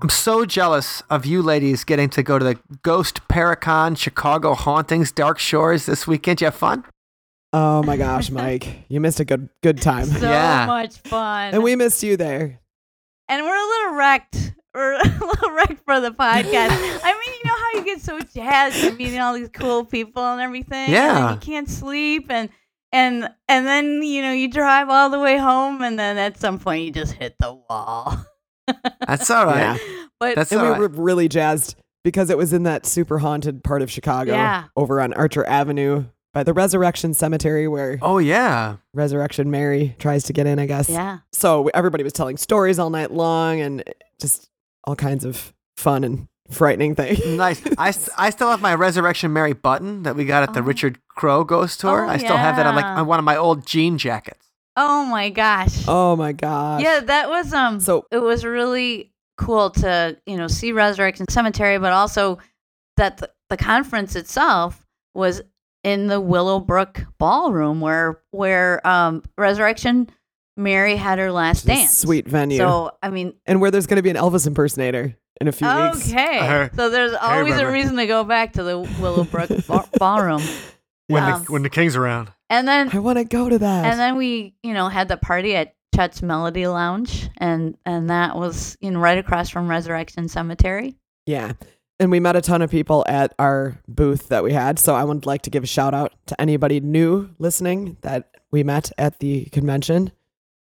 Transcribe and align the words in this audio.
I'm 0.00 0.08
so 0.10 0.44
jealous 0.44 1.02
of 1.10 1.26
you 1.26 1.42
ladies 1.42 1.82
getting 1.84 2.08
to 2.10 2.22
go 2.22 2.38
to 2.38 2.44
the 2.44 2.58
Ghost 2.82 3.20
Paracon 3.28 3.96
Chicago 3.98 4.54
Hauntings 4.54 5.10
Dark 5.10 5.38
Shores 5.38 5.86
this 5.86 6.06
weekend. 6.06 6.40
You 6.40 6.46
have 6.46 6.54
fun? 6.54 6.84
Oh 7.52 7.82
my 7.82 7.96
gosh, 7.96 8.30
Mike, 8.30 8.84
you 8.88 9.00
missed 9.00 9.18
a 9.20 9.24
good 9.24 9.48
good 9.62 9.80
time, 9.80 10.04
So 10.06 10.30
Yeah. 10.30 10.66
much 10.66 10.98
fun. 10.98 11.54
and 11.54 11.62
we 11.62 11.74
missed 11.76 12.02
you 12.02 12.16
there. 12.16 12.60
and 13.28 13.44
we're 13.44 13.56
a 13.56 13.66
little 13.68 13.94
wrecked. 13.96 14.54
We're 14.74 14.92
a 15.00 15.02
little 15.02 15.50
wrecked 15.52 15.84
for 15.84 15.98
the 16.00 16.10
podcast. 16.10 16.70
I 17.02 17.12
mean, 17.12 17.34
you 17.42 17.50
know 17.50 17.56
how 17.56 17.70
you 17.74 17.84
get 17.84 18.00
so 18.00 18.20
jazzed 18.20 18.84
and 18.84 18.96
meeting 18.98 19.18
all 19.18 19.34
these 19.34 19.48
cool 19.48 19.84
people 19.84 20.22
and 20.24 20.40
everything. 20.40 20.84
and 20.86 20.92
Yeah. 20.92 21.32
you 21.32 21.38
can't 21.40 21.68
sleep 21.68 22.26
and 22.30 22.50
and 22.92 23.28
and 23.48 23.66
then 23.66 24.02
you 24.02 24.22
know 24.22 24.32
you 24.32 24.48
drive 24.48 24.88
all 24.90 25.10
the 25.10 25.18
way 25.18 25.38
home 25.38 25.82
and 25.82 25.98
then 25.98 26.18
at 26.18 26.38
some 26.38 26.58
point 26.60 26.84
you 26.84 26.92
just 26.92 27.14
hit 27.14 27.34
the 27.40 27.52
wall. 27.68 28.16
That's 29.06 29.30
all 29.30 29.46
right. 29.46 29.58
Yeah. 29.60 29.78
But 30.20 30.34
That's 30.36 30.50
and 30.52 30.60
all 30.60 30.66
we 30.66 30.72
right. 30.72 30.80
were 30.80 30.88
really 30.88 31.28
jazzed 31.28 31.76
because 32.04 32.30
it 32.30 32.36
was 32.38 32.52
in 32.52 32.62
that 32.64 32.86
super 32.86 33.18
haunted 33.18 33.62
part 33.64 33.82
of 33.82 33.90
Chicago, 33.90 34.32
Yeah. 34.32 34.64
over 34.76 35.00
on 35.00 35.12
Archer 35.14 35.46
Avenue 35.46 36.04
by 36.34 36.42
the 36.42 36.52
Resurrection 36.52 37.14
Cemetery, 37.14 37.68
where 37.68 37.98
Oh, 38.02 38.18
yeah. 38.18 38.76
Resurrection 38.94 39.50
Mary 39.50 39.94
tries 39.98 40.24
to 40.24 40.32
get 40.32 40.46
in, 40.46 40.58
I 40.58 40.66
guess. 40.66 40.88
yeah. 40.88 41.18
So 41.32 41.68
everybody 41.74 42.04
was 42.04 42.12
telling 42.12 42.36
stories 42.36 42.78
all 42.78 42.90
night 42.90 43.10
long, 43.12 43.60
and 43.60 43.84
just 44.20 44.48
all 44.84 44.96
kinds 44.96 45.24
of 45.24 45.52
fun 45.76 46.04
and 46.04 46.28
frightening 46.50 46.94
things. 46.94 47.24
Nice. 47.26 47.62
I, 47.78 47.92
I 48.26 48.30
still 48.30 48.50
have 48.50 48.60
my 48.60 48.74
Resurrection 48.74 49.32
Mary 49.32 49.52
button 49.52 50.02
that 50.04 50.16
we 50.16 50.24
got 50.24 50.42
at 50.42 50.54
the 50.54 50.60
Oh. 50.60 50.64
Richard 50.64 50.98
Crowe 51.08 51.44
Ghost 51.44 51.80
Tour. 51.80 52.04
Oh, 52.06 52.08
I 52.08 52.16
still 52.16 52.36
have 52.36 52.56
that 52.56 52.66
on 52.66 52.74
like 52.74 52.84
on 52.84 53.06
one 53.06 53.18
of 53.18 53.24
my 53.24 53.36
old 53.36 53.66
jean 53.66 53.98
jackets. 53.98 54.47
Oh 54.80 55.04
my 55.04 55.28
gosh. 55.30 55.84
oh 55.88 56.14
my 56.16 56.32
gosh! 56.32 56.82
Yeah, 56.82 57.00
that 57.00 57.28
was 57.28 57.52
um. 57.52 57.80
So- 57.80 58.06
it 58.12 58.18
was 58.22 58.44
really 58.44 59.12
cool 59.36 59.70
to 59.70 60.16
you 60.26 60.36
know 60.36 60.46
see 60.46 60.72
Resurrection 60.72 61.26
Cemetery, 61.28 61.78
but 61.78 61.92
also 61.92 62.38
that 62.96 63.16
the, 63.18 63.30
the 63.50 63.56
conference 63.56 64.14
itself 64.16 64.86
was 65.14 65.42
in 65.84 66.06
the 66.06 66.20
Willowbrook 66.20 67.04
Ballroom, 67.18 67.80
where 67.80 68.20
where 68.30 68.86
um 68.86 69.22
Resurrection 69.36 70.08
Mary 70.56 70.96
had 70.96 71.18
her 71.18 71.30
last 71.32 71.66
dance. 71.66 71.96
sweet 71.98 72.28
venue, 72.28 72.58
So 72.58 72.92
I 73.02 73.10
mean, 73.10 73.34
and 73.46 73.60
where 73.60 73.70
there's 73.70 73.86
going 73.86 73.96
to 73.96 74.02
be 74.02 74.10
an 74.10 74.16
Elvis 74.16 74.46
impersonator 74.46 75.16
in 75.40 75.46
a 75.48 75.52
few 75.52 75.68
weeks. 75.68 76.08
okay. 76.12 76.68
So 76.74 76.90
there's 76.90 77.12
always 77.14 77.56
a 77.58 77.70
reason 77.70 77.96
to 77.96 78.06
go 78.08 78.24
back 78.24 78.54
to 78.54 78.62
the 78.64 78.78
Willowbrook 79.00 79.50
ba- 79.68 79.88
Ballroom, 79.98 80.42
When, 81.06 81.22
Um, 81.22 81.44
the, 81.44 81.52
when 81.52 81.62
the 81.62 81.70
king's 81.70 81.94
around. 81.96 82.32
And 82.50 82.66
then 82.66 82.90
I 82.92 82.98
want 82.98 83.18
to 83.18 83.24
go 83.24 83.48
to 83.48 83.58
that. 83.58 83.84
and 83.86 83.98
then 83.98 84.16
we 84.16 84.54
you 84.62 84.74
know 84.74 84.88
had 84.88 85.08
the 85.08 85.16
party 85.16 85.54
at 85.54 85.74
Chet's 85.94 86.22
Melody 86.22 86.66
Lounge, 86.66 87.28
and 87.38 87.76
and 87.84 88.10
that 88.10 88.36
was 88.36 88.76
you 88.80 88.90
know 88.90 89.00
right 89.00 89.18
across 89.18 89.50
from 89.50 89.68
Resurrection 89.68 90.28
Cemetery. 90.28 90.96
Yeah. 91.26 91.52
And 92.00 92.12
we 92.12 92.20
met 92.20 92.36
a 92.36 92.40
ton 92.40 92.62
of 92.62 92.70
people 92.70 93.04
at 93.08 93.34
our 93.40 93.76
booth 93.88 94.28
that 94.28 94.44
we 94.44 94.52
had. 94.52 94.78
So 94.78 94.94
I 94.94 95.02
would 95.02 95.26
like 95.26 95.42
to 95.42 95.50
give 95.50 95.64
a 95.64 95.66
shout 95.66 95.94
out 95.94 96.14
to 96.26 96.40
anybody 96.40 96.78
new 96.78 97.28
listening 97.38 97.96
that 98.02 98.30
we 98.52 98.62
met 98.62 98.92
at 98.96 99.18
the 99.18 99.46
convention. 99.46 100.12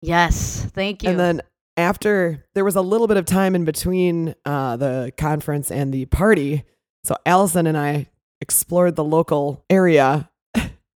Yes, 0.02 0.68
thank 0.76 1.02
you. 1.02 1.10
And 1.10 1.20
then 1.20 1.42
after 1.78 2.46
there 2.54 2.64
was 2.64 2.76
a 2.76 2.82
little 2.82 3.08
bit 3.08 3.18
of 3.18 3.26
time 3.26 3.56
in 3.56 3.66
between 3.66 4.36
uh, 4.46 4.78
the 4.78 5.12
conference 5.18 5.72
and 5.72 5.92
the 5.92 6.06
party. 6.06 6.64
So 7.04 7.16
Allison 7.26 7.66
and 7.66 7.78
I 7.78 8.08
explored 8.40 8.96
the 8.96 9.04
local 9.04 9.64
area 9.68 10.30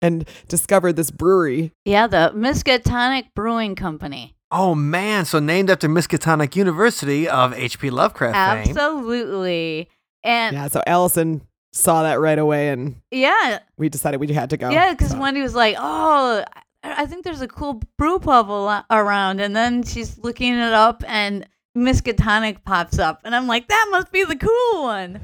and 0.01 0.27
discovered 0.47 0.93
this 0.95 1.11
brewery. 1.11 1.71
yeah, 1.85 2.07
the 2.07 2.31
Miskatonic 2.35 3.33
Brewing 3.35 3.75
Company. 3.75 4.35
Oh, 4.51 4.73
man. 4.73 5.25
So 5.25 5.39
named 5.39 5.69
after 5.69 5.87
Miskatonic 5.87 6.55
University 6.55 7.27
of 7.29 7.53
H.P. 7.53 7.89
Lovecraft 7.91 8.35
fame. 8.35 8.75
Absolutely. 8.75 9.89
And 10.23 10.55
yeah, 10.55 10.63
Yeah. 10.63 10.67
So 10.69 10.81
Allison 10.87 11.41
saw 11.71 12.01
that 12.03 12.19
right 12.19 12.39
away 12.39 12.69
and 12.69 12.95
yeah, 13.11 13.59
we 13.77 13.89
decided 13.89 14.19
we 14.19 14.27
had 14.33 14.49
to 14.49 14.57
go. 14.57 14.69
Yeah, 14.69 14.91
because 14.91 15.11
So- 15.11 15.19
Wendy 15.19 15.41
was 15.41 15.53
like, 15.53 15.75
"Oh, 15.77 16.43
I 16.83 17.03
I 17.03 17.05
think 17.05 17.23
there's 17.25 17.41
a 17.41 17.47
cool 17.47 17.81
brew 17.97 18.17
pub 18.19 18.49
around," 18.89 19.39
and 19.39 19.55
then 19.55 19.83
she's 19.83 20.17
looking 20.17 20.53
it 20.55 20.73
up, 20.73 21.03
and 21.07 21.45
Miskatonic 21.79 22.63
pops 22.63 22.99
up, 22.99 23.21
and 23.23 23.33
I'm 23.33 23.47
like, 23.47 23.67
"That 23.67 23.87
must 23.89 24.11
be 24.11 24.23
the 24.25 24.35
cool 24.35 24.83
one." 24.83 25.21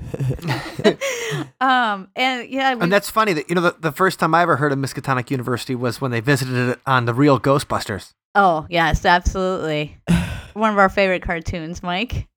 um, 1.61 2.09
and 2.16 2.49
yeah, 2.49 2.75
we, 2.75 2.81
And 2.81 2.91
that's 2.91 3.09
funny 3.09 3.33
that, 3.33 3.49
you 3.49 3.55
know, 3.55 3.61
the, 3.61 3.75
the 3.79 3.91
first 3.91 4.19
time 4.19 4.33
I 4.33 4.41
ever 4.41 4.55
heard 4.55 4.71
of 4.71 4.79
Miskatonic 4.79 5.29
University 5.29 5.75
was 5.75 5.99
when 5.99 6.11
they 6.11 6.21
visited 6.21 6.69
it 6.69 6.79
on 6.85 7.05
the 7.05 7.13
real 7.13 7.39
Ghostbusters. 7.39 8.13
oh 8.33 8.66
yes, 8.69 9.05
absolutely, 9.05 9.97
one 10.53 10.71
of 10.71 10.77
our 10.77 10.89
favorite 10.89 11.21
cartoons, 11.21 11.83
Mike. 11.83 12.27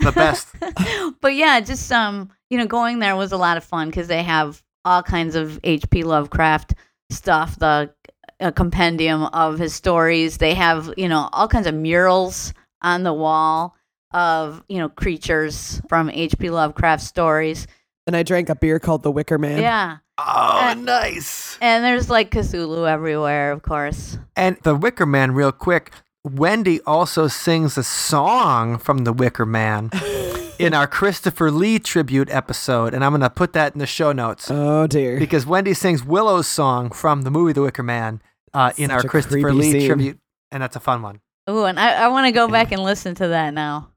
The 0.00 0.12
best. 0.12 0.48
but 1.20 1.34
yeah, 1.34 1.60
just 1.60 1.90
um, 1.92 2.30
you 2.50 2.58
know, 2.58 2.66
going 2.66 2.98
there 2.98 3.16
was 3.16 3.32
a 3.32 3.38
lot 3.38 3.56
of 3.56 3.64
fun 3.64 3.88
because 3.88 4.08
they 4.08 4.22
have 4.22 4.62
all 4.84 5.02
kinds 5.02 5.34
of 5.34 5.60
H.P. 5.62 6.02
Lovecraft 6.02 6.74
stuff, 7.10 7.58
the 7.58 7.92
a 8.40 8.52
compendium 8.52 9.24
of 9.24 9.58
his 9.58 9.74
stories. 9.74 10.38
They 10.38 10.54
have 10.54 10.92
you 10.96 11.08
know 11.08 11.28
all 11.32 11.48
kinds 11.48 11.66
of 11.66 11.74
murals 11.74 12.52
on 12.82 13.02
the 13.02 13.12
wall 13.12 13.74
of 14.12 14.62
you 14.68 14.78
know 14.78 14.88
creatures 14.88 15.80
from 15.88 16.08
H.P. 16.10 16.50
Lovecraft 16.50 17.02
stories. 17.02 17.66
and 18.06 18.16
I 18.16 18.22
drank 18.22 18.48
a 18.48 18.54
beer 18.54 18.78
called 18.78 19.02
the 19.02 19.10
Wicker 19.10 19.36
Man. 19.38 19.60
Yeah, 19.60 19.98
oh, 20.16 20.22
Uh, 20.70 20.74
nice. 20.74 21.58
and 21.60 21.84
there's 21.84 22.08
like 22.08 22.30
Cthulhu 22.30 22.88
everywhere, 22.88 23.52
of 23.52 23.62
course. 23.62 24.16
And 24.36 24.56
the 24.62 24.74
Wicker 24.74 25.06
Man, 25.06 25.32
real 25.32 25.52
quick. 25.52 25.92
Wendy 26.24 26.80
also 26.82 27.26
sings 27.28 27.78
a 27.78 27.82
song 27.84 28.76
from 28.78 29.04
the 29.04 29.12
Wicker 29.12 29.46
Man 29.46 29.90
in 30.58 30.74
our 30.74 30.86
Christopher 30.86 31.50
Lee 31.50 31.78
tribute 31.78 32.28
episode, 32.30 32.92
and 32.92 33.04
I'm 33.04 33.12
gonna 33.12 33.30
put 33.30 33.52
that 33.52 33.72
in 33.74 33.78
the 33.78 33.86
show 33.86 34.12
notes 34.12 34.50
Oh 34.50 34.86
dear. 34.86 35.18
because 35.18 35.46
Wendy 35.46 35.72
sings 35.74 36.04
Willow's 36.04 36.48
song 36.48 36.90
from 36.90 37.22
the 37.22 37.30
movie 37.30 37.52
The 37.52 37.62
Wicker 37.62 37.82
Man 37.84 38.20
uh, 38.52 38.72
in 38.76 38.90
our 38.90 39.02
Christopher 39.04 39.52
Lee 39.54 39.70
scene. 39.72 39.86
tribute, 39.86 40.18
and 40.50 40.62
that's 40.62 40.76
a 40.76 40.80
fun 40.80 41.02
one. 41.02 41.20
Ooh, 41.48 41.64
and 41.64 41.78
I, 41.80 42.04
I 42.04 42.08
want 42.08 42.26
to 42.26 42.32
go 42.32 42.48
back 42.48 42.72
and 42.72 42.82
listen 42.82 43.14
to 43.16 43.28
that 43.28 43.54
now 43.54 43.90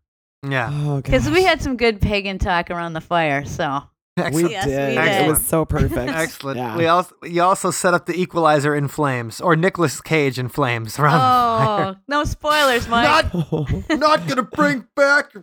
Yeah, 0.47 0.69
Oh, 0.71 1.01
because 1.01 1.25
gosh. 1.25 1.33
we 1.33 1.43
had 1.43 1.61
some 1.61 1.77
good 1.77 1.99
pagan 2.01 2.37
talk 2.39 2.69
around 2.71 2.93
the 2.93 3.01
fire. 3.01 3.43
So 3.45 3.83
We 4.17 4.23
excellent. 4.23 4.51
Yes, 4.51 4.65
did. 4.65 4.97
we 4.97 5.03
It 5.25 5.29
was 5.29 5.45
so 5.45 5.65
perfect. 5.65 5.95
Excellent. 6.11 6.57
Yeah. 6.57 6.77
We 6.77 6.85
also 6.87 7.15
you 7.23 7.41
also 7.41 7.71
set 7.71 7.93
up 7.93 8.05
the 8.05 8.13
Equalizer 8.19 8.75
in 8.75 8.87
flames, 8.87 9.39
or 9.41 9.55
Nicolas 9.55 10.01
Cage 10.01 10.37
in 10.39 10.49
flames 10.49 10.99
around. 10.99 11.19
the 11.19 11.25
oh, 11.25 11.65
fire. 11.75 11.85
oh, 11.85 12.01
no 12.07 12.23
spoilers, 12.23 12.87
Mike. 12.87 13.33
not 13.89 14.27
gonna 14.27 14.43
bring 14.43 14.87
back 14.95 15.33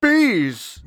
bees. 0.00 0.80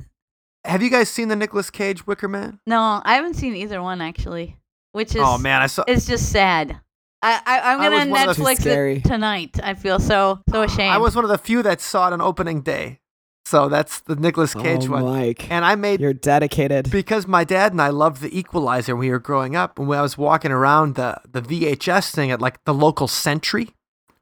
Have 0.64 0.82
you 0.82 0.90
guys 0.90 1.10
seen 1.10 1.28
the 1.28 1.36
Nicolas 1.36 1.70
Cage 1.70 2.06
Wicker 2.06 2.28
Man? 2.28 2.58
No, 2.66 3.02
I 3.04 3.16
haven't 3.16 3.34
seen 3.34 3.54
either 3.54 3.82
one 3.82 4.00
actually, 4.00 4.56
which 4.92 5.10
is 5.14 5.22
oh 5.22 5.36
man, 5.38 5.60
I 5.62 5.66
saw. 5.66 5.84
it's 5.86 6.06
just 6.06 6.30
sad. 6.32 6.80
I, 7.24 7.40
I 7.46 7.72
I'm 7.72 7.78
gonna 7.78 7.96
was 7.96 8.08
one 8.08 8.28
of 8.28 8.36
the- 8.36 8.42
Netflix 8.42 8.96
it 8.96 9.04
tonight. 9.04 9.58
I 9.62 9.74
feel 9.74 9.98
so 9.98 10.40
so 10.50 10.62
ashamed. 10.68 10.92
I 10.92 10.98
was 10.98 11.16
one 11.16 11.24
of 11.24 11.30
the 11.30 11.38
few 11.38 11.62
that 11.62 11.80
saw 11.80 12.08
it 12.08 12.12
on 12.12 12.20
opening 12.20 12.60
day, 12.60 13.00
so 13.46 13.68
that's 13.68 14.00
the 14.00 14.16
Nicolas 14.16 14.54
oh, 14.54 14.62
Cage 14.62 14.86
oh, 14.88 14.92
one. 14.92 15.04
Mike. 15.04 15.50
And 15.50 15.64
I 15.64 15.74
made 15.74 16.00
You're 16.00 16.12
dedicated. 16.12 16.90
because 16.90 17.26
my 17.26 17.44
dad 17.44 17.72
and 17.72 17.80
I 17.80 17.88
loved 17.88 18.20
the 18.20 18.36
Equalizer 18.36 18.94
when 18.94 19.00
we 19.00 19.10
were 19.10 19.18
growing 19.18 19.56
up, 19.56 19.78
and 19.78 19.88
when 19.88 19.98
I 19.98 20.02
was 20.02 20.18
walking 20.18 20.52
around 20.52 20.96
the 20.96 21.20
the 21.30 21.40
VHS 21.40 22.14
thing 22.14 22.30
at 22.30 22.40
like 22.40 22.62
the 22.64 22.74
local 22.74 23.08
Sentry 23.08 23.70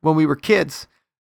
when 0.01 0.15
we 0.15 0.27
were 0.27 0.37
kids. 0.37 0.87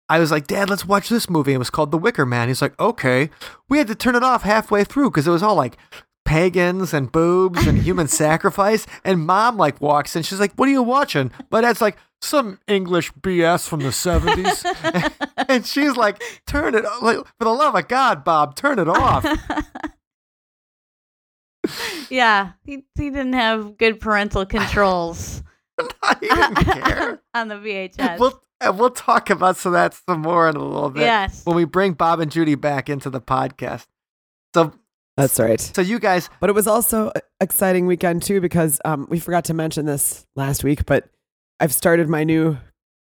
I 0.08 0.18
was 0.18 0.30
like, 0.30 0.46
Dad, 0.46 0.68
let's 0.68 0.84
watch 0.84 1.08
this 1.08 1.30
movie. 1.30 1.54
It 1.54 1.58
was 1.58 1.70
called 1.70 1.90
The 1.90 1.96
Wicker 1.96 2.26
Man. 2.26 2.48
He's 2.48 2.60
like, 2.60 2.78
okay. 2.78 3.30
We 3.70 3.78
had 3.78 3.86
to 3.86 3.94
turn 3.94 4.14
it 4.14 4.22
off 4.22 4.42
halfway 4.42 4.84
through 4.84 5.10
because 5.10 5.26
it 5.26 5.30
was 5.30 5.42
all 5.42 5.54
like 5.54 5.78
pagans 6.24 6.94
and 6.94 7.10
boobs 7.10 7.66
and 7.66 7.78
human 7.78 8.08
sacrifice. 8.08 8.86
And 9.04 9.26
mom 9.26 9.56
like 9.56 9.80
walks 9.80 10.16
in. 10.16 10.22
She's 10.22 10.40
like, 10.40 10.52
what 10.54 10.68
are 10.68 10.72
you 10.72 10.82
watching? 10.82 11.30
My 11.50 11.60
dad's 11.60 11.80
like, 11.80 11.96
some 12.20 12.60
English 12.68 13.12
BS 13.14 13.68
from 13.68 13.80
the 13.80 13.88
70s. 13.88 14.64
and 15.48 15.66
she's 15.66 15.96
like, 15.96 16.22
turn 16.46 16.74
it 16.74 16.84
like, 17.02 17.18
for 17.18 17.44
the 17.44 17.50
love 17.50 17.74
of 17.74 17.88
God, 17.88 18.24
Bob, 18.24 18.54
turn 18.54 18.78
it 18.78 18.88
off. 18.88 19.26
yeah, 22.10 22.52
he 22.64 22.84
he 22.96 23.10
didn't 23.10 23.34
have 23.34 23.76
good 23.76 24.00
parental 24.00 24.46
controls 24.46 25.42
I 26.02 26.14
didn't 26.20 26.54
care. 26.54 27.22
on 27.34 27.48
the 27.48 27.56
VHS. 27.56 28.18
We'll, 28.18 28.42
and 28.60 28.78
we'll 28.78 28.90
talk 28.90 29.30
about 29.30 29.56
some 29.56 29.74
of 29.74 29.74
that 29.74 29.94
some 29.94 30.20
more 30.20 30.48
in 30.48 30.56
a 30.56 30.64
little 30.64 30.90
bit 30.90 31.02
yes. 31.02 31.44
when 31.44 31.56
we 31.56 31.64
bring 31.64 31.94
Bob 31.94 32.20
and 32.20 32.30
Judy 32.30 32.54
back 32.54 32.88
into 32.88 33.10
the 33.10 33.20
podcast. 33.20 33.86
So 34.54 34.72
That's 35.22 35.38
right. 35.38 35.60
So 35.60 35.82
you 35.82 36.00
guys, 36.00 36.28
But 36.40 36.50
it 36.50 36.54
was 36.54 36.66
also 36.66 37.12
a 37.14 37.20
exciting 37.40 37.86
weekend 37.86 38.24
too 38.24 38.40
because 38.40 38.80
um, 38.84 39.06
we 39.08 39.20
forgot 39.20 39.44
to 39.46 39.54
mention 39.54 39.86
this 39.86 40.26
last 40.34 40.64
week, 40.64 40.84
but 40.84 41.08
I've 41.60 41.72
started 41.72 42.08
my 42.08 42.24
new 42.24 42.58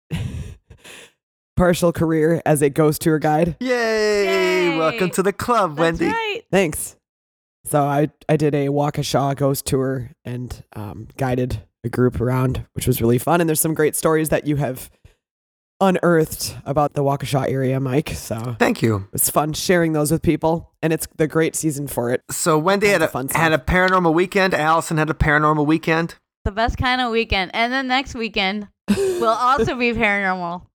partial 1.57 1.91
career 1.91 2.41
as 2.45 2.62
a 2.62 2.69
ghost 2.69 3.01
tour 3.01 3.19
guide. 3.19 3.57
yay! 3.59 4.69
Yay. 4.69 4.77
Welcome 4.77 5.09
to 5.12 5.23
the 5.23 5.33
club, 5.33 5.71
That's 5.75 6.00
Wendy. 6.00 6.06
right. 6.13 6.41
Thanks. 6.51 6.95
So 7.65 7.83
I 7.83 8.09
I 8.29 8.38
did 8.38 8.56
a 8.56 8.68
Waukesha 8.68 9.35
ghost 9.35 9.65
tour 9.65 10.11
and 10.23 10.63
um, 10.73 11.09
guided 11.18 11.63
a 11.83 11.89
group 11.89 12.21
around, 12.21 12.65
which 12.73 12.88
was 12.88 13.01
really 13.01 13.18
fun. 13.18 13.41
And 13.41 13.50
there's 13.50 13.59
some 13.59 13.73
great 13.73 13.95
stories 13.95 14.29
that 14.29 14.47
you 14.47 14.56
have 14.56 14.89
unearthed 15.81 16.56
about 16.66 16.94
the 16.94 17.04
Waukesha 17.04 17.50
area, 17.50 17.80
Mike. 17.80 18.10
So 18.10 18.56
Thank 18.60 18.81
you. 18.81 19.07
was 19.12 19.30
fun 19.30 19.54
sharing 19.54 19.94
those 19.94 20.12
with 20.12 20.22
people, 20.22 20.74
and 20.81 20.94
it's 20.94 21.07
the 21.18 21.27
great 21.27 21.56
season 21.56 21.88
for 21.88 22.12
it. 22.12 22.22
So 22.31 22.57
Wendy 22.57 22.88
had 22.88 23.01
a 23.01 23.07
fun 23.07 23.30
had 23.30 23.54
a 23.54 23.57
paranormal 23.57 24.13
weekend. 24.13 24.54
Allison 24.54 24.98
had 24.98 25.10
a 25.10 25.13
paranormal 25.13 25.66
weekend. 25.66 26.16
The 26.44 26.51
best 26.51 26.77
kind 26.77 27.01
of 27.01 27.12
weekend. 27.12 27.51
And 27.54 27.74
then 27.74 27.88
next 27.88 28.16
weekend 28.16 28.68
will 28.95 29.25
also 29.27 29.75
be 29.75 29.94
paranormal. 29.94 30.66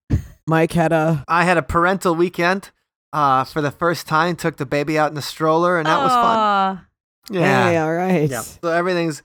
Mike 0.46 0.72
had 0.72 0.92
a 0.92 1.24
I 1.28 1.44
had 1.44 1.56
a 1.56 1.62
parental 1.62 2.14
weekend. 2.14 2.70
Uh, 3.12 3.42
for 3.42 3.60
the 3.60 3.72
first 3.72 4.06
time, 4.06 4.36
took 4.36 4.56
the 4.56 4.64
baby 4.66 4.96
out 4.96 5.08
in 5.08 5.14
the 5.16 5.22
stroller, 5.22 5.78
and 5.78 5.86
that 5.86 5.98
was 5.98 6.12
fun. 6.12 6.36
Aw. 6.38 6.86
Yeah. 7.28 7.64
Hey, 7.70 7.76
all 7.76 7.92
right. 7.92 8.30
Yeah. 8.30 8.42
So 8.42 8.68
everything's 8.68 9.24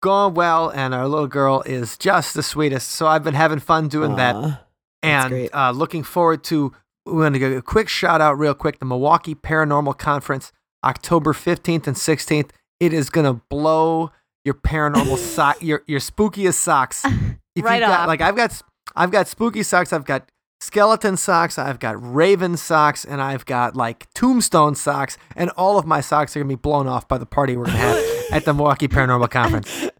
going 0.00 0.34
well, 0.34 0.70
and 0.70 0.92
our 0.92 1.06
little 1.06 1.28
girl 1.28 1.62
is 1.64 1.96
just 1.96 2.34
the 2.34 2.42
sweetest. 2.42 2.90
So 2.90 3.06
I've 3.06 3.22
been 3.22 3.34
having 3.34 3.60
fun 3.60 3.86
doing 3.86 4.16
that, 4.16 4.34
Aw. 4.34 4.60
And 5.02 5.48
uh, 5.52 5.70
looking 5.70 6.02
forward 6.02 6.44
to. 6.44 6.72
We're 7.04 7.22
going 7.22 7.32
to 7.32 7.40
give 7.40 7.52
a 7.52 7.62
quick 7.62 7.88
shout 7.88 8.20
out, 8.20 8.38
real 8.38 8.54
quick, 8.54 8.78
the 8.78 8.84
Milwaukee 8.84 9.34
Paranormal 9.34 9.98
Conference, 9.98 10.52
October 10.84 11.32
fifteenth 11.32 11.88
and 11.88 11.98
sixteenth. 11.98 12.52
It 12.78 12.92
is 12.92 13.10
going 13.10 13.26
to 13.26 13.42
blow 13.48 14.12
your 14.44 14.54
paranormal 14.54 15.16
sock, 15.34 15.60
your 15.60 15.82
your 15.86 16.00
spookiest 16.00 16.54
socks. 16.54 17.04
If 17.54 17.66
Right 17.66 17.80
you've 17.80 17.88
got, 17.88 18.08
like 18.08 18.22
I've 18.22 18.34
got, 18.34 18.62
I've 18.96 19.10
got 19.10 19.28
spooky 19.28 19.62
socks. 19.62 19.92
I've 19.92 20.06
got 20.06 20.26
skeleton 20.62 21.18
socks. 21.18 21.58
I've 21.58 21.78
got 21.78 21.96
raven 22.02 22.56
socks, 22.56 23.04
and 23.04 23.20
I've 23.20 23.44
got 23.44 23.76
like 23.76 24.06
tombstone 24.14 24.74
socks. 24.74 25.18
And 25.36 25.50
all 25.50 25.78
of 25.78 25.84
my 25.84 26.00
socks 26.00 26.34
are 26.34 26.40
gonna 26.40 26.48
be 26.48 26.54
blown 26.54 26.86
off 26.86 27.06
by 27.08 27.18
the 27.18 27.26
party 27.26 27.56
we're 27.56 27.66
gonna 27.66 27.76
have 27.76 28.04
at 28.32 28.44
the 28.46 28.54
Milwaukee 28.54 28.88
Paranormal 28.88 29.30
Conference. 29.30 29.90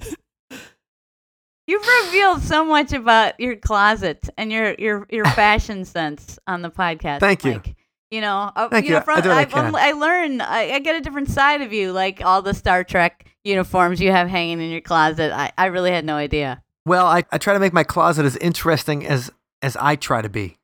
You've 1.67 1.87
revealed 2.05 2.43
so 2.43 2.65
much 2.65 2.93
about 2.93 3.39
your 3.39 3.57
closet 3.57 4.29
and 4.37 4.51
your 4.51 4.75
your 4.75 5.07
your 5.11 5.25
fashion 5.37 5.85
sense 5.85 6.39
on 6.47 6.63
the 6.63 6.71
podcast. 6.71 7.21
Thank 7.21 7.45
you. 7.45 7.53
Mike. 7.53 7.77
You 8.11 8.21
know, 8.21 8.53
uh, 8.55 8.69
Thank 8.69 8.85
you. 8.85 8.91
know, 8.91 8.97
you. 9.07 9.31
I 9.31 9.45
from, 9.47 9.75
I 9.75 9.79
I. 9.79 9.89
I 9.89 9.93
learn. 9.93 10.41
I, 10.43 10.73
I 10.73 10.79
get 10.81 10.97
a 10.97 11.01
different 11.01 11.31
side 11.31 11.63
of 11.63 11.73
you, 11.73 11.93
like 11.93 12.23
all 12.23 12.43
the 12.43 12.53
Star 12.53 12.85
Trek 12.85 13.27
uniforms 13.45 14.01
you 14.01 14.11
have 14.11 14.29
hanging 14.29 14.61
in 14.61 14.71
your 14.71 14.83
closet. 14.83 15.33
I, 15.33 15.53
I 15.57 15.67
really 15.67 15.91
had 15.91 16.05
no 16.05 16.17
idea. 16.17 16.63
Well, 16.85 17.07
I, 17.07 17.25
I 17.31 17.39
try 17.39 17.55
to 17.55 17.61
make 17.61 17.73
my 17.73 17.85
closet 17.85 18.27
as 18.27 18.37
interesting 18.37 19.07
as 19.07 19.31
as 19.63 19.77
I 19.77 19.97
try 19.97 20.21
to 20.21 20.29
be. 20.29 20.59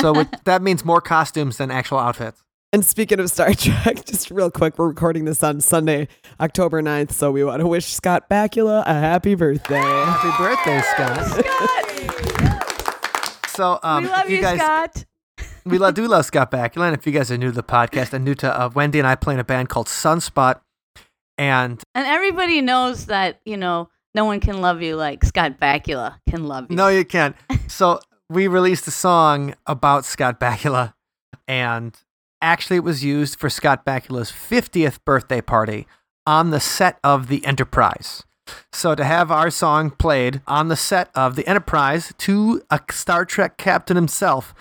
So 0.00 0.12
with, 0.12 0.28
that 0.44 0.62
means 0.62 0.84
more 0.84 1.00
costumes 1.00 1.56
than 1.56 1.70
actual 1.70 1.98
outfits. 1.98 2.43
And 2.74 2.84
speaking 2.84 3.20
of 3.20 3.30
Star 3.30 3.54
Trek, 3.54 4.04
just 4.04 4.32
real 4.32 4.50
quick, 4.50 4.80
we're 4.80 4.88
recording 4.88 5.26
this 5.26 5.44
on 5.44 5.60
Sunday, 5.60 6.08
October 6.40 6.82
9th, 6.82 7.12
so 7.12 7.30
we 7.30 7.44
want 7.44 7.60
to 7.60 7.68
wish 7.68 7.86
Scott 7.86 8.28
Bakula 8.28 8.82
a 8.84 8.94
happy 8.94 9.36
birthday. 9.36 9.76
Happy 9.76 10.42
birthday, 10.42 10.80
Scott! 10.80 11.24
Scott, 12.26 13.50
So 13.50 13.78
um, 13.84 14.02
we 14.02 14.10
love 14.10 14.24
if 14.24 14.30
you, 14.32 14.40
guys, 14.40 14.58
Scott. 14.58 15.04
we 15.64 15.78
love, 15.78 15.94
do 15.94 16.08
love 16.08 16.24
Scott 16.24 16.50
Bakula. 16.50 16.88
And 16.88 16.96
if 16.96 17.06
you 17.06 17.12
guys 17.12 17.30
are 17.30 17.38
new 17.38 17.50
to 17.50 17.52
the 17.52 17.62
podcast 17.62 18.12
and 18.12 18.24
new 18.24 18.34
to 18.34 18.52
uh, 18.52 18.68
Wendy 18.74 18.98
and 18.98 19.06
I 19.06 19.14
play 19.14 19.34
in 19.34 19.40
a 19.40 19.44
band 19.44 19.68
called 19.68 19.86
Sunspot, 19.86 20.60
and 21.38 21.80
And 21.94 22.06
everybody 22.08 22.60
knows 22.60 23.06
that 23.06 23.40
you 23.44 23.56
know 23.56 23.88
no 24.16 24.24
one 24.24 24.40
can 24.40 24.60
love 24.60 24.82
you 24.82 24.96
like 24.96 25.22
Scott 25.24 25.60
Bakula 25.60 26.16
can 26.28 26.48
love 26.48 26.66
you. 26.70 26.74
No, 26.74 26.88
you 26.88 27.04
can't. 27.04 27.36
So 27.68 28.00
we 28.28 28.48
released 28.48 28.88
a 28.88 28.90
song 28.90 29.54
about 29.64 30.04
Scott 30.04 30.40
Bakula, 30.40 30.94
and 31.46 31.96
actually, 32.44 32.76
it 32.76 32.84
was 32.84 33.02
used 33.04 33.38
for 33.38 33.48
Scott 33.50 33.84
Bakula's 33.84 34.30
50th 34.30 34.98
birthday 35.04 35.40
party 35.40 35.86
on 36.26 36.50
the 36.50 36.60
set 36.60 36.98
of 37.04 37.28
the 37.28 37.44
Enterprise. 37.44 38.22
So 38.72 38.94
to 38.94 39.04
have 39.04 39.30
our 39.30 39.50
song 39.50 39.90
played 39.90 40.42
on 40.46 40.68
the 40.68 40.76
set 40.76 41.10
of 41.14 41.34
the 41.36 41.46
Enterprise 41.48 42.12
to 42.18 42.62
a 42.70 42.80
Star 42.90 43.24
Trek 43.24 43.56
captain 43.56 43.96
himself 43.96 44.54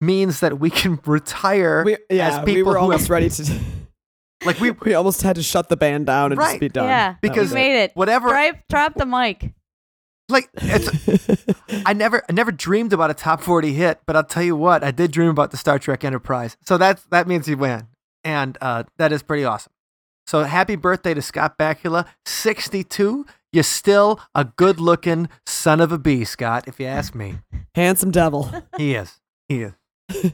means 0.00 0.40
that 0.40 0.58
we 0.58 0.70
can 0.70 0.98
retire 1.06 1.84
We, 1.84 1.96
yeah, 2.10 2.28
as 2.28 2.38
people 2.40 2.54
we 2.54 2.62
were 2.64 2.72
who 2.74 2.78
almost 2.80 3.02
have, 3.02 3.10
ready 3.10 3.28
to. 3.30 3.60
like 4.44 4.60
we 4.60 4.70
we 4.72 4.94
almost 4.94 5.22
had 5.22 5.36
to 5.36 5.42
shut 5.42 5.68
the 5.68 5.76
band 5.76 6.06
down 6.06 6.32
and 6.32 6.38
Right. 6.38 6.50
just 6.50 6.60
be 6.60 6.68
done. 6.68 6.86
Yeah, 6.86 7.14
Because 7.20 7.50
we 7.50 7.54
made 7.56 7.82
it. 7.84 7.92
whatever 7.94 8.28
Drop, 8.28 8.56
drop 8.68 8.94
the 8.94 9.06
mic. 9.06 9.52
Like 10.28 10.48
it's. 10.54 11.46
I 11.86 11.92
never 11.92 12.22
I 12.28 12.32
never 12.32 12.52
dreamed 12.52 12.92
about 12.92 13.10
a 13.10 13.14
top 13.14 13.40
40 13.40 13.72
hit, 13.72 14.00
but 14.06 14.16
I'll 14.16 14.24
tell 14.24 14.42
you 14.42 14.56
what, 14.56 14.84
I 14.84 14.90
did 14.90 15.10
dream 15.10 15.28
about 15.28 15.50
the 15.50 15.56
Star 15.56 15.78
Trek 15.78 16.04
Enterprise. 16.04 16.56
So 16.66 16.78
that's 16.78 17.02
that 17.10 17.26
means 17.26 17.48
you 17.48 17.56
win. 17.56 17.88
And 18.24 18.58
uh, 18.60 18.84
that 18.98 19.12
is 19.12 19.22
pretty 19.22 19.44
awesome. 19.44 19.72
So 20.26 20.44
happy 20.44 20.76
birthday 20.76 21.14
to 21.14 21.22
Scott 21.22 21.56
Bakula, 21.56 22.06
62. 22.26 23.24
You're 23.50 23.62
still 23.62 24.20
a 24.34 24.44
good-looking 24.44 25.30
son 25.46 25.80
of 25.80 25.90
a 25.90 25.96
bee, 25.98 26.24
Scott, 26.24 26.68
if 26.68 26.78
you 26.78 26.84
ask 26.84 27.14
me. 27.14 27.38
Handsome 27.74 28.10
devil. 28.10 28.52
He 28.76 28.94
is. 28.94 29.20
He 29.48 29.62
is. 29.62 29.72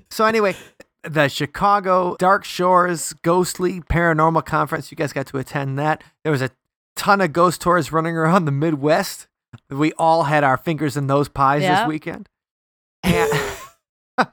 so 0.10 0.24
anyway, 0.24 0.56
the 1.04 1.28
Chicago 1.28 2.16
Dark 2.18 2.44
Shores 2.44 3.12
Ghostly 3.22 3.80
Paranormal 3.82 4.44
Conference, 4.44 4.90
you 4.90 4.96
guys 4.96 5.12
got 5.12 5.26
to 5.28 5.38
attend 5.38 5.78
that. 5.78 6.02
There 6.24 6.32
was 6.32 6.42
a 6.42 6.50
ton 6.96 7.20
of 7.20 7.32
ghost 7.32 7.60
tours 7.60 7.92
running 7.92 8.16
around 8.16 8.46
the 8.46 8.52
Midwest. 8.52 9.28
We 9.70 9.92
all 9.94 10.24
had 10.24 10.44
our 10.44 10.56
fingers 10.56 10.96
in 10.96 11.06
those 11.06 11.28
pies 11.28 11.62
Yeah. 11.62 11.80
this 11.80 11.88
weekend. 11.88 12.28
And, 13.02 13.30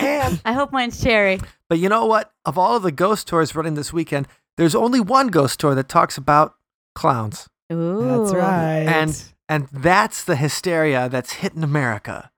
and 0.00 0.40
I 0.44 0.52
hope 0.52 0.72
mine's 0.72 1.02
cherry. 1.02 1.40
but 1.68 1.78
you 1.78 1.88
know 1.88 2.06
what? 2.06 2.32
Of 2.44 2.58
all 2.58 2.76
of 2.76 2.82
the 2.82 2.92
ghost 2.92 3.26
tours 3.28 3.54
running 3.54 3.74
this 3.74 3.92
weekend, 3.92 4.28
there's 4.56 4.74
only 4.74 5.00
one 5.00 5.28
ghost 5.28 5.60
tour 5.60 5.74
that 5.74 5.88
talks 5.88 6.16
about 6.16 6.54
clowns. 6.94 7.48
Ooh. 7.72 8.04
That's 8.24 8.34
right. 8.34 8.86
And 8.86 9.24
and 9.48 9.68
that's 9.72 10.24
the 10.24 10.36
hysteria 10.36 11.08
that's 11.08 11.34
hitting 11.34 11.62
America. 11.64 12.30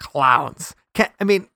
Clowns. 0.00 0.74
Can, 0.94 1.08
I 1.20 1.24
mean, 1.24 1.48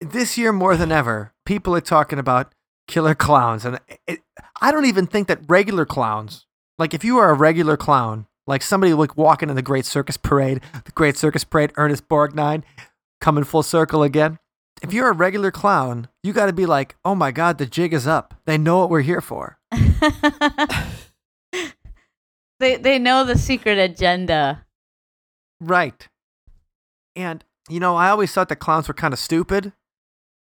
this 0.00 0.36
year 0.38 0.52
more 0.52 0.76
than 0.76 0.92
ever, 0.92 1.32
people 1.44 1.74
are 1.74 1.80
talking 1.80 2.18
about 2.18 2.52
killer 2.86 3.14
clowns, 3.14 3.64
and 3.64 3.78
it, 4.06 4.20
I 4.60 4.70
don't 4.72 4.86
even 4.86 5.06
think 5.06 5.28
that 5.28 5.40
regular 5.48 5.84
clowns, 5.84 6.46
like 6.78 6.94
if 6.94 7.04
you 7.04 7.18
are 7.18 7.30
a 7.30 7.34
regular 7.34 7.76
clown, 7.76 8.26
like 8.48 8.62
somebody 8.62 8.94
like 8.94 9.16
walking 9.16 9.50
in 9.50 9.56
the 9.56 9.62
Great 9.62 9.84
Circus 9.84 10.16
Parade, 10.16 10.62
the 10.84 10.92
Great 10.92 11.16
Circus 11.18 11.44
Parade, 11.44 11.70
Ernest 11.76 12.08
Borgnine, 12.08 12.62
coming 13.20 13.44
full 13.44 13.62
circle 13.62 14.02
again. 14.02 14.38
If 14.82 14.92
you're 14.92 15.10
a 15.10 15.12
regular 15.12 15.50
clown, 15.50 16.08
you 16.22 16.32
got 16.32 16.46
to 16.46 16.52
be 16.52 16.64
like, 16.64 16.96
oh 17.04 17.14
my 17.14 17.30
God, 17.30 17.58
the 17.58 17.66
jig 17.66 17.92
is 17.92 18.06
up. 18.06 18.34
They 18.46 18.56
know 18.56 18.78
what 18.78 18.90
we're 18.90 19.02
here 19.02 19.20
for. 19.20 19.58
they 22.58 22.76
they 22.76 22.98
know 22.98 23.24
the 23.24 23.36
secret 23.36 23.76
agenda. 23.76 24.64
Right. 25.60 26.08
And, 27.14 27.44
you 27.68 27.80
know, 27.80 27.96
I 27.96 28.08
always 28.08 28.32
thought 28.32 28.48
that 28.48 28.56
clowns 28.56 28.88
were 28.88 28.94
kind 28.94 29.12
of 29.12 29.18
stupid, 29.18 29.72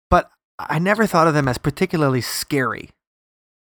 but 0.09 0.31
I 0.59 0.79
never 0.79 1.07
thought 1.07 1.27
of 1.27 1.35
them 1.35 1.49
as 1.49 1.59
particularly 1.59 2.21
scary. 2.23 2.91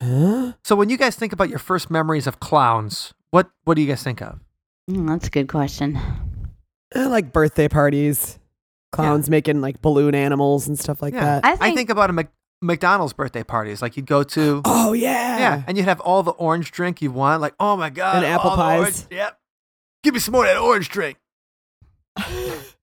Huh? 0.04 0.54
So 0.64 0.76
when 0.76 0.90
you 0.90 0.98
guys 0.98 1.16
think 1.16 1.34
about 1.34 1.50
your 1.50 1.60
first 1.60 1.90
memories 1.90 2.28
of 2.28 2.40
clowns, 2.40 3.14
what, 3.32 3.50
what 3.64 3.76
do 3.76 3.82
you 3.82 3.88
guys 3.88 4.04
think 4.04 4.22
of? 4.22 4.40
Mm, 4.90 5.08
that's 5.08 5.28
a 5.28 5.32
good 5.32 5.48
question. 5.48 5.98
I 6.96 7.06
like 7.08 7.32
birthday 7.34 7.68
parties, 7.68 8.38
clowns 8.92 9.30
making 9.30 9.62
like 9.62 9.82
balloon 9.82 10.14
animals 10.16 10.68
and 10.68 10.78
stuff 10.78 11.02
like 11.02 11.14
Yeah. 11.14 11.40
that. 11.42 11.46
I 11.46 11.52
think, 11.56 11.62
I 11.64 11.76
think 11.76 11.90
about 11.90 12.10
a 12.10 12.14
Mc- 12.14 12.32
McDonald's 12.62 13.14
birthday 13.14 13.44
parties. 13.44 13.82
Like 13.82 13.96
you'd 13.98 14.06
go 14.06 14.24
to, 14.24 14.62
oh 14.66 14.94
yeah, 14.94 15.38
yeah, 15.40 15.64
and 15.68 15.78
you'd 15.78 15.86
have 15.86 16.00
all 16.02 16.22
the 16.24 16.32
orange 16.32 16.72
drink 16.72 17.02
you 17.02 17.12
want. 17.12 17.42
Like, 17.42 17.56
oh 17.60 17.76
my 17.78 17.90
God. 17.90 18.18
And 18.18 18.26
apple 18.26 18.52
all 18.52 18.58
pies. 18.58 18.80
orange- 18.80 19.06
Yep. 19.12 19.40
Give 20.04 20.14
me 20.14 20.20
some 20.20 20.32
more 20.34 20.46
of 20.46 20.50
that 20.54 20.58
orange 20.60 20.90
drink. 20.90 21.18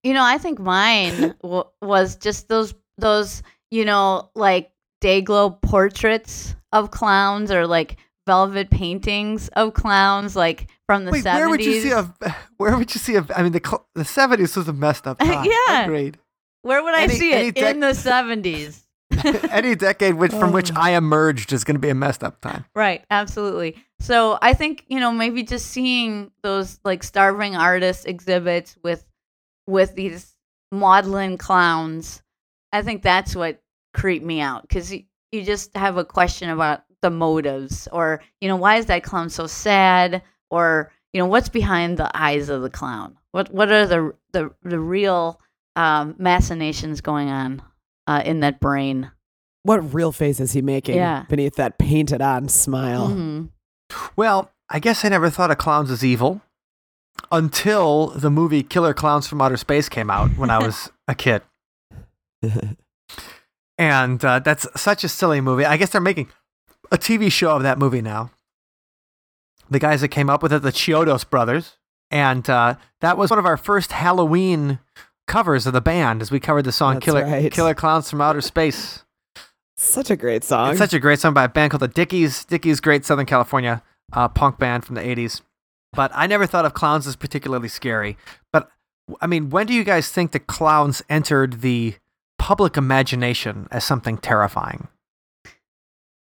you 0.02 0.14
know 0.14 0.24
I 0.24 0.38
think 0.38 0.58
mine 0.58 1.34
w- 1.42 1.64
was 1.82 2.16
just 2.16 2.48
those 2.48 2.74
those 2.96 3.42
you 3.70 3.84
know 3.84 4.30
like 4.34 4.70
day 5.00 5.20
glow 5.20 5.50
portraits 5.50 6.54
of 6.72 6.90
clowns 6.90 7.50
or 7.50 7.66
like 7.66 7.96
velvet 8.28 8.68
paintings 8.70 9.48
of 9.56 9.72
clowns 9.72 10.36
like 10.36 10.68
from 10.86 11.06
the 11.06 11.10
Wait, 11.10 11.24
70s. 11.24 11.34
where 11.34 11.48
would 11.48 11.64
you 11.64 11.80
see 11.80 11.90
a, 11.92 12.02
where 12.58 12.76
would 12.76 12.94
you 12.94 12.98
see 13.00 13.16
a, 13.16 13.24
I 13.34 13.42
mean, 13.42 13.52
the, 13.52 13.62
cl- 13.64 13.88
the 13.94 14.02
70s 14.02 14.54
was 14.54 14.68
a 14.68 14.72
messed 14.74 15.06
up 15.06 15.18
time. 15.28 15.46
Yeah. 15.46 15.84
Agreed. 15.84 16.18
Where 16.60 16.82
would 16.82 16.94
I 16.94 17.04
any- 17.04 17.14
see 17.14 17.32
it 17.32 17.54
dec- 17.54 17.70
in 17.70 17.80
the 17.80 17.86
70s? 17.94 18.84
Any 19.50 19.74
decade 19.74 20.14
which, 20.14 20.30
from 20.32 20.52
which. 20.52 20.70
I 20.76 20.90
emerged 20.90 21.52
is 21.54 21.64
going 21.64 21.74
to 21.76 21.80
be 21.80 21.88
a 21.88 21.94
messed 21.94 22.22
up 22.22 22.40
time. 22.42 22.66
Right, 22.74 23.02
absolutely. 23.10 23.76
So 24.00 24.38
I 24.42 24.52
think 24.52 24.84
you 24.88 25.00
know 25.00 25.10
maybe 25.10 25.42
just 25.42 25.66
seeing 25.66 26.30
those 26.42 26.78
like 26.84 27.02
starving 27.02 27.56
artists 27.56 28.04
exhibits 28.04 28.76
with 28.84 29.04
with 29.66 29.94
these 29.94 30.36
maudlin 30.70 31.38
clowns, 31.38 32.22
I 32.72 32.82
think 32.82 33.02
that's 33.02 33.34
what 33.34 33.60
creeped 33.94 34.24
me 34.24 34.40
out 34.40 34.62
because 34.62 34.92
you 34.92 35.42
just 35.42 35.74
have 35.76 35.96
a 35.96 36.04
question 36.04 36.50
about 36.50 36.82
the 37.02 37.10
motives, 37.10 37.88
or 37.92 38.20
you 38.40 38.48
know, 38.48 38.56
why 38.56 38.76
is 38.76 38.86
that 38.86 39.02
clown 39.02 39.30
so 39.30 39.46
sad, 39.46 40.22
or 40.50 40.92
you 41.12 41.20
know, 41.20 41.26
what's 41.26 41.48
behind 41.48 41.96
the 41.98 42.10
eyes 42.16 42.48
of 42.48 42.62
the 42.62 42.70
clown? 42.70 43.16
What 43.32 43.52
what 43.52 43.70
are 43.72 43.86
the 43.86 44.14
the 44.32 44.50
the 44.62 44.78
real 44.80 45.40
um, 45.76 46.14
machinations 46.18 47.00
going 47.00 47.28
on 47.28 47.62
uh, 48.06 48.22
in 48.24 48.40
that 48.40 48.60
brain? 48.60 49.10
What 49.64 49.92
real 49.94 50.12
face 50.12 50.40
is 50.40 50.52
he 50.52 50.62
making 50.62 50.94
Yeah. 50.96 51.24
beneath 51.28 51.56
that 51.56 51.78
painted 51.78 52.20
on 52.22 52.48
smile? 52.48 53.08
Mhm. 53.08 53.48
Well, 54.16 54.50
I 54.70 54.78
guess 54.78 55.04
I 55.04 55.08
never 55.08 55.30
thought 55.30 55.50
of 55.50 55.58
clowns 55.58 55.90
as 55.90 56.04
evil 56.04 56.40
until 57.32 58.08
the 58.08 58.30
movie 58.30 58.62
Killer 58.62 58.94
Clowns 58.94 59.26
from 59.26 59.40
Outer 59.42 59.56
Space 59.56 59.88
came 59.88 60.10
out 60.10 60.30
when 60.38 60.50
I 60.50 60.58
was 60.58 60.90
a 61.08 61.14
kid. 61.14 61.42
And 63.76 64.24
uh, 64.24 64.40
that's 64.40 64.66
such 64.80 65.04
a 65.04 65.08
silly 65.08 65.40
movie. 65.40 65.64
I 65.64 65.76
guess 65.76 65.90
they're 65.90 66.00
making 66.00 66.28
a 66.90 66.98
TV 66.98 67.30
show 67.30 67.56
of 67.56 67.62
that 67.62 67.78
movie 67.78 68.02
now. 68.02 68.30
The 69.70 69.78
guys 69.78 70.00
that 70.00 70.08
came 70.08 70.30
up 70.30 70.42
with 70.42 70.52
it, 70.52 70.62
the 70.62 70.72
Chiodos 70.72 71.28
brothers. 71.28 71.76
And 72.10 72.48
uh, 72.48 72.76
that 73.00 73.18
was 73.18 73.30
one 73.30 73.38
of 73.38 73.44
our 73.46 73.58
first 73.58 73.92
Halloween 73.92 74.78
covers 75.26 75.66
of 75.66 75.74
the 75.74 75.80
band 75.80 76.22
as 76.22 76.30
we 76.30 76.40
covered 76.40 76.64
the 76.64 76.72
song 76.72 76.94
That's 76.94 77.04
Killer, 77.04 77.24
right. 77.24 77.52
Killer 77.52 77.74
Clowns 77.74 78.08
from 78.08 78.20
Outer 78.20 78.40
Space. 78.40 79.04
Such 79.76 80.10
a 80.10 80.16
great 80.16 80.42
song. 80.42 80.70
It's 80.70 80.78
such 80.78 80.94
a 80.94 80.98
great 80.98 81.20
song 81.20 81.34
by 81.34 81.44
a 81.44 81.48
band 81.48 81.70
called 81.70 81.82
the 81.82 81.88
Dickies. 81.88 82.44
Dickies, 82.46 82.80
great 82.80 83.04
Southern 83.04 83.26
California 83.26 83.82
uh, 84.12 84.28
punk 84.28 84.58
band 84.58 84.84
from 84.84 84.94
the 84.94 85.02
80s. 85.02 85.42
But 85.92 86.10
I 86.14 86.26
never 86.26 86.46
thought 86.46 86.64
of 86.64 86.74
clowns 86.74 87.06
as 87.06 87.16
particularly 87.16 87.68
scary. 87.68 88.16
But 88.52 88.70
I 89.20 89.26
mean, 89.26 89.50
when 89.50 89.66
do 89.66 89.74
you 89.74 89.84
guys 89.84 90.10
think 90.10 90.32
the 90.32 90.40
clowns 90.40 91.02
entered 91.08 91.60
the 91.60 91.94
public 92.38 92.76
imagination 92.76 93.68
as 93.70 93.84
something 93.84 94.18
terrifying? 94.18 94.88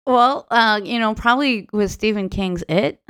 Well, 0.07 0.47
uh, 0.51 0.81
you 0.85 0.99
know, 0.99 1.15
probably 1.15 1.69
with 1.73 1.91
Stephen 1.91 2.29
King's 2.29 2.63
It. 2.69 3.01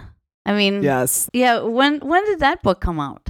I 0.47 0.53
mean, 0.55 0.83
yes. 0.83 1.29
yeah. 1.33 1.61
When 1.61 2.01
when 2.01 2.25
did 2.25 2.41
that 2.41 2.63
book 2.63 2.81
come 2.81 3.01
out? 3.01 3.29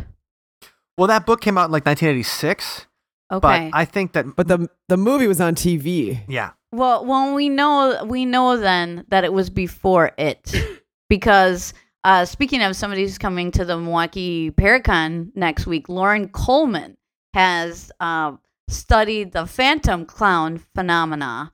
Well, 0.98 1.08
that 1.08 1.26
book 1.26 1.40
came 1.40 1.58
out 1.58 1.66
in 1.66 1.72
like 1.72 1.84
1986. 1.86 2.86
Okay. 3.32 3.40
But 3.40 3.76
I 3.76 3.84
think 3.84 4.12
that, 4.12 4.36
But 4.36 4.48
the 4.48 4.68
the 4.88 4.96
movie 4.96 5.26
was 5.26 5.40
on 5.40 5.54
TV. 5.54 6.20
yeah. 6.28 6.50
Well, 6.72 7.04
well, 7.06 7.34
we 7.34 7.48
know 7.48 8.04
we 8.04 8.24
know 8.26 8.56
then 8.58 9.04
that 9.08 9.24
it 9.24 9.32
was 9.32 9.48
before 9.50 10.12
it, 10.18 10.52
because 11.08 11.72
uh, 12.04 12.24
speaking 12.24 12.62
of 12.62 12.76
somebody 12.76 13.02
who's 13.02 13.18
coming 13.18 13.50
to 13.52 13.64
the 13.64 13.76
Milwaukee 13.78 14.50
Paracon 14.50 15.30
next 15.34 15.66
week, 15.66 15.88
Loren 15.88 16.28
Coleman 16.28 16.96
has 17.34 17.90
uh, 17.98 18.32
studied 18.68 19.32
the 19.32 19.46
phantom 19.46 20.04
clown 20.04 20.58
phenomena, 20.74 21.52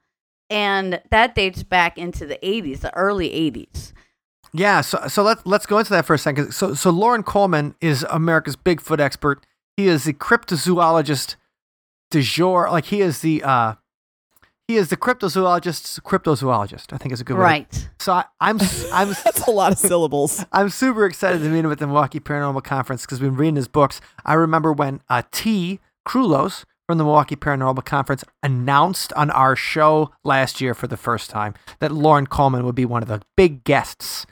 and 0.52 1.00
that 1.10 1.34
dates 1.34 1.62
back 1.62 1.96
into 1.96 2.26
the 2.26 2.38
'80s, 2.42 2.80
the 2.80 2.94
early 2.94 3.30
'80s. 3.30 3.92
Yeah, 4.52 4.82
so 4.82 5.08
so 5.08 5.22
let's 5.22 5.44
let's 5.46 5.66
go 5.66 5.78
into 5.78 5.90
that 5.90 6.04
for 6.04 6.14
a 6.14 6.18
second. 6.18 6.52
So 6.52 6.74
so 6.74 6.90
Loren 6.90 7.22
Coleman 7.22 7.74
is 7.80 8.04
America's 8.10 8.54
Bigfoot 8.54 9.00
expert. 9.00 9.46
He 9.76 9.88
is 9.88 10.04
the 10.04 10.12
cryptozoologist 10.12 11.36
de 12.10 12.20
jour. 12.20 12.68
Like 12.70 12.86
he 12.86 13.00
is 13.00 13.20
the 13.20 13.42
uh, 13.42 13.74
he 14.68 14.76
is 14.76 14.90
the 14.90 14.96
cryptozoologist's 14.98 15.98
cryptozoologist. 16.00 16.92
I 16.92 16.98
think 16.98 17.12
is 17.12 17.22
a 17.22 17.24
good 17.24 17.38
word. 17.38 17.44
Right. 17.44 17.88
So 17.98 18.12
I, 18.12 18.24
I'm 18.40 18.60
I'm 18.92 19.08
That's 19.24 19.46
a 19.46 19.50
lot 19.50 19.72
of 19.72 19.78
syllables. 19.78 20.44
I'm 20.52 20.68
super 20.68 21.06
excited 21.06 21.38
to 21.38 21.48
meet 21.48 21.64
him 21.64 21.72
at 21.72 21.78
the 21.78 21.86
Milwaukee 21.86 22.20
Paranormal 22.20 22.62
Conference 22.62 23.06
because 23.06 23.22
we've 23.22 23.30
been 23.30 23.38
reading 23.38 23.56
his 23.56 23.68
books. 23.68 24.02
I 24.26 24.34
remember 24.34 24.70
when 24.70 25.00
uh, 25.08 25.22
Tea 25.32 25.80
Krulos 26.06 26.64
from 26.92 26.98
the 26.98 27.04
Milwaukee 27.04 27.36
Paranormal 27.36 27.86
Conference 27.86 28.22
announced 28.42 29.14
on 29.14 29.30
our 29.30 29.56
show 29.56 30.10
last 30.24 30.60
year 30.60 30.74
for 30.74 30.86
the 30.86 30.98
first 30.98 31.30
time 31.30 31.54
that 31.78 31.90
Loren 31.90 32.26
Coleman 32.26 32.66
would 32.66 32.74
be 32.74 32.84
one 32.84 33.00
of 33.00 33.08
the 33.08 33.22
big 33.34 33.64
guests 33.64 34.26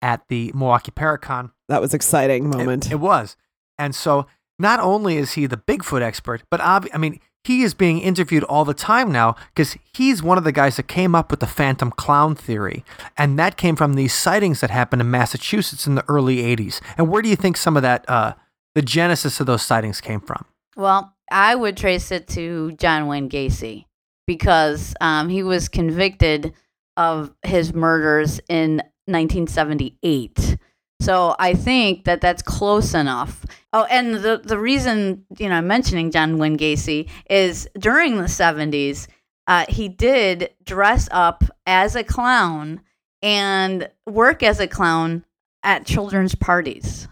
at 0.00 0.22
the 0.30 0.50
Milwaukee 0.54 0.92
Paracon. 0.92 1.50
That 1.68 1.82
was 1.82 1.92
exciting 1.92 2.46
It- 2.46 2.56
moment. 2.56 2.90
It, 2.90 3.00
was. 3.00 3.36
And 3.76 3.94
so 3.94 4.26
not 4.58 4.80
only 4.80 5.18
is 5.18 5.32
he 5.32 5.44
the 5.44 5.58
Bigfoot 5.58 6.00
expert, 6.00 6.42
but 6.50 6.58
obvi- 6.60 6.88
I 6.94 6.96
mean, 6.96 7.20
he 7.44 7.62
is 7.62 7.74
being 7.74 7.98
interviewed 8.00 8.44
all 8.44 8.64
the 8.64 8.72
time 8.72 9.12
now 9.12 9.36
because 9.54 9.76
he's 9.92 10.22
one 10.22 10.38
of 10.38 10.44
the 10.44 10.52
guys 10.52 10.76
that 10.76 10.88
came 10.88 11.14
up 11.14 11.30
with 11.30 11.40
the 11.40 11.46
phantom 11.46 11.90
clown 11.90 12.34
theory. 12.34 12.82
And 13.18 13.38
that 13.38 13.58
came 13.58 13.76
from 13.76 13.92
these 13.92 14.14
sightings 14.14 14.62
that 14.62 14.70
happened 14.70 15.02
in 15.02 15.10
Massachusetts 15.10 15.86
in 15.86 15.96
the 15.96 16.04
early 16.08 16.38
80s. 16.38 16.80
And 16.96 17.10
where 17.10 17.20
do 17.20 17.28
you 17.28 17.36
think 17.36 17.58
some 17.58 17.76
of 17.76 17.82
that, 17.82 18.08
uh, 18.08 18.32
the 18.74 18.80
genesis 18.80 19.38
of 19.38 19.44
those 19.46 19.60
sightings 19.60 20.00
came 20.00 20.22
from? 20.22 20.46
Well, 20.76 21.12
I 21.30 21.54
would 21.54 21.76
trace 21.76 22.10
it 22.12 22.28
to 22.28 22.72
John 22.72 23.06
Wayne 23.06 23.28
Gacy 23.28 23.84
because 24.26 24.94
um, 25.00 25.28
he 25.28 25.42
was 25.42 25.68
convicted 25.68 26.52
of 26.96 27.32
his 27.42 27.74
murders 27.74 28.40
in 28.48 28.76
1978. 29.06 30.58
So 31.00 31.36
I 31.38 31.54
think 31.54 32.04
that 32.04 32.20
that's 32.20 32.42
close 32.42 32.94
enough. 32.94 33.44
Oh, 33.72 33.84
and 33.84 34.14
the 34.14 34.40
the 34.42 34.58
reason 34.58 35.24
you 35.38 35.48
know 35.48 35.56
I'm 35.56 35.66
mentioning 35.66 36.10
John 36.10 36.38
Wayne 36.38 36.56
Gacy 36.56 37.08
is 37.28 37.68
during 37.78 38.16
the 38.16 38.24
70s, 38.24 39.06
uh, 39.46 39.66
he 39.68 39.88
did 39.88 40.50
dress 40.64 41.08
up 41.12 41.44
as 41.66 41.94
a 41.96 42.02
clown 42.02 42.80
and 43.22 43.88
work 44.06 44.42
as 44.42 44.58
a 44.58 44.66
clown 44.66 45.24
at 45.62 45.84
children's 45.84 46.34
parties. 46.34 47.08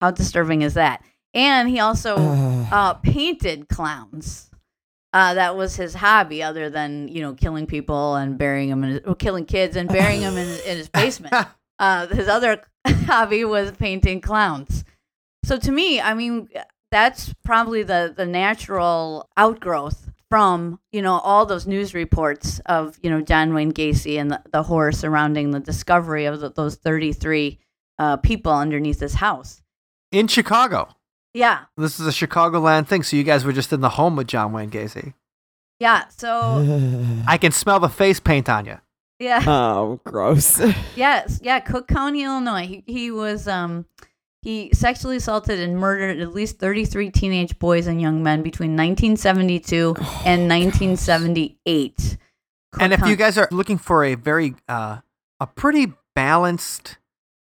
How 0.00 0.10
disturbing 0.10 0.62
is 0.62 0.74
that? 0.74 1.02
And 1.34 1.68
he 1.68 1.80
also 1.80 2.16
uh, 2.72 2.94
painted 2.94 3.68
clowns. 3.68 4.50
Uh, 5.12 5.34
that 5.34 5.56
was 5.56 5.76
his 5.76 5.94
hobby, 5.94 6.42
other 6.42 6.70
than 6.70 7.06
you 7.08 7.20
know 7.20 7.34
killing 7.34 7.66
people 7.66 8.16
and 8.16 8.38
burying 8.38 8.70
them 8.70 8.82
in 8.82 8.90
his, 8.90 9.00
well, 9.04 9.14
killing 9.14 9.44
kids 9.44 9.76
and 9.76 9.88
burying 9.88 10.22
them 10.22 10.36
in, 10.36 10.48
in 10.66 10.76
his 10.76 10.88
basement. 10.88 11.34
Uh, 11.76 12.06
his 12.06 12.28
other 12.28 12.62
hobby 12.86 13.44
was 13.44 13.72
painting 13.72 14.20
clowns. 14.20 14.84
So 15.44 15.58
to 15.58 15.72
me, 15.72 16.00
I 16.00 16.14
mean, 16.14 16.48
that's 16.92 17.34
probably 17.44 17.82
the 17.82 18.14
the 18.16 18.24
natural 18.24 19.28
outgrowth 19.36 20.08
from 20.30 20.78
you 20.92 21.02
know 21.02 21.18
all 21.18 21.46
those 21.46 21.66
news 21.66 21.94
reports 21.94 22.60
of 22.66 22.96
you 23.02 23.10
know 23.10 23.20
John 23.20 23.54
Wayne 23.54 23.72
Gacy 23.72 24.20
and 24.20 24.30
the, 24.30 24.42
the 24.52 24.62
horror 24.62 24.92
surrounding 24.92 25.50
the 25.50 25.60
discovery 25.60 26.24
of 26.26 26.40
the, 26.40 26.50
those 26.50 26.76
33 26.76 27.58
uh, 27.98 28.16
people 28.18 28.52
underneath 28.52 29.00
his 29.00 29.14
house. 29.14 29.62
In 30.12 30.28
Chicago. 30.28 30.88
Yeah, 31.34 31.64
This 31.76 31.98
is 31.98 32.06
a 32.06 32.10
Chicagoland 32.10 32.86
thing. 32.86 33.02
So 33.02 33.16
you 33.16 33.24
guys 33.24 33.44
were 33.44 33.52
just 33.52 33.72
in 33.72 33.80
the 33.80 33.88
home 33.90 34.14
with 34.16 34.28
John 34.28 34.52
Wayne 34.52 34.70
Gacy. 34.70 35.14
yeah. 35.80 36.06
So 36.08 36.64
I 37.26 37.36
can 37.38 37.50
smell 37.52 37.80
the 37.80 37.88
face 37.88 38.20
paint 38.20 38.48
on 38.48 38.66
you. 38.66 38.78
yeah. 39.18 39.42
oh, 39.46 40.00
gross. 40.04 40.60
Yes, 40.96 41.40
yeah, 41.42 41.58
Cook 41.58 41.88
County, 41.88 42.22
Illinois. 42.22 42.66
He, 42.66 42.84
he 42.86 43.10
was 43.10 43.48
um 43.48 43.84
he 44.42 44.70
sexually 44.74 45.16
assaulted 45.16 45.58
and 45.58 45.76
murdered 45.78 46.20
at 46.20 46.32
least 46.34 46.58
33 46.60 47.10
teenage 47.10 47.58
boys 47.58 47.86
and 47.88 48.00
young 48.00 48.22
men 48.22 48.42
between 48.42 48.76
1972 48.76 49.94
and 50.26 50.48
1978. 50.48 52.16
Cook 52.72 52.82
and 52.82 52.92
if 52.92 53.06
you 53.06 53.16
guys 53.16 53.38
are 53.38 53.48
looking 53.50 53.78
for 53.78 54.04
a 54.04 54.14
very 54.14 54.54
uh, 54.68 54.98
a 55.40 55.46
pretty 55.46 55.92
balanced 56.14 56.98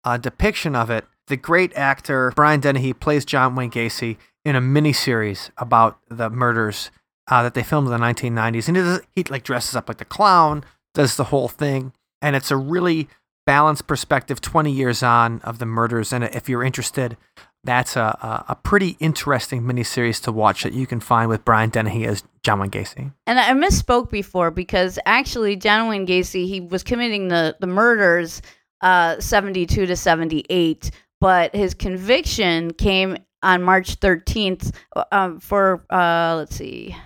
uh, 0.05 0.17
depiction 0.17 0.75
of 0.75 0.91
it, 0.91 1.05
the 1.29 1.37
great 1.37 1.73
actor 1.77 2.33
Brian 2.35 2.61
Dennehy 2.61 2.93
plays 2.93 3.25
John 3.25 3.55
Wayne 3.55 3.71
Gacy 3.71 4.17
in 4.45 4.57
a 4.57 4.61
miniseries 4.61 5.51
about 5.59 5.99
the 6.09 6.31
murders 6.31 6.91
uh, 7.29 7.43
that 7.43 7.55
they 7.55 7.63
filmed 7.63 7.89
in 7.89 7.93
the 7.93 8.05
1990s, 8.05 8.69
and 8.69 8.77
he, 8.77 8.83
does, 8.83 9.01
he 9.15 9.25
like 9.25 9.45
dresses 9.45 9.77
up 9.77 9.89
like 9.89 9.99
the 9.99 10.05
clown, 10.05 10.65
does 10.95 11.17
the 11.17 11.25
whole 11.25 11.49
thing, 11.49 11.93
and 12.23 12.35
it's 12.35 12.51
a 12.51 12.57
really 12.57 13.09
balanced 13.49 13.87
perspective 13.87 14.41
20 14.41 14.71
years 14.71 15.03
on 15.03 15.41
of 15.41 15.59
the 15.59 15.65
murders. 15.65 16.13
And 16.13 16.25
if 16.25 16.51
you're 16.51 16.63
interested, 16.63 17.17
that's 17.65 17.97
a, 17.97 18.45
a, 18.49 18.55
pretty 18.55 18.97
interesting 19.01 19.63
miniseries 19.63 20.23
to 20.25 20.33
watch 20.33 20.63
that 20.63 20.75
you 20.75 20.87
can 20.87 21.01
find 21.01 21.29
with 21.29 21.45
Brian 21.45 21.71
Dennehy 21.71 22.05
as 22.05 22.23
John 22.43 22.61
Wayne 22.61 22.71
Gacy. 22.71 23.13
And 23.27 23.41
I 23.41 23.51
misspoke 23.53 24.11
before 24.11 24.51
because 24.51 24.99
actually 25.07 25.57
John 25.57 25.89
Wayne 25.89 26.07
Gacy 26.07 26.47
he 26.47 26.61
was 26.61 26.83
committing 26.83 27.29
the 27.29 27.57
the 27.59 27.67
murders 27.67 28.43
uh 28.81 29.19
72 29.19 29.87
to 29.87 29.97
78, 29.97 30.91
but 31.21 31.55
his 31.55 31.75
conviction 31.75 32.73
came 32.73 33.17
on 33.43 33.63
March 33.63 34.01
13th 34.01 34.75
um, 35.13 35.39
for 35.41 35.85
uh 35.91 36.35
let's 36.37 36.57
see. 36.57 36.97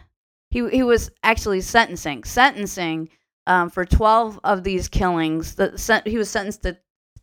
He 0.50 0.68
he 0.70 0.82
was 0.82 1.10
actually 1.22 1.60
sentencing 1.60 2.24
sentencing 2.24 3.08
um, 3.46 3.70
for 3.70 3.84
12 3.84 4.38
of 4.44 4.64
these 4.64 4.88
killings. 4.88 5.54
The 5.56 5.76
sen- 5.78 6.02
he 6.06 6.16
was 6.18 6.30
sentenced 6.30 6.62
to 6.62 6.78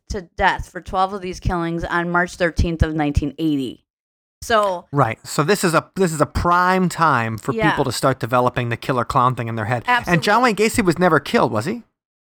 to 0.10 0.22
death 0.38 0.70
for 0.70 0.82
12 0.82 1.14
of 1.14 1.22
these 1.22 1.40
killings 1.40 1.84
on 1.84 2.10
March 2.10 2.36
13th 2.38 2.82
of 2.82 2.94
1980. 2.96 3.86
So 4.42 4.88
Right. 4.92 5.20
So 5.28 5.44
this 5.44 5.64
is 5.64 5.74
a 5.74 5.90
this 5.96 6.12
is 6.14 6.22
a 6.22 6.26
prime 6.26 6.90
time 6.90 7.38
for 7.38 7.54
Yeah. 7.54 7.70
people 7.70 7.84
to 7.86 7.92
start 7.92 8.20
developing 8.20 8.70
the 8.70 8.78
killer 8.78 9.06
clown 9.06 9.36
thing 9.36 9.48
in 9.48 9.56
their 9.56 9.66
head. 9.66 9.84
And 9.88 10.24
John 10.24 10.42
Wayne 10.42 10.56
Gacy 10.56 10.84
was 10.84 10.98
never 10.98 11.20
killed, 11.20 11.52
was 11.52 11.66
he? 11.66 11.84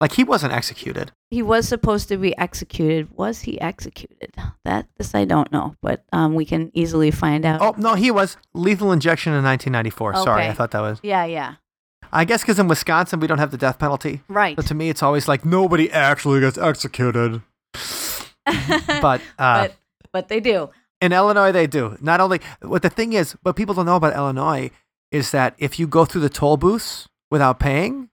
Like 0.01 0.13
he 0.13 0.25
wasn't 0.25 0.53
executed. 0.53 1.13
he 1.31 1.41
was 1.43 1.67
supposed 1.69 2.09
to 2.09 2.17
be 2.17 2.37
executed. 2.37 3.09
Was 3.17 3.43
he 3.43 3.61
executed? 3.61 4.33
That 4.65 4.87
this 4.97 5.15
I 5.15 5.25
don't 5.25 5.51
know, 5.53 5.77
but 5.81 6.05
um, 6.13 6.35
we 6.35 6.45
can 6.45 6.71
easily 6.75 7.11
find 7.11 7.45
out. 7.47 7.61
Oh 7.63 7.75
no, 7.79 7.95
he 7.95 8.11
was 8.11 8.37
lethal 8.53 8.93
injection 8.93 9.33
in 9.33 9.45
1994. 9.45 10.17
Sorry, 10.25 10.47
I 10.47 10.53
thought 10.53 10.73
that 10.73 10.81
was. 10.81 11.01
yeah, 11.03 11.25
yeah. 11.25 11.55
I 12.13 12.25
guess 12.25 12.43
because 12.43 12.59
in 12.59 12.69
Wisconsin 12.69 13.19
we 13.21 13.27
don't 13.27 13.39
have 13.39 13.51
the 13.51 13.57
death 13.57 13.79
penalty. 13.79 14.21
Right. 14.29 14.55
But 14.57 14.67
to 14.67 14.75
me, 14.75 14.89
it's 14.89 15.03
always 15.03 15.27
like 15.27 15.45
nobody 15.45 15.91
actually 15.91 16.41
gets 16.41 16.59
executed. 16.59 17.41
But, 18.47 19.21
uh, 19.39 19.69
but 19.69 19.75
but 20.13 20.29
they 20.29 20.41
do. 20.41 20.71
in 21.01 21.13
Illinois, 21.13 21.51
they 21.53 21.67
do. 21.67 21.97
Not 22.01 22.21
only 22.21 22.41
what 22.63 22.83
the 22.83 22.91
thing 22.91 23.13
is, 23.15 23.33
what 23.43 23.57
people 23.57 23.75
don't 23.75 23.87
know 23.87 23.97
about 23.97 24.15
Illinois 24.15 24.71
is 25.11 25.31
that 25.31 25.55
if 25.59 25.79
you 25.79 25.87
go 25.87 26.05
through 26.05 26.21
the 26.21 26.29
toll 26.29 26.57
booths 26.57 27.09
without 27.31 27.59
paying, 27.59 28.11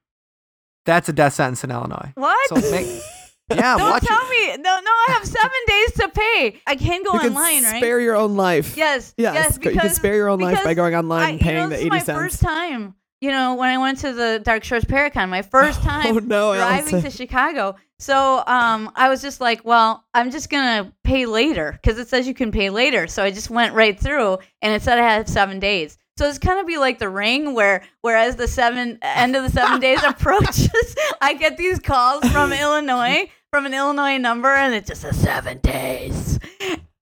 that's 0.86 1.10
a 1.10 1.14
death 1.14 1.34
sentence 1.34 1.64
in 1.64 1.72
Illinois. 1.72 2.12
What? 2.16 2.50
So 2.50 2.56
make, 2.72 2.86
yeah, 3.52 3.78
Don't 3.78 3.90
watch 3.90 4.04
tell 4.04 4.20
it. 4.24 4.58
me. 4.58 4.64
No, 4.64 4.80
no, 4.80 4.92
I 4.92 5.06
have 5.10 5.26
seven 5.26 5.50
days 5.68 5.92
to 5.94 6.10
pay. 6.10 6.62
I 6.68 6.76
can 6.76 7.04
go 7.04 7.14
you 7.14 7.20
can 7.20 7.30
online, 7.30 7.64
right? 7.64 7.78
spare 7.78 8.00
your 8.00 8.16
own 8.16 8.36
life. 8.36 8.76
Yes. 8.78 9.14
Yes, 9.18 9.34
Yes. 9.36 9.58
go- 9.58 9.70
you 9.72 9.80
can 9.80 9.90
spare 9.90 10.16
your 10.16 10.30
own 10.30 10.40
life 10.40 10.64
by 10.64 10.74
going 10.74 10.96
online 10.96 11.22
I, 11.24 11.30
and 11.32 11.40
you 11.40 11.44
paying 11.46 11.56
know, 11.58 11.64
the 11.70 11.76
this 11.76 11.80
80 11.82 11.86
is 11.88 11.92
my 11.92 12.00
cents. 12.00 12.20
first 12.20 12.42
time. 12.42 12.96
You 13.20 13.30
know, 13.30 13.54
when 13.54 13.70
I 13.70 13.78
went 13.78 14.00
to 14.00 14.14
the 14.14 14.42
Dark 14.44 14.64
Shores 14.64 14.84
Paracon, 14.84 15.30
my 15.30 15.44
first 15.44 15.82
time 15.84 16.08
Oh, 16.08 16.20
no, 16.20 16.56
driving 16.56 16.94
Allison. 16.96 17.02
to 17.04 17.10
Chicago. 17.16 17.76
So 18.00 18.42
um, 18.48 18.92
I 18.96 19.10
was 19.10 19.22
just 19.22 19.40
like, 19.40 19.64
well, 19.64 20.04
I'm 20.16 20.32
just 20.32 20.50
gonna 20.50 20.92
pay 21.04 21.28
later 21.28 21.78
because 21.80 22.00
it 22.00 22.08
says 22.08 22.28
you 22.28 22.34
can 22.34 22.52
pay 22.52 22.72
later. 22.72 23.06
So 23.06 23.22
I 23.24 23.30
just 23.30 23.52
went 23.52 23.76
right 23.76 24.00
through, 24.00 24.40
and 24.64 24.74
it 24.74 24.82
said 24.82 24.98
I 24.98 25.04
had 25.04 25.30
seven 25.30 25.60
days. 25.60 26.00
So 26.22 26.30
it's 26.30 26.38
kind 26.38 26.60
of 26.60 26.68
be 26.68 26.78
like 26.78 27.00
the 27.00 27.10
ring, 27.10 27.56
where 27.56 27.82
whereas 28.02 28.36
the 28.36 28.48
seven 28.48 29.00
end 29.02 29.36
of 29.36 29.42
the 29.42 29.50
seven 29.50 29.80
days 29.80 30.04
approaches, 30.08 30.96
I 31.20 31.34
get 31.34 31.58
these 31.58 31.80
calls 31.80 32.24
from 32.30 32.54
Illinois, 32.62 33.28
from 33.50 33.66
an 33.66 33.74
Illinois 33.74 34.20
number, 34.20 34.50
and 34.50 34.72
it 34.76 34.86
just 34.86 35.02
says 35.02 35.20
seven 35.20 35.58
days. 35.62 36.38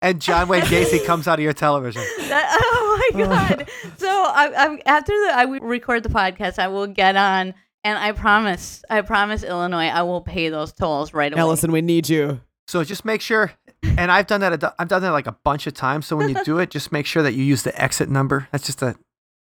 And 0.01 0.21
John 0.21 0.47
Wayne 0.47 0.61
Gacy 0.67 1.05
comes 1.05 1.27
out 1.27 1.37
of 1.37 1.43
your 1.43 1.51
television. 1.51 2.01
That, 2.29 2.57
oh 2.61 3.11
my 3.13 3.25
god! 3.25 3.69
so 3.97 4.07
I, 4.07 4.53
I'm 4.55 4.79
after 4.85 5.11
the 5.11 5.31
I 5.35 5.43
will 5.43 5.59
record 5.59 6.03
the 6.03 6.09
podcast, 6.09 6.57
I 6.57 6.69
will 6.69 6.87
get 6.87 7.17
on, 7.17 7.53
and 7.83 7.99
I 7.99 8.13
promise, 8.13 8.85
I 8.89 9.01
promise 9.01 9.43
Illinois, 9.43 9.87
I 9.87 10.03
will 10.03 10.21
pay 10.21 10.47
those 10.47 10.71
tolls 10.71 11.13
right 11.13 11.33
away. 11.33 11.41
Allison, 11.41 11.73
we 11.73 11.81
need 11.81 12.07
you. 12.07 12.39
So 12.69 12.85
just 12.85 13.03
make 13.03 13.19
sure, 13.19 13.51
and 13.83 14.13
I've 14.13 14.27
done 14.27 14.39
that. 14.39 14.53
a 14.53 14.57
do- 14.57 14.71
I've 14.79 14.87
done 14.87 15.01
that 15.01 15.11
like 15.11 15.27
a 15.27 15.35
bunch 15.43 15.67
of 15.67 15.73
times. 15.73 16.05
So 16.05 16.15
when 16.15 16.29
you 16.29 16.41
do 16.45 16.59
it, 16.59 16.69
just 16.69 16.93
make 16.93 17.05
sure 17.05 17.21
that 17.21 17.33
you 17.33 17.43
use 17.43 17.63
the 17.63 17.81
exit 17.81 18.09
number. 18.09 18.47
That's 18.53 18.65
just 18.65 18.81
a, 18.81 18.95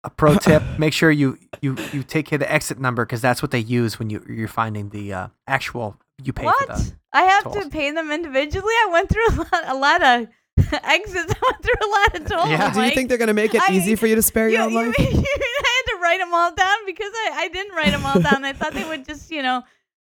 a 0.04 0.10
pro 0.10 0.34
tip. 0.38 0.62
Make 0.78 0.92
sure 0.92 1.10
you 1.10 1.38
you 1.60 1.76
you 1.92 2.02
take 2.02 2.26
care 2.26 2.36
of 2.36 2.40
the 2.40 2.52
exit 2.52 2.78
number 2.78 3.04
because 3.04 3.20
that's 3.20 3.42
what 3.42 3.50
they 3.50 3.58
use 3.60 3.98
when 3.98 4.10
you 4.10 4.24
you're 4.28 4.48
finding 4.48 4.90
the 4.90 5.12
uh, 5.12 5.28
actual 5.46 5.96
you 6.22 6.32
pay 6.32 6.44
what? 6.44 6.58
for 6.68 6.74
the. 6.74 6.92
I 7.12 7.22
have 7.22 7.44
tolls. 7.44 7.56
to 7.64 7.68
pay 7.70 7.90
them 7.90 8.10
individually. 8.10 8.72
I 8.84 8.88
went 8.92 9.08
through 9.08 9.26
a 9.30 9.34
lot, 9.36 9.64
a 9.64 9.74
lot 9.74 10.02
of 10.02 10.28
exits. 10.84 11.34
I 11.42 11.50
went 11.50 11.62
through 11.62 11.88
a 11.88 11.90
lot 11.90 12.16
of 12.20 12.26
tolls. 12.28 12.50
Yeah. 12.50 12.72
Do 12.72 12.82
you 12.82 12.90
think 12.92 13.08
they're 13.08 13.18
going 13.18 13.28
to 13.28 13.34
make 13.34 13.54
it 13.54 13.62
I- 13.68 13.72
easy 13.72 13.96
for 13.96 14.06
you 14.06 14.14
to 14.14 14.22
spare 14.22 14.48
you, 14.48 14.56
your 14.56 14.66
own 14.66 14.74
life? 14.74 14.98
you 14.98 15.04
mean 15.06 15.16
I 15.24 15.62
had 15.86 15.92
to 15.96 15.98
write 16.02 16.18
them 16.20 16.32
all 16.34 16.54
down 16.54 16.76
because 16.86 17.10
I, 17.14 17.30
I 17.36 17.48
didn't 17.48 17.74
write 17.74 17.90
them 17.90 18.06
all 18.06 18.20
down. 18.20 18.44
I 18.44 18.52
thought 18.52 18.74
they 18.74 18.84
would 18.88 19.04
just, 19.06 19.30
you 19.30 19.42
know, 19.42 19.62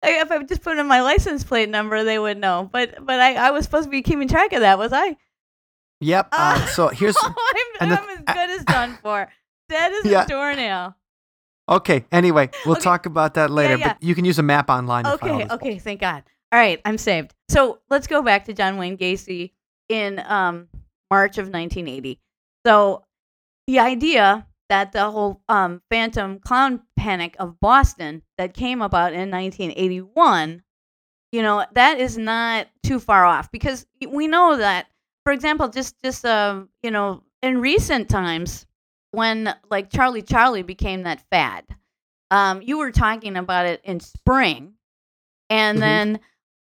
if 0.05 0.31
I 0.31 0.43
just 0.45 0.63
put 0.63 0.79
in 0.79 0.87
my 0.87 1.01
license 1.03 1.43
plate 1.45 1.69
number, 1.69 2.05
they 2.05 2.19
would 2.19 2.39
know. 2.39 2.69
But 2.73 3.05
but 3.05 3.19
I, 3.21 3.35
I 3.35 3.51
was 3.51 3.65
supposed 3.65 3.85
to 3.87 3.91
be 3.91 4.03
keeping 4.03 4.29
track 4.29 4.53
of 4.53 4.61
that, 4.61 4.79
was 4.79 4.93
I? 4.93 5.17
Yep. 6.01 6.29
Uh, 6.33 6.37
Uh, 6.61 6.67
so 6.67 6.89
here's 6.89 7.17
I'm, 7.23 7.35
and 7.81 7.91
the- 7.91 8.01
I'm 8.01 8.09
as 8.11 8.19
good 8.35 8.51
as 8.61 8.65
done 8.65 8.99
for. 9.03 9.29
Dead 9.69 9.93
as 9.93 10.05
Yeah. 10.05 10.25
a 10.25 10.27
doornail. 10.29 10.95
okay. 11.69 12.05
Anyway, 12.13 12.51
we'll 12.67 12.75
Okay. 12.77 12.83
talk 12.85 13.07
about 13.07 13.35
that 13.35 13.51
later. 13.51 13.77
yeah. 13.77 13.95
But 13.95 14.03
you 14.03 14.15
can 14.15 14.25
use 14.25 14.39
a 14.39 14.43
map 14.43 14.69
online. 14.71 15.05
To 15.05 15.17
find 15.19 15.33
all 15.33 15.41
Okay, 15.43 15.55
okay, 15.55 15.79
thank 15.79 16.01
God. 16.01 16.25
All 16.53 16.59
right, 16.59 16.81
I'm 16.85 16.99
saved. 16.99 17.35
So 17.49 17.79
let's 17.89 18.07
go 18.07 18.23
back 18.23 18.45
to 18.47 18.53
John 18.53 18.77
Wayne 18.77 18.99
Gacy 18.99 19.53
in 19.89 20.19
um, 20.27 20.69
March 21.11 21.39
of 21.39 21.47
1980. 21.49 22.21
So 22.67 23.05
the 23.67 23.79
idea 23.79 24.47
that 24.69 24.93
the 24.93 25.11
whole 25.11 25.41
um, 25.49 25.81
Phantom 25.91 26.39
Clown 26.41 26.83
Panic 26.97 27.37
of 27.39 27.59
Boston 27.61 28.23
that 28.39 28.53
came 28.55 28.83
about 28.83 29.13
in 29.13 29.31
1981, 29.31 30.63
you 31.31 31.43
know, 31.43 31.65
that 31.73 31.99
is 31.99 32.19
not 32.19 32.69
too 32.83 32.99
far 33.01 33.25
off 33.25 33.51
because 33.51 33.87
we 34.07 34.27
know 34.27 34.57
that, 34.57 34.87
for 35.25 35.33
example, 35.33 35.69
just 35.69 35.99
just 36.03 36.25
um, 36.27 36.69
you 36.83 36.91
know, 36.91 37.23
in 37.43 37.61
recent 37.61 38.09
times 38.11 38.67
when 39.13 39.55
like 39.71 39.91
Charlie 39.91 40.23
Charlie 40.23 40.63
became 40.63 41.05
that 41.05 41.23
fad, 41.31 41.65
um, 42.31 42.61
you 42.63 42.79
were 42.79 42.91
talking 42.91 43.37
about 43.37 43.67
it 43.67 43.81
in 43.85 44.01
spring, 44.01 44.75
and 45.49 45.79
Mhm. 45.79 45.81
then 45.81 46.21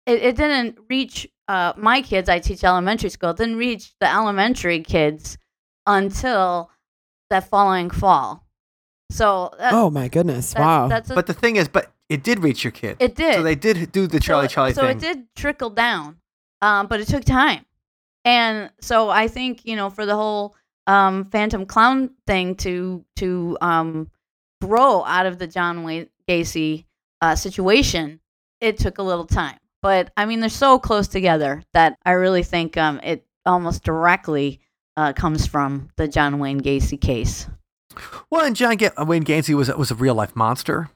it, 0.07 0.23
it 0.23 0.37
didn't 0.37 0.79
reach 0.91 1.29
uh, 1.47 1.73
my 1.77 2.03
kids. 2.03 2.29
I 2.29 2.41
teach 2.41 2.63
elementary 2.65 3.09
school. 3.11 3.31
It 3.31 3.37
didn't 3.39 3.57
reach 3.57 3.93
the 4.01 4.11
elementary 4.13 4.81
kids 4.83 5.39
until 5.87 6.71
that 7.31 7.49
following 7.49 7.91
fall. 7.91 8.45
So 9.11 9.55
that, 9.59 9.73
oh 9.73 9.91
my 9.91 10.09
goodness! 10.09 10.53
that- 10.53 10.61
wow. 10.61 10.89
that's 10.89 11.11
a, 11.11 11.15
But 11.15 11.27
the 11.27 11.35
thing 11.35 11.57
is, 11.57 11.69
but 11.69 11.93
it 12.11 12.23
did 12.23 12.41
reach 12.41 12.65
your 12.65 12.71
kid. 12.73 12.97
it 13.01 13.15
did. 13.15 13.35
So 13.37 13.43
they 13.43 13.55
did 13.55 13.91
do 13.93 14.07
the 14.07 14.21
Charlie 14.21 14.49
so, 14.49 14.55
Charlie 14.55 14.73
so 14.75 14.83
thing. 14.87 15.01
So 15.01 15.09
it 15.09 15.15
did 15.15 15.35
trickle 15.35 15.71
down, 15.71 16.19
um, 16.61 16.87
but 16.87 17.01
it 17.01 17.09
took 17.09 17.25
time. 17.25 17.65
And 18.25 18.71
so 18.81 19.09
I 19.09 19.29
think 19.29 19.65
you 19.65 19.77
know 19.77 19.89
for 19.89 20.05
the 20.05 20.15
whole 20.17 20.55
um, 20.89 21.27
Phantom 21.27 21.67
Clown 21.67 22.11
thing 22.27 22.57
to 22.57 23.05
to 23.17 23.57
um, 23.61 24.11
grow 24.61 25.05
out 25.05 25.27
of 25.27 25.39
the 25.39 25.47
John 25.47 25.85
Wayne 25.85 26.09
Gacy 26.29 26.87
uh, 27.21 27.37
situation, 27.37 28.21
it 28.61 28.79
took 28.79 28.99
a 28.99 29.03
little 29.03 29.27
time. 29.27 29.59
But 29.83 30.11
I 30.17 30.25
mean, 30.25 30.41
they're 30.41 30.49
so 30.49 30.79
close 30.79 31.07
together 31.07 31.63
that 31.75 31.97
I 32.05 32.13
really 32.13 32.43
think 32.43 32.77
um, 32.77 33.01
it 33.05 33.25
almost 33.47 33.85
directly 33.85 34.61
uh, 34.97 35.13
comes 35.13 35.47
from 35.47 35.91
the 35.97 36.09
John 36.09 36.39
Wayne 36.39 36.61
Gacy 36.61 37.01
case. 37.01 37.47
Well, 38.31 38.45
and 38.45 38.57
John 38.57 38.77
Ga- 38.77 39.05
Wayne 39.05 39.25
Gacy 39.25 39.55
was 39.55 39.69
was 39.75 39.91
a 39.91 39.95
real 39.95 40.15
life 40.15 40.35
monster, 40.35 40.91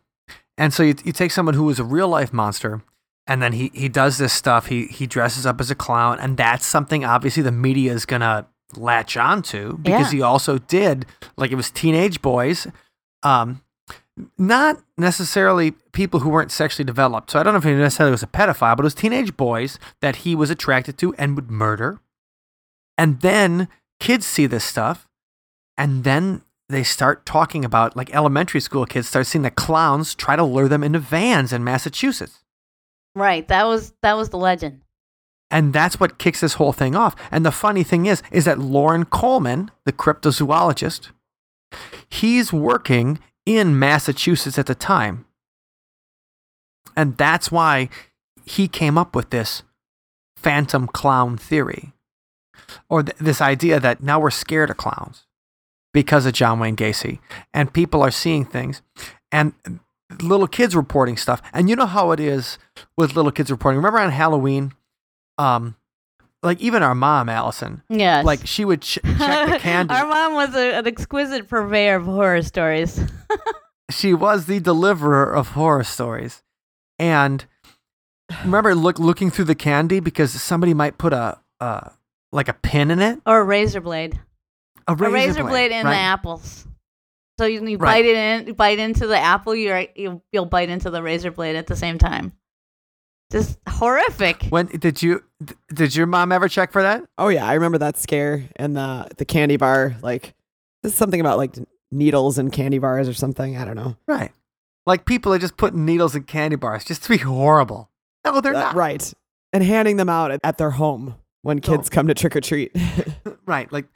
and 0.57 0.73
so 0.73 0.83
you, 0.83 0.95
you 1.05 1.13
take 1.13 1.31
someone 1.31 1.55
who 1.55 1.65
was 1.65 1.79
a 1.79 1.85
real 1.85 2.09
life 2.09 2.33
monster, 2.33 2.83
and 3.27 3.43
then 3.43 3.53
he 3.53 3.71
he 3.75 3.89
does 3.89 4.17
this 4.17 4.33
stuff. 4.33 4.67
He 4.67 4.87
he 4.87 5.07
dresses 5.07 5.45
up 5.45 5.61
as 5.61 5.71
a 5.71 5.75
clown, 5.75 6.19
and 6.19 6.37
that's 6.37 6.65
something 6.65 7.05
obviously 7.05 7.43
the 7.43 7.53
media 7.53 7.93
is 7.93 8.07
gonna 8.07 8.47
latch 8.77 9.17
onto 9.17 9.79
because 9.79 10.13
Yeah. 10.13 10.19
he 10.19 10.23
also 10.23 10.59
did 10.59 11.07
like 11.37 11.51
it 11.51 11.57
was 11.57 11.71
teenage 11.71 12.23
boys, 12.23 12.67
um, 13.23 13.63
not 14.39 14.79
necessarily 14.99 15.71
people 15.93 16.21
who 16.21 16.29
weren't 16.29 16.53
sexually 16.53 16.85
developed. 16.85 17.31
So 17.31 17.41
I 17.41 17.43
don't 17.43 17.55
know 17.55 17.59
if 17.59 17.65
he 17.65 17.73
necessarily 17.73 18.11
was 18.13 18.23
a 18.23 18.27
pedophile, 18.27 18.77
but 18.77 18.81
it 18.81 18.85
was 18.85 18.95
teenage 18.95 19.37
boys 19.37 19.79
that 20.01 20.17
he 20.17 20.35
was 20.35 20.51
attracted 20.51 20.99
to 20.99 21.15
and 21.15 21.35
would 21.37 21.51
murder, 21.51 22.01
and 22.99 23.21
then 23.21 23.69
kids 24.01 24.27
see 24.27 24.47
this 24.47 24.65
stuff, 24.65 25.09
and 25.79 26.05
then 26.05 26.43
they 26.69 26.83
start 26.83 27.25
talking 27.27 27.65
about 27.65 27.97
like 27.97 28.15
elementary 28.15 28.61
school 28.61 28.87
kids 28.87 29.09
start 29.09 29.27
seeing 29.27 29.43
the 29.43 29.51
clowns 29.51 30.15
try 30.15 30.37
to 30.37 30.45
lure 30.45 30.69
them 30.69 30.83
into 30.85 30.99
vans 30.99 31.53
in 31.53 31.63
Massachusetts. 31.65 32.41
Right. 33.15 33.47
That 33.49 33.65
was 33.67 33.93
that 34.03 34.17
was 34.17 34.29
the 34.31 34.39
legend. 34.39 34.82
And 35.53 35.75
that's 35.75 36.01
what 36.01 36.19
kicks 36.19 36.41
this 36.41 36.55
whole 36.55 36.73
thing 36.73 36.97
off. 36.97 37.15
And 37.31 37.45
the 37.45 37.53
funny 37.53 37.85
thing 37.85 38.07
is, 38.07 38.23
is 38.33 38.47
that 38.47 38.59
Loren 38.59 39.05
Coleman, 39.05 39.71
the 39.85 39.93
cryptozoologist, 39.93 41.11
he's 42.09 42.53
working 42.53 43.19
in 43.45 43.79
Massachusetts 43.79 44.59
at 44.59 44.67
the 44.67 44.75
time. 44.75 45.27
And 46.97 47.17
that's 47.19 47.53
why 47.53 47.91
he 48.45 48.67
came 48.67 48.97
up 48.97 49.15
with 49.15 49.31
this 49.31 49.63
phantom 50.37 50.87
clown 50.87 51.37
theory 51.37 51.93
or 52.89 53.03
th- 53.03 53.17
this 53.19 53.41
idea 53.41 53.79
that 53.79 54.03
now 54.03 54.19
we're 54.19 54.31
scared 54.31 54.71
of 54.71 54.77
clowns 54.79 55.27
because 55.93 56.25
of 56.25 56.33
John 56.33 56.59
Wayne 56.59 56.77
Gacy 56.77 57.19
and 57.53 57.73
people 57.73 58.03
are 58.03 58.11
seeing 58.11 58.45
things 58.45 58.83
and 59.31 59.53
little 60.21 60.49
kids 60.49 60.75
reporting 60.75 61.17
stuff. 61.17 61.43
And 61.53 61.69
you 61.69 61.77
know 61.77 61.87
how 61.87 62.11
it 62.11 62.21
is 62.21 62.59
with 62.97 63.17
little 63.17 63.31
kids 63.31 63.51
reporting. 63.51 63.77
Remember 63.77 63.99
on 63.99 64.11
Halloween, 64.11 64.73
um, 65.39 65.77
like 66.43 66.61
even 66.61 66.83
our 66.83 66.95
mom, 66.95 67.29
Allison, 67.29 67.83
Yes. 67.89 68.25
like 68.25 68.47
she 68.47 68.65
would 68.65 68.83
ch- 68.83 68.99
check 69.03 69.51
the 69.51 69.59
candy. 69.61 69.95
Our 69.95 70.07
mom 70.07 70.35
was 70.35 70.55
a, 70.55 70.75
an 70.79 70.87
exquisite 70.87 71.49
purveyor 71.49 71.97
of 71.97 72.05
horror 72.05 72.43
stories. 72.43 73.01
she 73.91 74.13
was 74.15 74.47
the 74.47 74.61
deliverer 74.61 75.33
of 75.33 75.49
horror 75.49 75.85
stories. 75.85 76.43
And 76.99 77.45
remember 78.45 78.75
look 78.75 78.99
looking 78.99 79.31
through 79.31 79.45
the 79.47 79.55
candy 79.55 80.01
because 80.01 80.31
somebody 80.33 80.75
might 80.75 80.99
put 80.99 81.13
a 81.13 81.39
uh 81.61 81.91
like 82.33 82.49
a 82.49 82.55
pin 82.55 82.91
in 82.91 83.01
it. 83.01 83.21
or 83.27 83.41
a 83.41 83.45
razor 83.45 83.81
blade. 83.81 84.19
A 84.89 84.93
a 84.93 84.97
razor 84.97 85.45
blade 85.45 85.71
in 85.71 85.87
the 85.87 85.95
apples. 85.95 86.67
So 87.39 87.47
you, 87.47 87.65
you 87.67 87.77
Right. 87.79 88.03
bite 88.03 88.05
it 88.05 88.17
in, 88.49 88.55
bite 88.55 88.79
into 88.79 89.07
the 89.07 89.19
apple. 89.19 89.55
You're 89.55 89.87
you'll, 89.95 90.23
you'll 90.33 90.47
bite 90.47 90.69
into 90.71 90.91
the 90.91 91.03
razor 91.03 91.31
blade 91.31 91.57
at 91.57 91.67
the 91.67 91.77
same 91.77 91.99
time. 91.99 92.33
Just 93.33 93.59
horrific. 93.69 94.45
When 94.51 94.67
did 94.67 95.03
you 95.03 95.25
did 95.73 95.97
your 95.97 96.07
mom 96.07 96.31
ever 96.33 96.49
check 96.49 96.71
for 96.71 96.83
that? 96.83 97.03
Oh 97.19 97.29
yeah, 97.29 97.47
I 97.47 97.55
remember 97.55 97.79
that 97.79 97.97
scare 97.97 98.45
and 98.57 98.77
the 98.77 99.09
the 99.17 99.25
candy 99.25 99.57
bar. 99.57 99.97
Like 100.03 100.35
this 100.83 100.93
is 100.93 100.99
something 100.99 101.21
about 101.21 101.39
like 101.39 101.57
needles 101.91 102.39
and 102.39 102.53
candy 102.53 102.79
bars 102.79 103.09
or 103.09 103.15
something. 103.15 103.57
I 103.57 103.65
don't 103.65 103.77
know. 103.77 103.97
Right. 104.07 104.31
Like 104.87 105.05
people 105.07 105.33
are 105.33 105.39
just 105.39 105.57
putting 105.57 105.85
needles 105.85 106.15
in 106.15 106.25
candy 106.25 106.57
bars 106.57 106.85
just 106.85 107.03
to 107.05 107.09
be 107.09 107.17
horrible. 107.19 107.89
No, 108.25 108.41
they're 108.41 108.55
Uh, 108.55 108.61
not. 108.61 108.75
right, 108.75 109.13
and 109.53 109.63
handing 109.65 109.97
them 109.97 110.09
out 110.09 110.31
at, 110.31 110.41
at 110.45 110.59
their 110.59 110.71
home 110.73 111.15
when 111.43 111.61
kids 111.61 111.89
come 111.89 112.07
to 112.09 112.15
trick 112.15 112.37
or 112.37 112.41
treat. 112.41 112.73
Right. 113.47 113.73
Like 113.73 113.87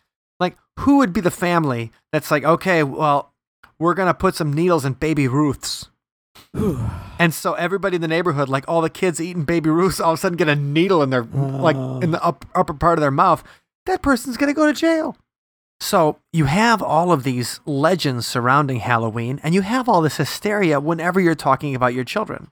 like 0.41 0.57
who 0.81 0.99
would 0.99 1.13
be 1.13 1.21
the 1.21 1.31
family 1.31 1.93
that's 2.13 2.31
like, 2.31 2.45
okay, 2.45 2.83
well, 2.83 3.33
we're 3.79 3.95
gonna 3.95 4.15
put 4.15 4.35
some 4.35 4.53
needles 4.53 4.85
in 4.85 4.95
baby 4.95 5.29
Ruths. 5.29 5.89
And 7.19 7.33
so 7.33 7.55
everybody 7.55 7.97
in 7.97 8.03
the 8.03 8.09
neighborhood, 8.09 8.51
like 8.51 8.67
all 8.69 8.83
the 8.83 8.91
kids 8.91 9.23
eating 9.23 9.45
baby 9.45 9.71
Ruths, 9.71 10.01
all 10.01 10.13
of 10.13 10.19
a 10.19 10.21
sudden 10.21 10.37
get 10.37 10.51
a 10.51 10.55
needle 10.55 11.03
in 11.03 11.09
their 11.09 11.23
like 11.23 11.75
oh. 11.77 11.99
in 12.01 12.11
the 12.11 12.23
up, 12.23 12.45
upper 12.55 12.75
part 12.75 12.99
of 12.99 13.01
their 13.01 13.11
mouth. 13.11 13.43
That 13.87 14.03
person's 14.03 14.37
gonna 14.37 14.53
go 14.53 14.67
to 14.67 14.75
jail. 14.75 15.17
So 15.81 16.19
you 16.33 16.47
have 16.47 16.83
all 16.83 17.13
of 17.13 17.23
these 17.23 17.61
legends 17.65 18.27
surrounding 18.27 18.81
Halloween, 18.81 19.41
and 19.43 19.55
you 19.55 19.63
have 19.63 19.89
all 19.89 20.03
this 20.03 20.17
hysteria 20.17 20.81
whenever 20.81 21.21
you're 21.21 21.35
talking 21.35 21.75
about 21.75 21.95
your 21.95 22.05
children. 22.05 22.51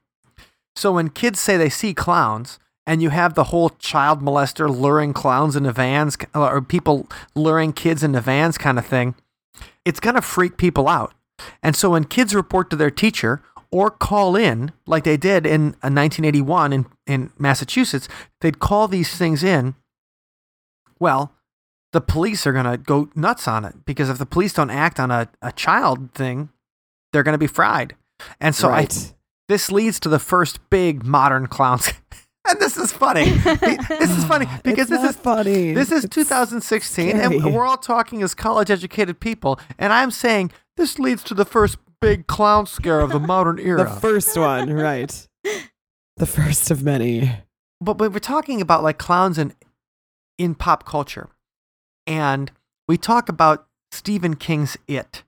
So 0.77 0.93
when 0.93 1.11
kids 1.11 1.41
say 1.41 1.57
they 1.57 1.71
see 1.71 1.95
clowns, 1.95 2.59
and 2.87 3.03
you 3.03 3.11
have 3.11 3.35
the 3.35 3.45
whole 3.45 3.71
child 3.71 4.21
molester 4.21 4.69
luring 4.69 5.13
clowns 5.13 5.57
into 5.57 5.73
vans, 5.73 6.19
or 6.35 6.61
people 6.61 7.09
luring 7.35 7.73
kids 7.73 8.03
into 8.03 8.21
vans 8.21 8.59
kind 8.59 8.79
of 8.79 8.87
thing, 8.87 9.15
it's 9.85 10.01
gonna 10.01 10.23
freak 10.23 10.57
people 10.57 10.89
out. 10.89 11.15
And 11.63 11.75
so 11.75 11.91
when 11.91 12.05
kids 12.05 12.35
report 12.35 12.71
to 12.71 12.77
their 12.77 12.91
teacher 12.91 13.43
or 13.75 13.91
call 13.91 14.37
in, 14.37 14.71
like 14.87 15.03
they 15.03 15.17
did 15.17 15.45
in 15.45 15.71
uh, 15.83 15.91
1981 15.91 16.73
in, 16.73 16.87
in 17.09 17.33
Massachusetts, 17.37 18.07
they'd 18.41 18.61
call 18.61 18.87
these 18.87 19.17
things 19.17 19.43
in. 19.43 19.75
Well, 21.01 21.33
the 21.93 22.01
police 22.01 22.47
are 22.47 22.53
going 22.53 22.67
to 22.67 22.77
go 22.77 23.09
nuts 23.17 23.49
on 23.49 23.65
it 23.65 23.85
because 23.85 24.09
if 24.09 24.19
the 24.19 24.27
police 24.27 24.53
don't 24.53 24.71
act 24.71 25.01
on 25.01 25.11
a, 25.11 25.29
a 25.43 25.51
child 25.51 26.13
thing, 26.15 26.51
they're 27.13 27.25
going 27.25 27.35
to 27.35 27.39
be 27.39 27.49
fried. 27.49 27.97
And 28.41 28.55
so 28.55 28.71
I, 28.71 28.87
this 29.49 29.73
leads 29.73 29.99
to 30.01 30.09
the 30.09 30.21
first 30.21 30.61
big 30.71 31.05
modern 31.05 31.49
clowns. 31.49 31.93
and 32.49 32.61
this 32.61 32.77
is 32.77 32.93
funny. 32.93 33.25
this 33.31 34.17
is 34.17 34.25
funny 34.25 34.47
because 34.63 34.87
this 34.87 35.03
is 35.03 35.17
funny. 35.17 35.73
this 35.73 35.91
is 35.91 36.05
It's 36.05 36.15
2016, 36.15 37.09
scary. 37.11 37.39
and 37.39 37.53
we're 37.53 37.67
all 37.67 37.77
talking 37.77 38.23
as 38.23 38.37
college 38.37 38.71
educated 38.71 39.19
people. 39.19 39.59
And 39.81 39.93
I'm 39.93 40.13
saying 40.13 40.53
this 40.77 41.01
leads 41.01 41.25
to 41.25 41.35
the 41.35 41.45
first 41.45 41.77
big 42.05 42.27
clown 42.27 42.67
scare 42.67 43.01
of 43.01 43.11
the 43.11 43.19
modern 43.19 43.59
era. 43.63 43.85
the 43.85 44.01
first 44.01 44.37
one, 44.37 44.73
right? 44.73 45.27
The 46.17 46.27
first 46.27 46.71
of 46.71 46.83
many. 46.83 47.33
but, 47.81 47.95
but 47.95 48.13
we're 48.13 48.19
talking 48.19 48.61
about 48.61 48.83
like 48.83 48.99
clowns 48.99 49.39
in 49.39 49.55
in 50.39 50.55
pop 50.55 50.85
culture, 50.85 51.31
and 52.07 52.51
we 52.89 52.97
talk 52.99 53.29
about 53.29 53.67
Stephen 53.91 54.37
King's 54.37 54.77
It, 54.87 55.23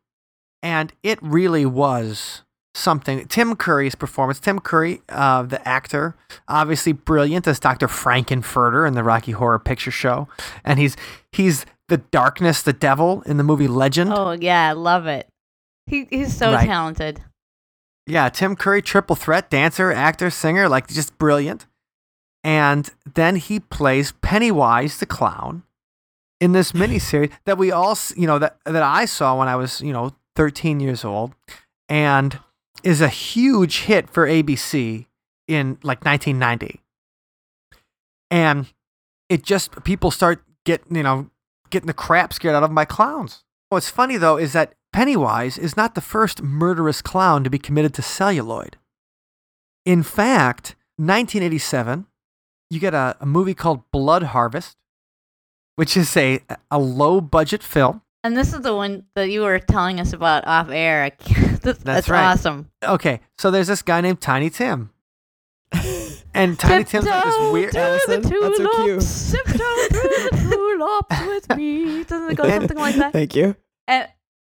and 0.63 0.93
it 1.03 1.19
really 1.23 1.65
was 1.65 2.43
something. 2.75 3.27
Tim 3.27 3.57
Curry's 3.57 3.95
performance. 3.95 4.39
Tim 4.39 4.59
Curry, 4.59 5.01
uh, 5.09 5.43
the 5.45 5.67
actor, 5.67 6.15
obviously 6.47 6.93
brilliant 6.93 7.47
as 7.47 7.59
Dr. 7.59 7.89
Frank-N-Furter 7.89 8.87
in 8.87 8.93
the 8.95 9.03
Rocky 9.03 9.33
Horror 9.33 9.59
Picture 9.59 9.91
Show, 9.91 10.29
and 10.65 10.79
he's 10.79 10.97
he's 11.33 11.65
the 11.89 11.99
darkness, 11.99 12.63
the 12.63 12.73
devil 12.73 13.23
in 13.23 13.39
the 13.39 13.45
movie 13.45 13.69
Legend. 13.69 14.13
Oh 14.13 14.33
yeah, 14.33 14.69
I 14.69 14.73
love 14.73 15.07
it. 15.07 15.29
He 15.87 16.07
he's 16.11 16.37
so 16.37 16.53
Right. 16.53 16.67
talented. 16.67 17.23
Yeah, 18.07 18.29
Tim 18.29 18.55
Curry, 18.57 18.83
triple 18.83 19.17
threat, 19.17 19.51
dancer, 19.51 19.91
actor, 19.93 20.31
singer, 20.31 20.69
like 20.69 20.87
just 20.89 21.19
brilliant. 21.19 21.67
And 22.45 22.89
then 23.15 23.37
he 23.37 23.59
plays 23.59 24.13
Pennywise 24.23 24.99
the 24.99 25.07
clown 25.07 25.65
in 26.41 26.53
this 26.53 26.73
miniseries 26.81 27.33
that 27.45 27.59
we 27.59 27.71
all, 27.73 27.99
you 28.17 28.27
know, 28.27 28.39
that 28.39 28.59
that 28.65 28.83
I 28.83 29.05
saw 29.07 29.39
when 29.39 29.49
I 29.49 29.57
was, 29.57 29.81
you 29.81 29.93
know, 29.93 30.15
13 30.37 30.79
years 30.81 31.05
old, 31.05 31.35
and 31.89 32.39
is 32.85 33.01
a 33.01 33.09
huge 33.09 33.81
hit 33.81 34.09
for 34.11 34.27
ABC 34.29 35.07
in 35.49 35.79
like 35.83 36.05
1990. 36.05 36.81
And 38.31 38.67
it 39.29 39.43
just 39.43 39.83
people 39.85 40.11
start 40.11 40.43
getting, 40.65 40.97
you 40.97 41.03
know, 41.03 41.31
getting 41.71 41.87
the 41.87 41.95
crap 41.95 42.33
scared 42.33 42.55
out 42.55 42.63
of 42.63 42.71
my 42.71 42.85
clowns. 42.85 43.43
What's 43.69 43.91
funny 43.91 44.17
though 44.17 44.37
is 44.37 44.53
that 44.53 44.75
Pennywise 44.93 45.59
is 45.59 45.77
not 45.77 45.95
the 45.95 46.01
first 46.01 46.43
murderous 46.43 47.03
clown 47.03 47.45
to 47.45 47.51
be 47.51 47.59
committed 47.59 47.93
to 47.95 48.03
celluloid. 48.03 48.77
In 49.85 50.03
fact, 50.03 50.75
1987, 50.97 52.07
you 52.71 52.81
get 52.81 52.95
a, 52.95 53.17
a 53.21 53.27
movie 53.27 53.55
called 53.55 53.83
Blood 53.91 54.23
Harvest, 54.23 54.77
which 55.75 55.97
is 55.97 56.17
a, 56.17 56.41
a 56.71 56.79
low 56.79 57.21
budget 57.21 57.63
film. 57.63 58.03
And 58.25 58.37
this 58.37 58.55
is 58.55 58.63
the 58.63 58.75
one 58.75 59.05
that 59.15 59.31
you 59.31 59.43
were 59.43 59.59
telling 59.59 60.01
us 60.01 60.13
about 60.13 60.47
off 60.47 60.71
air. 60.71 61.13
That's, 61.63 61.83
that's 61.83 62.09
right. 62.09 62.25
awesome. 62.25 62.71
Okay, 62.83 63.21
so 63.39 63.51
there's 63.51 63.67
this 63.67 63.83
guy 63.83 64.01
named 64.01 64.21
Tiny 64.21 64.51
Tim. 64.51 64.91
And 66.37 66.59
Tiny 66.59 66.85
Tim's 66.85 67.05
got 67.07 67.25
this 67.25 67.53
weird. 67.53 67.75
Allison, 67.77 68.23
the 68.23 68.29
that's 68.29 68.57
so 68.59 69.33
cute. 69.33 69.47
tiptoe 69.47 69.89
through 69.89 70.03
the 70.03 71.09
tulips 71.11 71.27
with 71.49 71.57
me. 71.57 72.05
Doesn't 72.05 72.31
it 72.31 72.35
go 72.37 72.49
something 72.49 72.77
like 72.77 72.97
that? 72.97 73.13
Thank 73.13 73.35
you. 73.35 73.57
Eh, 73.89 74.07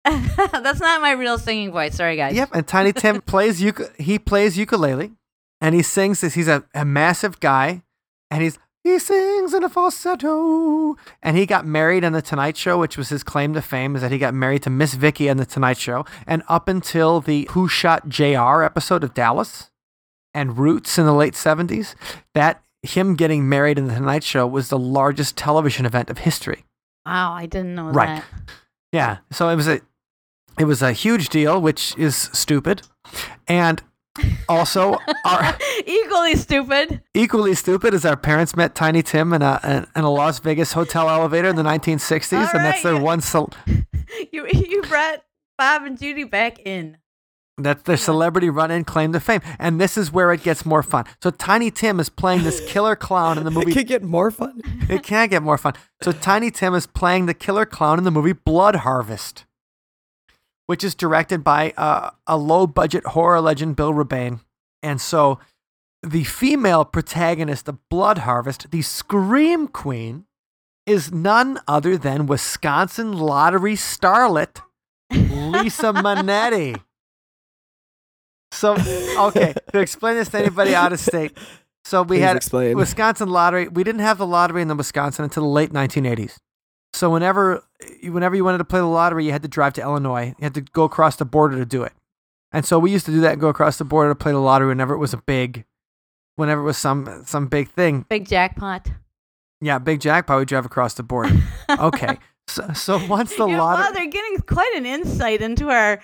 and- 0.06 0.26
that's 0.64 0.80
not 0.80 1.02
my 1.02 1.12
real 1.12 1.38
singing 1.38 1.72
voice. 1.72 1.96
Sorry, 1.96 2.16
guys. 2.16 2.36
Yep, 2.36 2.50
and 2.54 2.68
Tiny 2.68 2.94
Tim 2.94 3.22
plays 3.26 3.64
uk- 3.64 3.96
he 3.98 4.18
plays 4.20 4.58
ukulele, 4.58 5.12
and 5.60 5.76
he 5.76 5.82
sings 5.82 6.22
this. 6.22 6.34
He's 6.36 6.48
a, 6.48 6.64
a 6.74 6.86
massive 6.86 7.40
guy, 7.40 7.84
and 8.30 8.42
he's 8.44 8.58
he 8.84 8.98
sings 8.98 9.54
in 9.54 9.64
a 9.64 9.70
falsetto. 9.70 10.96
And 11.22 11.38
he 11.38 11.46
got 11.46 11.66
married 11.68 12.04
on 12.04 12.14
the 12.14 12.22
Tonight 12.22 12.58
Show, 12.58 12.80
which 12.80 12.98
was 12.98 13.10
his 13.10 13.24
claim 13.24 13.54
to 13.54 13.62
fame, 13.62 13.96
is 13.96 14.02
that 14.02 14.12
he 14.12 14.18
got 14.18 14.34
married 14.34 14.64
to 14.64 14.70
Miss 14.72 14.96
Vicky 14.96 15.30
on 15.30 15.38
the 15.38 15.46
Tonight 15.46 15.78
Show. 15.78 16.06
And 16.26 16.42
up 16.48 16.68
until 16.68 17.22
the 17.22 17.48
Who 17.52 17.68
Shot 17.68 18.10
Jr. 18.10 18.64
episode 18.64 19.04
of 19.04 19.14
Dallas 19.14 19.70
and 20.34 20.58
Roots 20.58 20.98
in 20.98 21.06
the 21.06 21.14
late 21.14 21.36
seventies, 21.36 21.96
that 22.34 22.64
him 22.84 23.16
getting 23.16 23.48
married 23.48 23.78
in 23.78 23.88
the 23.88 23.94
Tonight 23.94 24.24
Show 24.24 24.48
was 24.48 24.70
the 24.70 24.80
largest 24.80 25.38
television 25.38 25.86
event 25.86 26.10
of 26.10 26.20
history. 26.20 26.66
Wow, 27.06 27.34
I 27.34 27.46
didn't 27.46 27.76
know 27.76 27.90
Right. 27.90 28.08
that. 28.22 28.26
Yeah, 28.92 29.18
so 29.32 29.50
it 29.50 29.56
was 29.56 29.68
a 29.68 29.82
it 30.60 30.66
was 30.66 30.82
a 30.82 30.92
huge 30.92 31.30
deal, 31.30 31.62
which 31.62 31.96
is 31.98 32.16
stupid, 32.34 32.82
and 33.48 33.82
also 34.50 34.98
our, 35.26 35.58
Equally 35.86 36.36
stupid. 36.36 37.02
equally 37.14 37.56
stupid 37.56 37.94
is 37.94 38.04
our 38.06 38.18
parents 38.18 38.56
met 38.56 38.76
Tiny 38.76 39.02
Tim 39.02 39.32
in 39.34 39.42
a 39.42 39.88
in 39.96 40.04
a 40.04 40.10
Las 40.12 40.40
Vegas 40.40 40.74
hotel 40.74 41.10
elevator 41.10 41.48
in 41.48 41.56
the 41.56 41.64
1960s, 41.64 42.34
All 42.38 42.44
and 42.56 42.66
that's 42.66 42.84
their 42.84 43.00
one 43.00 43.22
cel- 43.22 43.52
You 44.32 44.46
you 44.48 44.82
brought 44.84 45.24
Bob 45.58 45.84
and 45.84 45.98
Judy 45.98 46.26
back 46.26 46.60
in. 46.60 46.98
That's 47.64 47.84
their 47.84 47.98
celebrity 47.98 48.50
run-in 48.50 48.84
claim 48.84 49.14
to 49.14 49.20
fame, 49.20 49.42
and 49.60 49.80
this 49.80 49.98
is 49.98 50.12
where 50.12 50.32
it 50.32 50.44
gets 50.44 50.66
more 50.66 50.84
fun. 50.84 51.06
So 51.22 51.32
Tiny 51.32 51.72
Tim 51.72 52.00
is 52.00 52.10
playing 52.10 52.44
this 52.44 52.62
killer 52.68 52.96
clown 52.96 53.38
in 53.38 53.44
the 53.44 53.52
movie. 53.52 53.72
It 53.72 53.76
can 53.76 53.86
get 53.86 54.04
more 54.04 54.32
fun. 54.32 54.62
It 54.90 55.04
can't 55.04 55.30
get 55.30 55.44
more 55.44 55.58
fun. 55.58 55.74
So 56.02 56.12
Tiny 56.12 56.52
Tim 56.52 56.74
is 56.74 56.88
playing 56.88 57.26
the 57.26 57.34
killer 57.34 57.66
clown 57.66 57.98
in 57.98 58.04
the 58.04 58.12
movie 58.12 58.34
Blood 58.34 58.78
Harvest, 58.78 59.46
which 60.66 60.84
is 60.84 60.96
directed 60.96 61.44
by 61.44 61.74
uh, 61.78 62.12
a 62.28 62.38
low-budget 62.38 63.06
horror 63.08 63.42
legend, 63.42 63.76
Bill 63.76 63.94
Rebane. 63.94 64.40
And 64.84 65.00
so 65.00 65.40
the 66.04 66.24
female 66.24 66.86
protagonist 66.86 67.68
of 67.68 67.78
Blood 67.90 68.20
Harvest, 68.20 68.72
the 68.72 68.82
Scream 68.82 69.68
Queen, 69.68 70.26
is 70.88 71.12
none 71.12 71.60
other 71.68 71.98
than 71.98 72.26
Wisconsin 72.26 73.14
lottery 73.14 73.76
starlet 73.76 74.62
Lisa 75.12 75.94
Manetti. 75.94 76.82
So, 78.52 78.76
okay, 79.28 79.54
to 79.72 79.80
explain 79.80 80.16
this 80.16 80.30
to 80.30 80.40
anybody 80.40 80.76
out 80.76 80.94
of 80.94 81.00
state. 81.00 81.38
So 81.86 82.04
we 82.04 82.18
Please 82.18 82.22
had 82.22 82.36
explain. 82.36 82.78
Wisconsin 82.78 83.30
lottery. 83.30 83.68
We 83.68 83.84
didn't 83.84 84.02
have 84.02 84.18
the 84.18 84.28
lottery 84.28 84.62
in 84.62 84.68
the 84.68 84.76
Wisconsin 84.76 85.24
until 85.24 85.44
the 85.44 85.50
late 85.50 85.72
1980s. 85.72 86.38
So 86.94 87.10
whenever, 87.10 87.64
whenever 88.04 88.36
you 88.36 88.44
wanted 88.44 88.60
to 88.60 88.66
play 88.66 88.80
the 88.80 88.86
lottery, 88.86 89.26
you 89.26 89.32
had 89.32 89.42
to 89.42 89.48
drive 89.48 89.74
to 89.74 89.82
Illinois. 89.82 90.36
You 90.38 90.44
had 90.44 90.54
to 90.56 90.62
go 90.62 90.84
across 90.84 91.16
the 91.16 91.26
border 91.26 91.58
to 91.58 91.66
do 91.66 91.84
it. 91.84 91.94
And 92.52 92.66
so 92.66 92.78
we 92.78 92.92
used 92.92 93.06
to 93.06 93.12
do 93.12 93.22
that 93.22 93.32
and 93.34 93.42
go 93.42 93.48
across 93.48 93.78
the 93.78 93.86
border 93.86 94.12
to 94.12 94.16
play 94.16 94.34
the 94.34 94.40
lottery 94.40 94.68
whenever 94.68 94.94
it 94.94 94.98
was 94.98 95.14
a 95.14 95.18
big, 95.18 95.64
whenever 96.36 96.62
it 96.62 96.66
was 96.66 96.78
some 96.78 97.24
some 97.26 97.48
big 97.48 97.72
thing. 97.72 98.06
Big 98.10 98.28
jackpot. 98.28 98.90
Yeah, 99.62 99.80
big 99.80 100.02
jackpot. 100.02 100.40
We 100.40 100.46
drive 100.46 100.66
across 100.66 100.94
the 100.96 101.04
border. 101.04 101.34
Okay. 101.70 102.18
So, 102.48 102.68
so 102.74 103.06
once 103.08 103.30
the 103.38 103.48
Your 103.48 103.60
lottery, 103.60 103.86
father 103.86 104.06
getting 104.08 104.38
quite 104.40 104.74
an 104.76 104.86
insight 104.86 105.42
into 105.42 105.70
our 105.70 106.02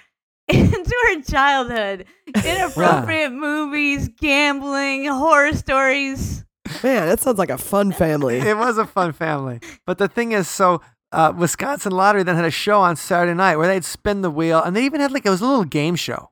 into 0.54 0.96
her 1.08 1.22
childhood. 1.22 2.06
Inappropriate 2.28 3.34
movies, 3.34 4.10
gambling, 4.20 5.06
horror 5.06 5.54
stories. 5.54 6.46
Man, 6.84 7.08
that 7.08 7.20
sounds 7.20 7.38
like 7.38 7.50
a 7.50 7.58
fun 7.58 7.92
family. 7.92 8.38
it 8.40 8.58
was 8.58 8.78
a 8.78 8.86
fun 8.86 9.14
family. 9.14 9.60
But 9.86 9.98
the 9.98 10.08
thing 10.08 10.32
is, 10.32 10.48
so 10.48 10.82
uh, 11.12 11.34
Wisconsin 11.36 11.92
Lottery 11.92 12.24
then 12.24 12.36
had 12.36 12.46
a 12.46 12.52
show 12.52 12.82
on 12.82 12.96
Saturday 12.96 13.34
night 13.34 13.58
where 13.58 13.68
they'd 13.68 13.86
spin 13.86 14.22
the 14.22 14.32
wheel, 14.32 14.62
and 14.62 14.76
they 14.76 14.86
even 14.86 15.02
had 15.02 15.12
like 15.12 15.26
it 15.26 15.30
was 15.30 15.42
a 15.42 15.48
little 15.48 15.66
game 15.66 15.96
show. 15.96 16.32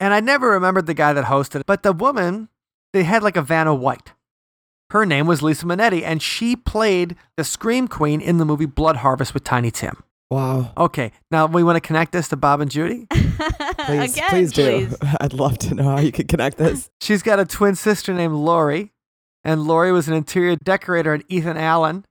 And 0.00 0.14
I 0.14 0.20
never 0.20 0.50
remembered 0.50 0.86
the 0.86 0.94
guy 0.94 1.12
that 1.12 1.24
hosted 1.24 1.60
it, 1.60 1.66
but 1.66 1.82
the 1.82 1.92
woman 1.92 2.48
they 2.92 3.04
had 3.04 3.22
like 3.22 3.36
a 3.36 3.42
Vanna 3.42 3.74
White. 3.74 4.12
Her 4.90 5.04
name 5.04 5.26
was 5.26 5.42
Lisa 5.42 5.66
Minetti, 5.66 6.02
and 6.02 6.22
she 6.22 6.56
played 6.56 7.16
the 7.36 7.44
Scream 7.44 7.88
Queen 7.88 8.20
in 8.20 8.38
the 8.38 8.46
movie 8.46 8.64
Blood 8.64 8.96
Harvest 8.96 9.34
with 9.34 9.44
Tiny 9.44 9.70
Tim. 9.70 10.02
Wow. 10.30 10.72
Okay, 10.76 11.12
now 11.30 11.46
we 11.46 11.62
want 11.64 11.76
to 11.76 11.80
connect 11.80 12.12
this 12.12 12.28
to 12.28 12.36
Bob 12.36 12.60
and 12.60 12.70
Judy. 12.70 13.06
Please, 13.86 14.12
Again, 14.14 14.28
please 14.28 14.52
do. 14.52 14.86
please. 14.88 14.96
I'd 15.20 15.32
love 15.32 15.56
to 15.58 15.74
know 15.74 15.84
how 15.84 15.98
you 16.00 16.12
could 16.12 16.28
connect 16.28 16.58
this. 16.58 16.90
She's 17.00 17.22
got 17.22 17.38
a 17.40 17.46
twin 17.46 17.74
sister 17.76 18.12
named 18.12 18.34
Lori, 18.34 18.92
and 19.44 19.62
Lori 19.62 19.92
was 19.92 20.08
an 20.08 20.14
interior 20.14 20.56
decorator 20.56 21.14
at 21.14 21.22
Ethan 21.28 21.56
Allen 21.56 22.04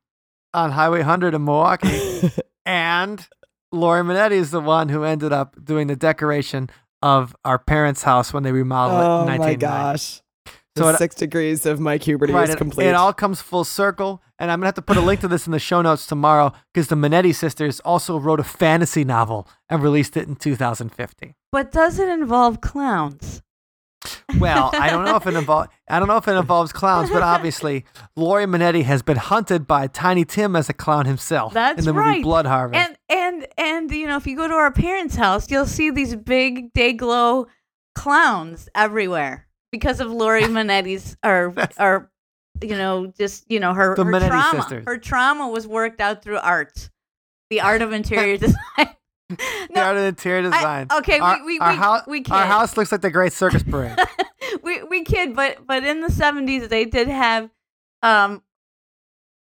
on 0.54 0.72
Highway 0.72 1.00
100 1.00 1.36
in 1.36 1.44
Milwaukee. 1.46 2.32
and 2.66 3.28
Lori 3.72 4.02
Minetti 4.02 4.32
is 4.32 4.50
the 4.50 4.62
one 4.62 4.90
who 4.90 5.04
ended 5.04 5.32
up 5.34 5.64
doing 5.64 5.86
the 5.88 5.96
decoration 5.96 6.70
of 7.04 7.36
our 7.46 7.60
parents' 7.60 8.02
house 8.04 8.34
when 8.34 8.42
they 8.44 8.52
remodeled 8.52 9.02
it 9.30 9.34
Oh 9.36 9.38
my 9.38 9.54
gosh. 9.54 10.22
So 10.78 10.86
the 10.86 10.94
it- 10.94 10.98
six 10.98 11.16
degrees 11.16 11.66
of 11.66 11.80
Mike 11.80 12.02
Huberty 12.04 12.34
Right, 12.34 12.48
is 12.50 12.56
it, 12.56 12.58
complete. 12.58 12.88
it 12.88 12.96
all 12.96 13.14
comes 13.14 13.42
full 13.42 13.64
circle, 13.64 14.22
and 14.40 14.52
I'm 14.52 14.60
gonna 14.60 14.68
have 14.68 14.76
to 14.76 14.82
put 14.82 14.98
a 14.98 15.02
link 15.02 15.22
to 15.22 15.28
this 15.28 15.46
in 15.46 15.52
the 15.52 15.60
show 15.60 15.82
notes 15.82 16.06
tomorrow 16.08 16.54
because 16.74 16.88
the 16.88 16.96
Minetti 16.96 17.34
sisters 17.34 17.80
also 17.82 18.18
wrote 18.20 18.40
a 18.40 18.44
fantasy 18.44 19.04
novel 19.04 19.48
and 19.70 19.82
released 19.84 20.16
it 20.18 20.28
in 20.28 20.36
2015. 20.36 21.34
But 21.52 21.72
does 21.72 22.00
it 22.00 22.08
involve 22.10 22.62
clowns? 22.62 23.42
Well, 24.40 24.70
I 24.74 24.90
don't 24.90 25.06
know 25.06 25.16
if 25.16 25.26
it 25.26 25.34
involves 25.36 25.70
I 25.90 26.00
don't 26.00 26.08
know 26.08 26.18
if 26.18 26.28
it 26.28 26.34
involves 26.36 26.72
clowns, 26.72 27.10
but 27.10 27.24
obviously 27.24 27.84
Laurie 28.16 28.46
Minetti 28.46 28.84
has 28.84 29.02
been 29.02 29.18
hunted 29.18 29.66
by 29.68 29.88
Tiny 29.88 30.24
Tim 30.24 30.56
as 30.56 30.70
a 30.70 30.74
clown 30.74 31.06
himself 31.06 31.54
That's 31.54 31.80
in 31.80 31.86
the 31.86 31.94
right. 31.94 32.10
movie 32.18 32.22
Blood 32.24 32.46
Harvest. 32.46 32.80
And 32.80 32.98
and 33.10 33.48
and 33.58 33.92
you 33.92 34.06
know, 34.08 34.16
if 34.18 34.28
you 34.28 34.38
go 34.38 34.48
to 34.48 34.54
our 34.54 34.72
parents' 34.72 35.16
house, 35.16 35.50
you'll 35.50 35.66
see 35.66 35.90
these 35.90 36.16
big 36.16 36.72
day 36.74 36.94
glow 36.94 37.48
clowns 37.96 38.70
everywhere 38.76 39.47
because 39.80 40.00
of 40.00 40.12
Lori 40.12 40.44
Manetti's 40.58 41.18
or 41.24 41.54
or 41.80 42.12
you 42.62 42.70
know, 42.76 43.08
just 43.18 43.50
you 43.50 43.60
know, 43.60 43.74
her, 43.74 43.96
The 43.96 44.04
her 44.04 44.28
trauma. 44.28 44.62
sisters. 44.62 44.84
Her 44.88 44.98
trauma 44.98 45.48
was 45.50 45.68
worked 45.68 46.02
out 46.02 46.24
through 46.24 46.38
art. 46.40 46.90
The 47.50 47.62
art 47.70 47.82
of 47.82 47.94
interior 47.94 48.38
design. 48.38 48.58
the 49.30 49.80
art 49.80 49.98
of 49.98 50.04
interior 50.04 50.40
I- 50.40 50.42
design. 50.58 50.88
okay, 51.00 51.20
our, 51.20 51.38
we- 51.46 51.54
we- 51.54 51.60
our 51.60 51.72
we- 51.72 51.78
house, 51.78 52.04
we 52.08 52.24
our 52.30 52.46
house 52.46 52.76
looks 52.78 52.92
like 52.92 53.02
the 53.02 53.12
Great 53.12 53.34
Circus 53.34 53.62
Parade. 53.64 53.98
we 54.64 54.82
we 54.84 55.04
kid, 55.04 55.36
but 55.36 55.66
but 55.68 55.84
in 55.84 56.02
the 56.02 56.10
seventies 56.12 56.68
they 56.70 56.86
did 56.86 57.08
have 57.08 57.50
um 58.04 58.42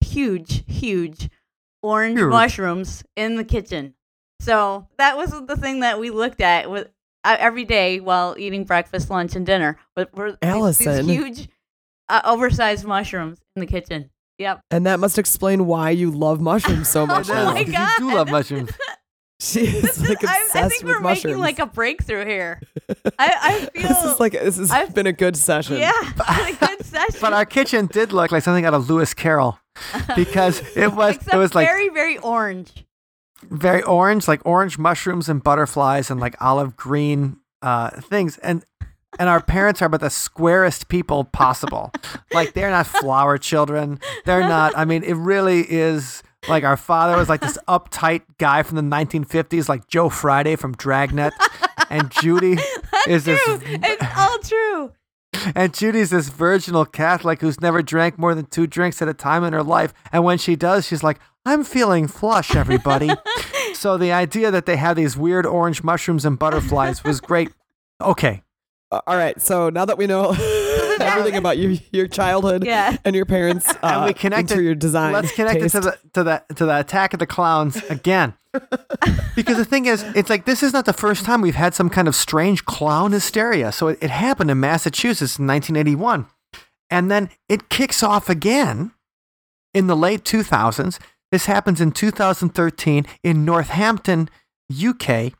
huge, 0.01 0.65
huge 0.67 1.29
orange 1.83 2.19
Huge. 2.19 2.31
mushrooms 2.31 3.05
in 3.17 3.37
the 3.37 3.45
kitchen. 3.45 3.95
So 4.41 4.87
that 4.99 5.17
was 5.17 5.31
the 5.47 5.57
thing 5.57 5.81
that 5.81 5.99
we 5.99 6.11
looked 6.11 6.41
at 6.41 6.71
with 6.71 6.89
every 7.39 7.65
day 7.65 8.01
while 8.01 8.35
eating 8.39 8.65
breakfast, 8.65 9.11
lunch, 9.11 9.35
and 9.37 9.45
dinner. 9.45 9.79
But 9.95 10.15
were 10.17 10.31
these- 10.33 10.39
Allison. 10.43 11.07
these, 11.07 11.17
huge, 11.17 11.49
uh, 12.09 12.21
oversized 12.25 12.85
mushrooms 12.85 13.39
in 13.57 13.61
the 13.61 13.67
kitchen. 13.67 14.11
Yep. 14.39 14.61
and 14.71 14.87
that 14.87 15.01
must 15.01 15.19
explain 15.19 15.67
why 15.67 15.91
you 15.91 16.13
love 16.13 16.41
mushrooms 16.41 16.89
so 16.89 17.05
much. 17.09 17.29
Oh 17.29 17.35
now. 17.35 17.53
my 17.55 17.61
is, 17.61 17.75
'cause 17.75 17.91
you 17.99 18.09
do 18.11 18.15
love 18.17 18.31
mushrooms. 18.31 18.71
She 19.41 19.61
is 19.61 19.83
This 19.83 20.01
is, 20.01 20.09
like 20.09 20.25
I, 20.25 20.49
I 20.53 20.69
think 20.69 20.83
with 20.83 20.95
we're 20.97 21.01
mushrooms. 21.01 21.25
making 21.27 21.39
like 21.39 21.59
a 21.61 21.67
breakthrough 21.67 22.25
here. 22.27 22.61
I, 23.21 23.35
I 23.41 23.59
feel 23.79 23.89
this 23.89 24.05
is 24.05 24.19
like 24.19 24.33
this 24.33 24.57
has 24.57 24.69
I've- 24.73 24.93
been 24.93 25.07
a 25.07 25.13
good 25.13 25.37
session. 25.37 25.77
yeah, 25.77 25.93
a 26.29 26.53
good 26.55 26.85
session. 26.85 27.19
But 27.21 27.33
our 27.33 27.45
kitchen 27.45 27.87
did 27.87 28.13
look 28.13 28.33
like 28.33 28.43
something 28.43 28.65
out 28.65 28.75
of 28.75 28.91
Lewis 28.91 29.15
Carroll 29.15 29.57
because 30.17 30.61
it 30.77 30.93
was 30.93 31.15
Except 31.17 31.35
it 31.35 31.37
was 31.39 31.55
like 31.55 31.69
very 31.69 31.89
very 31.89 32.19
orange. 32.19 32.85
Very 33.43 33.83
orange, 33.83 34.29
like 34.29 34.41
orange 34.45 34.79
mushrooms 34.79 35.29
and 35.29 35.43
butterflies 35.43 36.11
and 36.11 36.21
like 36.21 36.35
olive 36.41 36.77
green 36.77 37.39
uh, 37.63 37.91
things. 38.01 38.39
And 38.39 38.65
and 39.19 39.29
our 39.29 39.43
parents 39.43 39.81
are 39.83 39.87
about 39.87 40.01
the 40.01 40.11
squarest 40.11 40.89
people 40.89 41.25
possible. 41.25 41.93
like 42.33 42.53
they're 42.53 42.71
not 42.71 42.87
flower 42.87 43.39
children. 43.39 44.01
They're 44.25 44.41
not. 44.43 44.77
I 44.77 44.85
mean, 44.85 45.03
it 45.03 45.15
really 45.15 45.61
is. 45.69 46.23
Like 46.49 46.63
our 46.63 46.77
father 46.77 47.17
was 47.17 47.29
like 47.29 47.41
this 47.41 47.59
uptight 47.67 48.23
guy 48.39 48.63
from 48.63 48.77
the 48.77 48.97
1950s, 48.97 49.69
like 49.69 49.89
Joe 49.89 50.09
Friday 50.09 50.55
from 50.55 50.73
Dragnet, 50.75 51.33
and 51.91 52.11
Judy 52.11 52.53
is 53.09 53.25
this 53.25 53.41
It's 53.47 54.05
all 54.17 54.39
true. 54.39 54.93
And 55.55 55.75
Judy's 55.75 56.11
this 56.11 56.29
virginal 56.29 56.85
Catholic 56.85 57.41
who's 57.41 57.61
never 57.61 57.83
drank 57.83 58.19
more 58.19 58.35
than 58.35 58.47
two 58.47 58.67
drinks 58.67 59.01
at 59.03 59.09
a 59.09 59.15
time 59.15 59.45
in 59.45 59.53
her 59.53 59.63
life. 59.63 59.93
And 60.13 60.25
when 60.25 60.39
she 60.39 60.57
does, 60.57 60.87
she's 60.87 61.03
like, 61.03 61.19
I'm 61.45 61.65
feeling 61.65 62.09
flush, 62.09 62.55
everybody. 62.55 63.11
so 63.75 63.97
the 63.97 64.13
idea 64.13 64.51
that 64.51 64.67
they 64.67 64.77
have 64.77 64.97
these 64.97 65.17
weird 65.17 65.47
orange 65.47 65.83
mushrooms 65.83 66.25
and 66.25 66.39
butterflies 66.39 67.05
was 67.05 67.21
great. 67.21 67.51
Okay. 68.01 68.43
Uh, 68.91 69.01
all 69.07 69.17
right. 69.17 69.41
So 69.41 69.71
now 69.71 69.85
that 69.85 69.99
we 69.99 70.07
know 70.07 70.33
everything 71.07 71.37
about 71.37 71.59
your 71.59 71.73
your 71.93 72.07
childhood 72.09 72.65
Yeah. 72.65 72.97
and 73.05 73.15
your 73.17 73.25
parents' 73.27 73.69
uh, 73.71 73.79
And 73.83 74.05
we 74.07 74.15
connected- 74.15 74.61
your 74.61 74.75
design, 74.75 75.13
Let's 75.13 75.33
connect 75.33 75.63
it 75.63 75.69
to 75.71 75.81
the 75.81 75.99
to 76.15 76.25
the 76.25 76.43
to 76.57 76.67
the 76.67 76.79
attack 76.81 77.13
of 77.13 77.19
the 77.19 77.27
clowns 77.27 77.77
again. 77.91 78.35
because 79.37 79.57
the 79.59 79.65
thing 79.65 79.87
is, 79.87 80.03
it's 80.15 80.31
like 80.31 80.45
this 80.47 80.63
is 80.63 80.73
not 80.73 80.85
the 80.87 80.93
first 80.93 81.25
time 81.25 81.41
we've 81.43 81.55
had 81.55 81.75
some 81.75 81.91
kind 81.91 82.09
of 82.09 82.15
strange 82.15 82.65
clown 82.65 83.13
hysteria. 83.13 83.71
So 83.73 83.89
it, 83.89 83.99
it 84.01 84.11
happened 84.11 84.51
in 84.51 84.59
Massachusetts 84.59 85.39
in 85.39 85.47
1981. 85.47 86.27
And 86.91 87.11
then 87.11 87.29
it 87.49 87.69
kicks 87.69 88.03
off 88.03 88.31
again 88.31 88.93
in 89.75 89.87
the 89.87 89.95
late 89.97 90.25
2000s. 90.25 90.99
This 91.31 91.45
happens 91.45 91.81
in 91.83 91.93
2013 91.93 93.05
in 93.23 93.45
Northampton, 93.45 94.31
UK, 94.73 95.35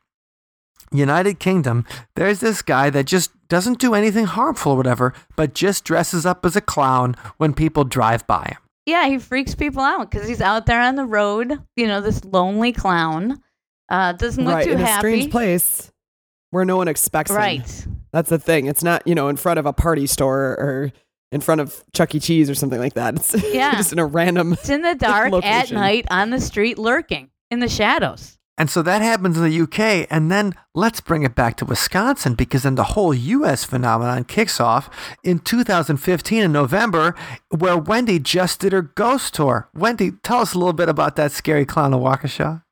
United 0.91 1.39
Kingdom. 1.39 1.85
There's 2.15 2.39
this 2.39 2.61
guy 2.61 2.89
that 2.89 3.05
just 3.05 3.31
doesn't 3.47 3.79
do 3.79 3.93
anything 3.93 4.25
harmful 4.25 4.73
or 4.73 4.77
whatever, 4.77 5.13
but 5.35 5.53
just 5.53 5.83
dresses 5.83 6.25
up 6.25 6.45
as 6.45 6.55
a 6.55 6.61
clown 6.61 7.15
when 7.37 7.53
people 7.53 7.83
drive 7.83 8.25
by 8.27 8.43
him. 8.51 8.57
Yeah, 8.85 9.07
he 9.07 9.19
freaks 9.19 9.53
people 9.55 9.81
out 9.83 10.09
because 10.09 10.27
he's 10.27 10.41
out 10.41 10.65
there 10.65 10.81
on 10.81 10.95
the 10.95 11.05
road. 11.05 11.59
You 11.75 11.87
know, 11.87 12.01
this 12.01 12.23
lonely 12.25 12.71
clown. 12.71 13.41
Uh, 13.89 14.13
doesn't 14.13 14.43
look 14.45 14.53
right 14.55 14.65
too 14.65 14.71
in 14.73 14.81
a 14.81 14.85
happy. 14.85 14.99
strange 14.99 15.31
place 15.31 15.91
where 16.51 16.65
no 16.65 16.77
one 16.77 16.87
expects 16.87 17.29
him. 17.31 17.37
Right. 17.37 17.87
That's 18.11 18.29
the 18.29 18.39
thing. 18.39 18.65
It's 18.65 18.83
not 18.83 19.05
you 19.05 19.13
know 19.13 19.27
in 19.29 19.35
front 19.35 19.59
of 19.59 19.65
a 19.67 19.73
party 19.73 20.07
store 20.07 20.39
or 20.59 20.91
in 21.31 21.41
front 21.41 21.61
of 21.61 21.83
Chuck 21.93 22.15
E. 22.15 22.19
Cheese 22.19 22.49
or 22.49 22.55
something 22.55 22.79
like 22.79 22.93
that. 22.95 23.15
It's 23.15 23.35
Yeah. 23.53 23.75
just 23.75 23.91
in 23.93 23.99
a 23.99 24.05
random. 24.05 24.53
It's 24.53 24.69
in 24.69 24.81
the 24.81 24.95
dark 24.99 25.31
at 25.45 25.71
night 25.71 26.07
on 26.09 26.31
the 26.31 26.39
street, 26.41 26.79
lurking 26.79 27.29
in 27.51 27.59
the 27.59 27.69
shadows. 27.69 28.38
And 28.59 28.69
so 28.69 28.83
that 28.83 29.01
happens 29.01 29.37
in 29.37 29.43
the 29.43 29.61
UK. 29.61 30.05
And 30.11 30.29
then 30.29 30.53
let's 30.75 31.01
bring 31.01 31.23
it 31.23 31.33
back 31.33 31.57
to 31.57 31.65
Wisconsin 31.65 32.35
because 32.35 32.63
then 32.63 32.75
the 32.75 32.83
whole 32.83 33.13
US 33.13 33.63
phenomenon 33.63 34.25
kicks 34.25 34.59
off 34.59 34.89
in 35.23 35.39
2015 35.39 36.43
in 36.43 36.51
November, 36.51 37.15
where 37.49 37.77
Wendy 37.77 38.19
just 38.19 38.59
did 38.59 38.73
her 38.73 38.83
ghost 38.83 39.33
tour. 39.33 39.69
Wendy, 39.73 40.11
tell 40.23 40.41
us 40.41 40.53
a 40.53 40.59
little 40.59 40.73
bit 40.73 40.89
about 40.89 41.15
that 41.15 41.31
scary 41.31 41.65
clown 41.65 41.93
of 41.93 42.01
Waukesha. 42.01 42.63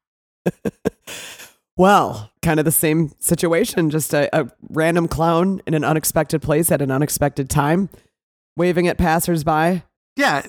Well, 1.78 2.32
kind 2.42 2.60
of 2.60 2.66
the 2.66 2.72
same 2.72 3.12
situation. 3.20 3.92
Just 3.92 4.14
a, 4.14 4.36
a 4.38 4.50
random 4.70 5.08
clown 5.08 5.62
in 5.68 5.76
an 5.76 5.84
unexpected 5.84 6.42
place 6.42 6.72
at 6.72 6.82
an 6.82 6.90
unexpected 6.90 7.50
time, 7.52 7.90
waving 8.58 8.88
at 8.88 8.98
passersby. 8.98 9.84
Yeah. 10.16 10.42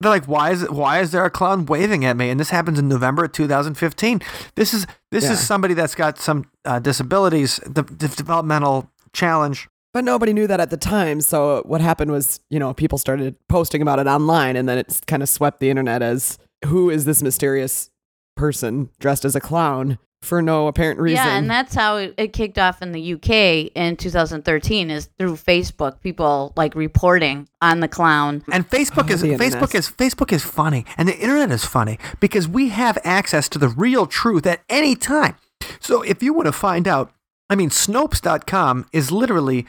They're 0.00 0.10
like, 0.10 0.26
why 0.26 0.50
is 0.52 0.62
it, 0.62 0.70
why 0.70 1.00
is 1.00 1.10
there 1.10 1.24
a 1.24 1.30
clown 1.30 1.66
waving 1.66 2.04
at 2.04 2.16
me? 2.16 2.30
And 2.30 2.38
this 2.38 2.50
happens 2.50 2.78
in 2.78 2.88
November 2.88 3.24
of 3.24 3.32
2015. 3.32 4.20
This 4.54 4.72
is 4.72 4.86
this 5.10 5.24
Yeah. 5.24 5.32
is 5.32 5.44
somebody 5.44 5.74
that's 5.74 5.94
got 5.96 6.18
some 6.18 6.44
uh, 6.64 6.78
disabilities, 6.78 7.58
de- 7.72 7.82
de- 7.82 8.08
developmental 8.08 8.90
challenge. 9.12 9.68
But 9.92 10.04
nobody 10.04 10.32
knew 10.32 10.46
that 10.46 10.60
at 10.60 10.70
the 10.70 10.76
time. 10.76 11.20
So 11.20 11.62
what 11.64 11.80
happened 11.80 12.12
was, 12.12 12.40
you 12.50 12.58
know, 12.60 12.72
people 12.74 12.98
started 12.98 13.34
posting 13.48 13.82
about 13.82 13.98
it 13.98 14.06
online, 14.06 14.54
and 14.54 14.68
then 14.68 14.78
it 14.78 15.00
kind 15.06 15.22
of 15.22 15.28
swept 15.28 15.58
the 15.60 15.70
internet 15.70 16.02
as 16.02 16.38
who 16.66 16.90
is 16.90 17.04
this 17.04 17.22
mysterious 17.22 17.90
person 18.36 18.90
dressed 19.00 19.24
as 19.24 19.34
a 19.34 19.40
clown 19.40 19.98
for 20.22 20.42
no 20.42 20.66
apparent 20.66 20.98
reason. 21.00 21.24
Yeah, 21.24 21.36
and 21.36 21.48
that's 21.48 21.74
how 21.74 21.96
it, 21.96 22.14
it 22.18 22.32
kicked 22.32 22.58
off 22.58 22.82
in 22.82 22.92
the 22.92 23.14
UK 23.14 23.70
in 23.74 23.96
2013 23.96 24.90
is 24.90 25.08
through 25.18 25.34
Facebook. 25.36 26.00
People 26.00 26.52
like 26.56 26.74
reporting 26.74 27.48
on 27.62 27.80
the 27.80 27.88
clown. 27.88 28.42
And 28.50 28.68
Facebook 28.68 29.08
Oh, 29.10 29.14
is. 29.14 29.22
Facebook 29.22 29.74
is 29.74 29.88
Facebook 29.90 30.32
is 30.32 30.42
funny, 30.44 30.84
and 30.96 31.08
the 31.08 31.16
internet 31.18 31.50
is 31.52 31.64
funny 31.64 31.98
because 32.20 32.48
we 32.48 32.68
have 32.70 32.98
access 33.04 33.48
to 33.50 33.58
the 33.58 33.68
real 33.68 34.06
truth 34.06 34.44
at 34.46 34.60
any 34.68 34.96
time. 34.96 35.36
So 35.80 36.02
if 36.02 36.22
you 36.22 36.32
want 36.32 36.46
to 36.46 36.52
find 36.52 36.88
out, 36.88 37.12
I 37.50 37.54
mean, 37.54 37.70
Snopes.com 37.70 38.86
is 38.92 39.10
literally 39.12 39.66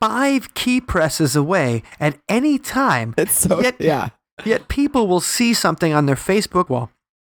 five 0.00 0.52
key 0.54 0.80
presses 0.80 1.36
away 1.36 1.82
at 2.00 2.18
any 2.28 2.58
time. 2.58 3.14
it's 3.16 3.36
so 3.38 3.60
Yet- 3.62 3.76
yeah. 3.80 4.08
Yet 4.44 4.66
people 4.66 5.06
will 5.06 5.20
see 5.20 5.54
something 5.54 5.92
on 5.92 6.06
their 6.06 6.16
Facebook 6.16 6.68
wall. 6.68 6.90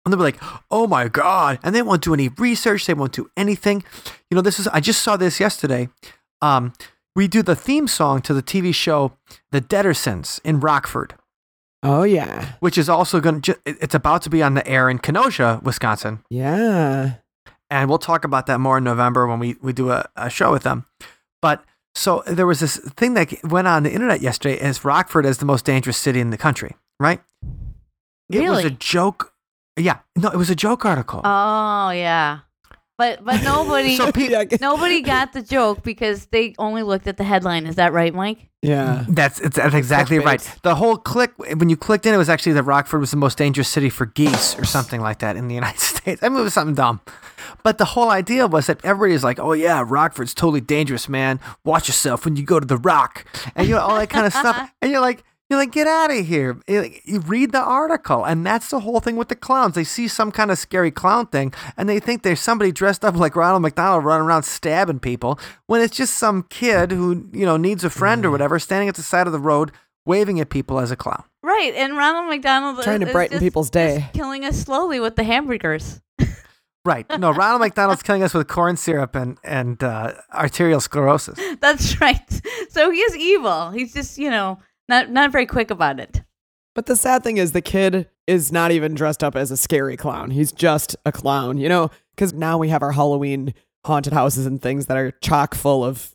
And 0.05 0.13
they'll 0.13 0.19
be 0.19 0.25
like, 0.25 0.41
oh 0.71 0.87
my 0.87 1.09
God. 1.09 1.59
And 1.63 1.75
they 1.75 1.83
won't 1.83 2.03
do 2.03 2.13
any 2.15 2.29
research. 2.29 2.87
They 2.87 2.95
won't 2.95 3.13
do 3.13 3.31
anything. 3.37 3.85
You 4.31 4.35
know, 4.35 4.41
this 4.43 4.59
is, 4.59 4.67
I 4.69 4.81
just 4.81 5.03
saw 5.03 5.17
this 5.17 5.39
yesterday. 5.39 5.89
Um, 6.41 6.73
we 7.15 7.29
do 7.29 7.43
the 7.43 7.55
theme 7.55 7.87
song 7.87 8.21
to 8.23 8.35
the 8.35 8.43
TV 8.43 8.75
show 8.75 9.13
The 9.53 9.61
Deadersons 9.61 10.41
in 10.45 10.59
Rockford, 10.61 11.15
Oh 11.83 12.03
yeah. 12.03 12.53
which 12.61 12.79
is 12.79 12.89
also 12.89 13.21
going 13.21 13.43
to, 13.43 13.59
it's 13.65 13.95
about 13.95 14.23
to 14.23 14.31
be 14.31 14.43
on 14.43 14.55
the 14.55 14.67
air 14.67 14.89
in 14.91 14.99
Kenosha, 14.99 15.61
Wisconsin. 15.63 16.25
Yeah. 16.31 17.15
And 17.71 17.89
we'll 17.89 17.99
talk 17.99 18.25
about 18.25 18.47
that 18.47 18.59
more 18.61 18.79
in 18.79 18.85
November 18.85 19.27
when 19.27 19.39
we, 19.39 19.57
we 19.63 19.73
do 19.73 19.91
a, 19.91 20.09
a 20.17 20.29
show 20.31 20.51
with 20.53 20.63
them. 20.63 20.87
But 21.41 21.65
so 21.95 22.23
there 22.27 22.47
was 22.47 22.61
this 22.61 22.77
thing 22.77 23.15
that 23.15 23.33
went 23.45 23.69
on 23.69 23.83
the 23.83 23.93
internet 23.93 24.21
yesterday 24.21 24.59
as 24.59 24.85
Rockford 24.85 25.27
is 25.27 25.39
the 25.39 25.45
most 25.45 25.65
dangerous 25.65 25.97
city 25.99 26.21
in 26.21 26.31
the 26.31 26.39
country, 26.39 26.75
right? 26.99 27.21
Really? 28.31 28.47
It 28.47 28.51
was 28.51 28.65
a 28.65 28.71
joke. 28.71 29.32
Yeah, 29.77 30.01
no, 30.17 30.29
it 30.29 30.37
was 30.37 30.51
a 30.51 30.55
joke 30.55 30.85
article. 30.85 31.21
Oh 31.25 31.91
yeah, 31.91 32.41
but 32.99 33.25
but 33.25 33.43
nobody 33.45 33.97
So 33.97 34.13
pe- 34.13 34.29
yeah, 34.31 34.45
nobody 34.61 35.01
got 35.15 35.33
the 35.33 35.43
joke 35.43 35.83
because 35.83 36.27
they 36.27 36.55
only 36.59 36.83
looked 36.83 37.07
at 37.07 37.17
the 37.17 37.25
headline. 37.25 37.67
Is 37.67 37.77
that 37.77 37.93
right, 37.93 38.13
Mike? 38.15 38.49
yeah. 38.61 39.05
That's 39.09 39.41
it's, 39.41 39.57
that's 39.57 39.75
exactly 39.75 40.19
right. 40.19 40.41
The 40.63 40.75
whole 40.75 40.97
click 40.97 41.33
when 41.39 41.69
you 41.69 41.77
clicked 41.77 42.07
in, 42.07 42.15
it 42.15 42.19
was 42.19 42.29
actually 42.29 42.53
that 42.53 42.63
Rockford 42.65 43.01
was 43.01 43.11
the 43.11 43.17
most 43.17 43.39
dangerous 43.39 43.69
city 43.69 43.89
for 43.91 44.07
geese 44.07 44.57
or 44.59 44.65
something 44.65 45.01
like 45.01 45.19
that 45.21 45.37
in 45.37 45.49
the 45.49 45.55
United 45.55 45.81
States. 45.81 46.23
I 46.23 46.29
mean, 46.29 46.39
it 46.39 46.43
was 46.45 46.55
something 46.55 46.75
dumb. 46.75 47.01
But 47.65 47.79
the 47.79 47.85
whole 47.87 48.11
idea 48.11 48.47
was 48.47 48.67
that 48.67 48.85
everybody's 48.85 49.25
like, 49.25 49.41
"Oh 49.41 49.53
yeah, 49.53 49.83
Rockford's 49.87 50.35
totally 50.35 50.61
dangerous, 50.61 51.09
man. 51.09 51.41
Watch 51.65 51.89
yourself 51.89 52.25
when 52.25 52.37
you 52.37 52.45
go 52.45 52.61
to 52.61 52.67
the 52.67 52.77
Rock," 52.77 53.25
and 53.57 53.67
you 53.67 53.75
know 53.75 53.81
all 53.81 53.97
that 53.99 54.11
kind 54.11 54.27
of 54.27 54.33
stuff. 54.33 54.71
And 54.81 54.93
you're 54.93 55.01
like, 55.01 55.25
you're 55.53 55.61
like, 55.61 55.71
get 55.73 55.87
out 55.87 56.11
of 56.11 56.27
here. 56.27 56.59
You 56.67 56.91
you 57.05 57.21
read 57.21 57.53
the 57.53 57.61
article, 57.61 58.25
and 58.25 58.45
that's 58.45 58.71
the 58.71 58.81
whole 58.81 59.01
thing 59.01 59.17
with 59.17 59.29
the 59.29 59.37
clowns. 59.37 59.75
They 59.75 59.85
see 59.85 60.09
some 60.09 60.33
kind 60.33 60.51
of 60.51 60.59
scary 60.59 60.91
clown 60.91 61.27
thing, 61.27 61.53
and 61.77 61.89
they 61.89 62.01
think 62.01 62.23
there's 62.23 62.41
somebody 62.41 62.73
dressed 62.73 63.05
up 63.05 63.15
like 63.15 63.37
Ronald 63.37 63.63
McDonald 63.63 64.05
running 64.05 64.27
around 64.27 64.43
stabbing 64.45 64.99
people, 65.01 65.39
when 65.67 65.81
it's 65.81 65.97
just 65.97 66.15
some 66.15 66.45
kid 66.51 66.91
who 66.91 67.29
you 67.33 67.47
know 67.47 67.57
needs 67.57 67.85
a 67.85 67.91
friend 67.91 68.25
or 68.25 68.29
Mm. 68.29 68.33
whatever, 68.33 68.59
standing 68.59 68.89
at 68.89 68.95
the 68.97 69.03
side 69.03 69.27
of 69.27 69.33
the 69.33 69.39
road 69.39 69.71
waving 70.05 70.41
at 70.41 70.49
people 70.51 70.81
as 70.81 70.91
a 70.91 70.97
clown. 70.97 71.23
Right, 71.45 71.75
and 71.77 71.97
Ronald 71.97 72.29
McDonald 72.29 72.83
Trying 72.83 73.01
to 73.01 73.07
is 73.07 73.13
brighten 73.13 73.35
just- 73.35 73.43
people's 73.43 73.67
just 73.71 73.73
day. 73.97 74.11
killing 74.13 74.45
us 74.45 74.59
slowly 74.61 74.99
with 75.01 75.15
the 75.17 75.25
hamburgers. 75.25 76.01
Right? 76.85 77.07
No, 77.17 77.31
Ronald 77.31 77.61
McDonald's 77.67 78.03
killing 78.03 78.25
us 78.25 78.35
with 78.35 78.49
corn 78.49 78.77
syrup 78.77 79.15
and 79.15 79.39
and 79.45 79.81
uh, 79.85 80.15
arterial 80.35 80.81
sclerosis. 80.81 81.39
That's 81.61 82.01
right. 82.01 82.19
So 82.71 82.91
he 82.91 82.99
is 82.99 83.17
evil. 83.17 83.71
He's 83.71 83.93
just 83.95 84.19
you 84.19 84.31
know 84.31 84.59
not 84.89 85.11
not 85.11 85.33
very 85.33 85.47
quick 85.47 85.71
about 85.71 86.01
it. 86.01 86.23
But 86.75 86.87
the 86.87 86.97
sad 86.97 87.23
thing 87.23 87.37
is, 87.37 87.53
the 87.53 87.61
kid 87.61 88.09
is 88.27 88.51
not 88.51 88.71
even 88.71 88.95
dressed 88.95 89.23
up 89.23 89.37
as 89.37 89.51
a 89.51 89.57
scary 89.57 89.97
clown. 89.97 90.31
He's 90.31 90.53
just 90.53 90.97
a 91.05 91.13
clown, 91.13 91.59
you 91.59 91.69
know? 91.69 91.91
Because 92.15 92.33
now 92.33 92.57
we 92.57 92.69
have 92.71 92.83
our 92.83 92.93
Halloween 92.93 93.53
haunted 93.85 94.13
houses 94.15 94.47
and 94.47 94.63
things 94.63 94.87
that 94.87 94.97
are 94.97 95.11
chock 95.23 95.55
full 95.55 95.85
of 95.85 96.15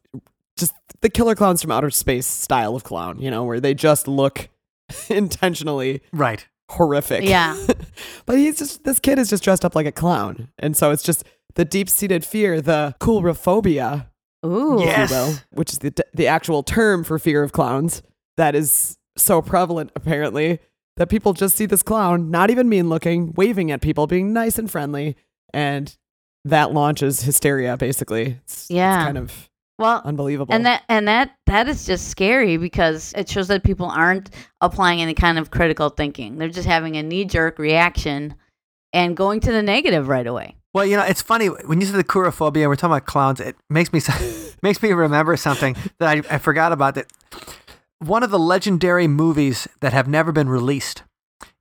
just 0.57 0.73
the 1.01 1.09
killer 1.09 1.35
clowns 1.35 1.61
from 1.61 1.69
outer 1.71 1.91
space 1.91 2.25
style 2.25 2.75
of 2.75 2.83
clown, 2.83 3.19
you 3.19 3.29
know, 3.29 3.43
where 3.43 3.59
they 3.59 3.75
just 3.75 4.07
look 4.07 4.49
intentionally 5.09 6.01
Right. 6.11 6.47
horrific. 6.71 7.23
Yeah. 7.23 7.55
but 8.25 8.37
he's 8.37 8.57
just, 8.57 8.83
this 8.83 8.99
kid 8.99 9.19
is 9.19 9.29
just 9.29 9.43
dressed 9.43 9.63
up 9.65 9.75
like 9.75 9.85
a 9.85 9.91
clown. 9.91 10.49
And 10.57 10.75
so 10.75 10.89
it's 10.91 11.03
just 11.03 11.23
the 11.55 11.65
deep 11.65 11.89
seated 11.89 12.25
fear, 12.25 12.61
the 12.61 12.95
coulrophobia, 12.99 14.07
Ooh. 14.45 14.77
Yes. 14.79 15.11
if 15.11 15.17
you 15.17 15.23
will, 15.23 15.35
which 15.51 15.71
is 15.73 15.79
the, 15.79 15.93
the 16.13 16.25
actual 16.27 16.63
term 16.63 17.03
for 17.03 17.19
fear 17.19 17.43
of 17.43 17.51
clowns 17.51 18.01
that 18.37 18.55
is 18.55 18.97
so 19.17 19.41
prevalent 19.41 19.91
apparently 19.95 20.59
that 20.97 21.09
people 21.09 21.33
just 21.33 21.55
see 21.57 21.65
this 21.65 21.83
clown 21.83 22.29
not 22.31 22.49
even 22.49 22.69
mean 22.69 22.87
looking 22.89 23.33
waving 23.35 23.71
at 23.71 23.81
people 23.81 24.07
being 24.07 24.31
nice 24.33 24.57
and 24.59 24.69
friendly 24.71 25.15
and 25.53 25.97
that 26.45 26.71
launches 26.71 27.23
hysteria 27.23 27.75
basically 27.77 28.37
it's, 28.43 28.61
it's 28.63 28.69
Yeah. 28.71 29.03
kind 29.03 29.17
of 29.17 29.49
Well, 29.79 30.01
unbelievable 30.05 30.53
and 30.53 30.65
that 30.65 30.83
and 30.87 31.07
that 31.07 31.35
that 31.47 31.67
is 31.67 31.85
just 31.85 32.09
scary 32.09 32.57
because 32.57 33.13
it 33.17 33.27
shows 33.29 33.47
that 33.49 33.63
people 33.63 33.87
aren't 33.87 34.29
applying 34.61 35.01
any 35.01 35.13
kind 35.13 35.37
of 35.39 35.51
critical 35.51 35.89
thinking. 35.89 36.37
They're 36.37 36.47
just 36.49 36.67
having 36.67 36.95
a 36.97 37.03
knee 37.03 37.25
jerk 37.25 37.59
reaction 37.59 38.35
and 38.93 39.15
going 39.17 39.39
to 39.41 39.51
the 39.51 39.61
negative 39.61 40.07
right 40.07 40.25
away. 40.25 40.55
Well, 40.73 40.85
you 40.85 40.95
know, 40.97 41.03
it's 41.03 41.21
funny 41.21 41.47
when 41.47 41.79
you 41.81 41.87
said 41.87 41.95
the 41.95 42.03
coulrophobia. 42.03 42.61
and 42.61 42.69
We're 42.69 42.75
talking 42.75 42.93
about 42.95 43.05
clowns. 43.05 43.39
It 43.39 43.55
makes 43.69 43.91
me 43.93 44.01
makes 44.63 44.81
me 44.81 44.91
remember 44.93 45.35
something 45.37 45.75
that 45.99 46.09
I, 46.09 46.35
I 46.35 46.37
forgot 46.39 46.71
about. 46.71 46.95
That 46.95 47.07
one 47.99 48.23
of 48.23 48.29
the 48.29 48.39
legendary 48.39 49.07
movies 49.07 49.67
that 49.81 49.93
have 49.93 50.07
never 50.07 50.31
been 50.31 50.49
released 50.49 51.03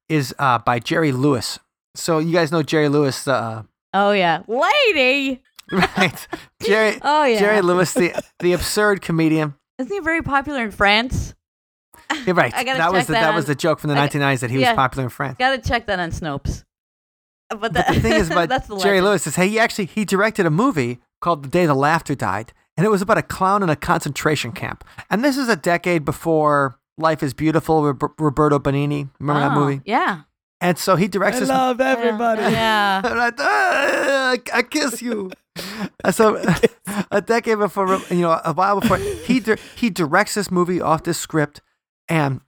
is 0.08 0.34
uh, 0.38 0.58
by 0.58 0.78
Jerry 0.78 1.12
Lewis. 1.12 1.58
So 1.94 2.18
you 2.18 2.32
guys 2.32 2.52
know 2.52 2.62
Jerry 2.62 2.88
Lewis, 2.88 3.26
uh, 3.26 3.62
Oh 3.94 4.12
yeah, 4.12 4.42
lady. 4.46 5.42
right? 5.72 6.28
Jerry 6.62 6.98
Oh 7.02 7.24
yeah. 7.24 7.38
Jerry 7.38 7.60
Lewis, 7.62 7.94
the 7.94 8.12
the 8.40 8.52
absurd 8.52 9.00
comedian. 9.02 9.54
Isn't 9.78 9.92
he 9.92 10.00
very 10.00 10.22
popular 10.22 10.62
in 10.62 10.70
France? 10.70 11.34
You're 12.24 12.34
right. 12.34 12.52
That 12.66 12.92
was 12.92 13.06
the, 13.06 13.14
that 13.14 13.22
that 13.22 13.34
was 13.34 13.46
the 13.46 13.54
joke 13.54 13.80
from 13.80 13.90
the 13.90 13.96
I- 13.96 14.08
1990s 14.08 14.40
that 14.40 14.50
he 14.50 14.60
yeah. 14.60 14.72
was 14.72 14.76
popular 14.76 15.04
in 15.04 15.10
France. 15.10 15.38
Got 15.38 15.62
to 15.62 15.68
check 15.68 15.86
that 15.86 15.98
on 15.98 16.10
Snopes. 16.10 16.64
But, 17.48 17.72
But 17.72 17.72
the 17.72 18.00
thing 18.00 18.12
is 18.12 18.30
about 18.30 18.48
that's 18.48 18.66
the 18.68 18.76
Jerry 18.76 19.00
legend. 19.00 19.06
Lewis 19.06 19.26
is 19.26 19.36
hey, 19.36 19.48
he 19.48 19.58
actually 19.58 19.86
he 19.86 20.04
directed 20.04 20.46
a 20.46 20.50
movie 20.50 20.98
called 21.20 21.44
The 21.44 21.48
Day 21.48 21.64
the 21.66 21.74
Laughter 21.74 22.14
Died, 22.14 22.52
and 22.76 22.84
it 22.86 22.90
was 22.90 23.02
about 23.02 23.18
a 23.18 23.22
clown 23.22 23.62
in 23.62 23.70
a 23.70 23.76
concentration 23.76 24.52
camp. 24.52 24.84
And 25.10 25.24
this 25.24 25.36
is 25.36 25.48
a 25.48 25.56
decade 25.56 26.04
before 26.04 26.78
Life 26.98 27.22
is 27.22 27.34
Beautiful, 27.34 27.84
Rob- 27.84 28.12
Roberto 28.18 28.58
Benigni. 28.58 29.08
Remember 29.18 29.40
that 29.40 29.52
Oh, 29.56 29.60
movie? 29.60 29.80
Yeah. 29.84 30.22
And 30.60 30.78
so 30.78 30.96
he 30.96 31.04
i 31.04 31.08
directs 31.08 31.38
this. 31.40 31.48
love 31.50 31.80
everybody 31.80 32.40
Yeah. 32.42 33.02
And 33.04 33.20
I, 33.20 33.30
"Ah, 33.38 34.36
I 34.54 34.62
kiss 34.62 35.02
you. 35.02 35.30
So 36.10 36.36
a 37.10 37.20
decade 37.20 37.58
before, 37.58 38.00
you 38.10 38.22
know, 38.22 38.40
a 38.44 38.52
while 38.54 38.80
before, 38.80 38.96
he 38.98 39.40
di- 39.40 39.56
he 39.76 39.90
directs 39.90 40.34
this 40.34 40.50
movie 40.50 40.80
off 40.80 41.02
this 41.02 41.18
script, 41.18 41.60
and 42.08 42.40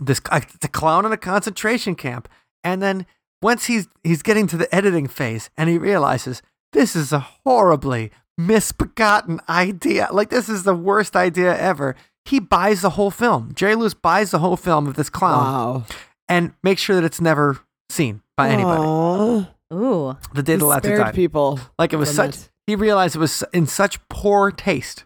this 0.00 0.20
uh, 0.30 0.40
the 0.60 0.68
clown 0.68 1.04
in 1.06 1.12
a 1.12 1.16
concentration 1.16 1.94
camp, 1.94 2.28
and 2.64 2.80
then 2.82 3.06
once 3.42 3.66
he's 3.66 3.88
he's 4.04 4.22
getting 4.22 4.46
to 4.48 4.56
the 4.56 4.72
editing 4.74 5.06
phase, 5.08 5.50
and 5.56 5.68
he 5.68 5.78
realizes 5.78 6.42
this 6.72 6.94
is 6.96 7.12
a 7.12 7.20
horribly 7.44 8.10
misbegotten 8.38 9.40
idea. 9.48 10.08
Like 10.12 10.30
this 10.30 10.48
is 10.48 10.62
the 10.62 10.74
worst 10.74 11.16
idea 11.16 11.58
ever. 11.58 11.94
He 12.24 12.38
buys 12.40 12.82
the 12.82 12.90
whole 12.90 13.10
film. 13.10 13.52
Jerry 13.54 13.74
Lewis 13.74 13.94
buys 13.94 14.30
the 14.30 14.38
whole 14.38 14.56
film 14.56 14.86
of 14.86 14.94
this 14.94 15.10
clown 15.10 15.44
wow 15.44 15.84
and 16.28 16.52
makes 16.62 16.80
sure 16.80 16.96
that 16.96 17.04
it's 17.04 17.20
never 17.20 17.58
seen 17.90 18.22
by 18.36 18.50
anybody. 18.50 18.82
Aw. 18.82 19.46
Ooh. 19.74 20.16
The 20.34 20.42
day 20.42 20.52
He 20.54 20.58
the 20.58 20.66
laughter 20.66 20.96
died. 20.96 21.14
people 21.14 21.58
Like 21.78 21.92
it 21.92 21.96
was 21.96 22.14
such. 22.14 22.36
it. 22.36 22.50
He 22.66 22.76
realized 22.76 23.16
it 23.16 23.18
was 23.18 23.42
in 23.52 23.66
such 23.66 23.98
poor 24.08 24.50
taste 24.50 25.04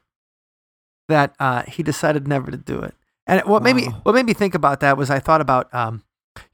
that 1.08 1.34
uh, 1.38 1.62
he 1.62 1.82
decided 1.82 2.26
never 2.28 2.50
to 2.50 2.56
do 2.56 2.80
it. 2.80 2.94
And 3.26 3.40
what 3.42 3.62
made 3.62 3.76
me 3.76 3.86
what 4.02 4.14
made 4.14 4.26
me 4.26 4.34
think 4.34 4.54
about 4.54 4.80
that 4.80 4.96
was 4.96 5.10
I 5.10 5.20
thought 5.20 5.40
about 5.40 5.72
um, 5.72 6.02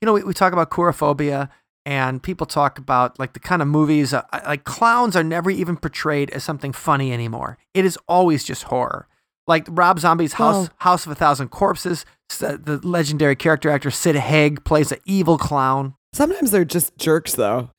you 0.00 0.06
know 0.06 0.12
we, 0.12 0.22
we 0.22 0.34
talk 0.34 0.52
about 0.52 0.70
coulrophobia 0.70 1.48
and 1.88 2.22
people 2.22 2.46
talk 2.46 2.78
about 2.78 3.18
like 3.18 3.32
the 3.32 3.40
kind 3.40 3.62
of 3.62 3.68
movies 3.68 4.12
uh, 4.12 4.22
like 4.46 4.64
clowns 4.64 5.16
are 5.16 5.24
never 5.24 5.50
even 5.50 5.74
portrayed 5.76 6.28
as 6.30 6.44
something 6.44 6.72
funny 6.74 7.12
anymore. 7.14 7.56
It 7.72 7.86
is 7.86 7.98
always 8.06 8.44
just 8.44 8.64
horror. 8.64 9.08
Like 9.46 9.66
Rob 9.70 9.98
Zombie's 9.98 10.34
House 10.34 10.54
Well- 10.54 10.68
House 10.78 11.06
of 11.06 11.12
a 11.12 11.14
Thousand 11.14 11.48
Corpses, 11.48 12.04
uh, 12.42 12.58
the 12.62 12.78
legendary 12.86 13.36
character 13.36 13.70
actor 13.70 13.90
Sid 13.90 14.16
Haig 14.16 14.64
plays 14.64 14.92
an 14.92 14.98
evil 15.06 15.38
clown. 15.38 15.94
sometimes 16.12 16.50
they're 16.50 16.66
just 16.66 16.96
jerks 16.98 17.34
though 17.34 17.70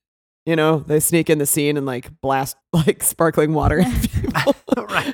you 0.46 0.56
know 0.56 0.80
they 0.80 1.00
sneak 1.00 1.30
in 1.30 1.38
the 1.38 1.46
scene 1.46 1.78
and 1.78 1.86
like 1.86 2.10
blast 2.22 2.58
like 2.74 3.04
sparkling 3.04 3.54
water 3.54 3.80
at 3.82 4.10
people 4.12 4.54
right. 4.90 5.14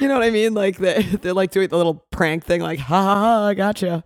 you 0.00 0.08
know 0.08 0.14
what 0.14 0.24
I 0.24 0.30
mean? 0.30 0.54
Like 0.54 0.78
they 0.78 1.02
they're 1.02 1.34
like 1.34 1.50
doing 1.52 1.68
the 1.68 1.76
little 1.76 2.04
prank 2.10 2.44
thing, 2.44 2.60
like 2.60 2.80
ha 2.80 3.02
ha 3.02 3.14
ha, 3.14 3.46
I 3.46 3.54
gotcha. 3.54 4.02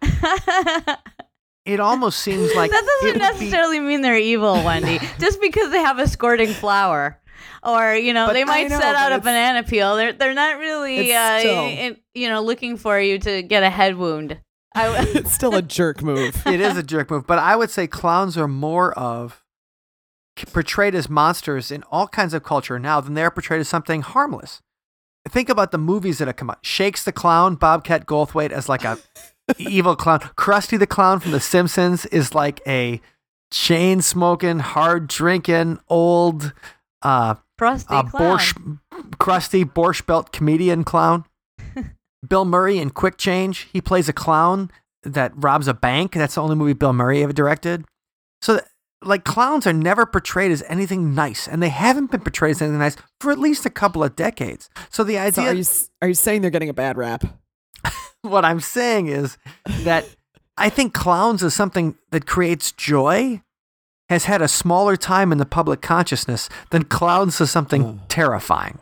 That 1.70 1.74
It 1.74 1.80
almost 1.80 2.20
seems 2.20 2.54
like 2.54 2.70
that 2.72 2.84
doesn't 2.84 3.08
it 3.08 3.12
would 3.22 3.38
be- 3.38 3.44
necessarily 3.44 3.80
mean 3.80 4.00
they're 4.02 4.16
evil, 4.18 4.54
Wendy. 4.64 4.98
Just 5.18 5.40
because 5.40 5.70
they 5.70 5.78
have 5.80 5.98
a 5.98 6.06
squirting 6.08 6.48
flower. 6.52 7.16
Or 7.62 7.94
you 7.94 8.14
know 8.14 8.26
But 8.26 8.32
they 8.34 8.44
might 8.44 8.68
know, 8.70 8.78
set 8.80 8.94
out 8.94 9.12
a 9.12 9.16
it's- 9.16 9.24
banana 9.24 9.62
peel. 9.62 9.96
They're 9.96 10.12
they're 10.14 10.34
not 10.34 10.58
really 10.58 11.14
uh, 11.14 11.38
still- 11.40 11.64
in- 11.66 11.96
you 12.14 12.28
know 12.28 12.42
looking 12.42 12.76
for 12.76 12.98
you 12.98 13.18
to 13.18 13.42
get 13.42 13.62
a 13.62 13.70
head 13.70 13.96
wound. 13.96 14.40
I, 14.74 14.86
w- 14.86 15.12
It's 15.18 15.32
still 15.32 15.54
a 15.56 15.62
jerk 15.62 16.00
move. 16.02 16.46
it 16.46 16.60
is 16.60 16.76
a 16.76 16.82
jerk 16.82 17.10
move, 17.10 17.26
but 17.26 17.38
I 17.38 17.56
would 17.56 17.70
say 17.70 17.86
clowns 17.86 18.38
are 18.38 18.46
more 18.48 18.92
of 18.98 19.42
portrayed 20.52 20.94
as 20.94 21.10
monsters 21.10 21.70
in 21.70 21.82
all 21.90 22.08
kinds 22.08 22.32
of 22.34 22.42
culture 22.44 22.78
now 22.78 23.00
than 23.00 23.14
they're 23.14 23.30
portrayed 23.30 23.60
as 23.60 23.68
something 23.68 24.00
harmless. 24.02 24.60
Think 25.28 25.48
about 25.50 25.70
the 25.70 25.76
movies 25.78 26.16
that 26.18 26.28
have 26.28 26.36
come 26.36 26.48
out. 26.50 26.64
Shakes 26.64 27.04
the 27.04 27.12
Clown, 27.12 27.56
Bobcat 27.56 28.06
Goldthwait 28.06 28.50
as 28.52 28.68
like 28.70 28.84
a 28.84 28.96
evil 29.58 29.96
clown. 29.96 30.20
Krusty 30.36 30.78
the 30.78 30.86
Clown 30.86 31.20
from 31.20 31.32
The 31.32 31.40
Simpsons 31.40 32.06
is 32.06 32.34
like 32.34 32.60
a 32.66 33.00
chain 33.52 34.00
smoking, 34.02 34.58
hard 34.60 35.08
drinking, 35.08 35.78
old 35.88 36.52
uh, 37.02 37.34
crusty 37.58 37.92
uh, 37.94 38.02
clown. 38.04 38.38
borscht, 38.38 38.78
crusty 39.18 39.64
borscht 39.64 40.06
belt 40.06 40.32
comedian 40.32 40.84
clown. 40.84 41.24
Bill 42.28 42.44
Murray 42.44 42.78
in 42.78 42.90
Quick 42.90 43.16
Change, 43.16 43.68
he 43.72 43.80
plays 43.80 44.08
a 44.08 44.12
clown 44.12 44.70
that 45.02 45.32
robs 45.34 45.66
a 45.68 45.74
bank. 45.74 46.12
That's 46.12 46.34
the 46.34 46.42
only 46.42 46.56
movie 46.56 46.74
Bill 46.74 46.92
Murray 46.92 47.22
ever 47.22 47.32
directed. 47.32 47.84
So, 48.42 48.58
th- 48.58 48.66
like, 49.02 49.24
clowns 49.24 49.66
are 49.66 49.72
never 49.72 50.04
portrayed 50.04 50.52
as 50.52 50.62
anything 50.68 51.14
nice, 51.14 51.48
and 51.48 51.62
they 51.62 51.70
haven't 51.70 52.10
been 52.10 52.20
portrayed 52.20 52.50
as 52.50 52.60
anything 52.62 52.78
nice 52.78 52.96
for 53.18 53.32
at 53.32 53.38
least 53.38 53.64
a 53.64 53.70
couple 53.70 54.04
of 54.04 54.14
decades. 54.14 54.68
So, 54.90 55.02
the 55.04 55.14
So 55.14 55.20
idea, 55.20 55.44
are 55.46 55.54
you 55.54 55.60
s- 55.60 55.90
are 56.02 56.08
you 56.08 56.14
saying 56.14 56.42
they're 56.42 56.50
getting 56.50 56.68
a 56.68 56.74
bad 56.74 56.98
rap? 56.98 57.24
What 58.22 58.44
I'm 58.44 58.60
saying 58.60 59.08
is 59.08 59.38
that 59.84 60.04
I 60.56 60.68
think 60.68 60.92
clowns 60.94 61.42
is 61.42 61.54
something 61.54 61.96
that 62.10 62.26
creates 62.26 62.72
joy. 62.72 63.42
Has 64.08 64.24
had 64.24 64.42
a 64.42 64.48
smaller 64.48 64.96
time 64.96 65.30
in 65.30 65.38
the 65.38 65.46
public 65.46 65.80
consciousness 65.82 66.48
than 66.70 66.82
clowns 66.84 67.40
is 67.40 67.48
something 67.52 67.84
Oh. 67.84 68.00
terrifying. 68.08 68.80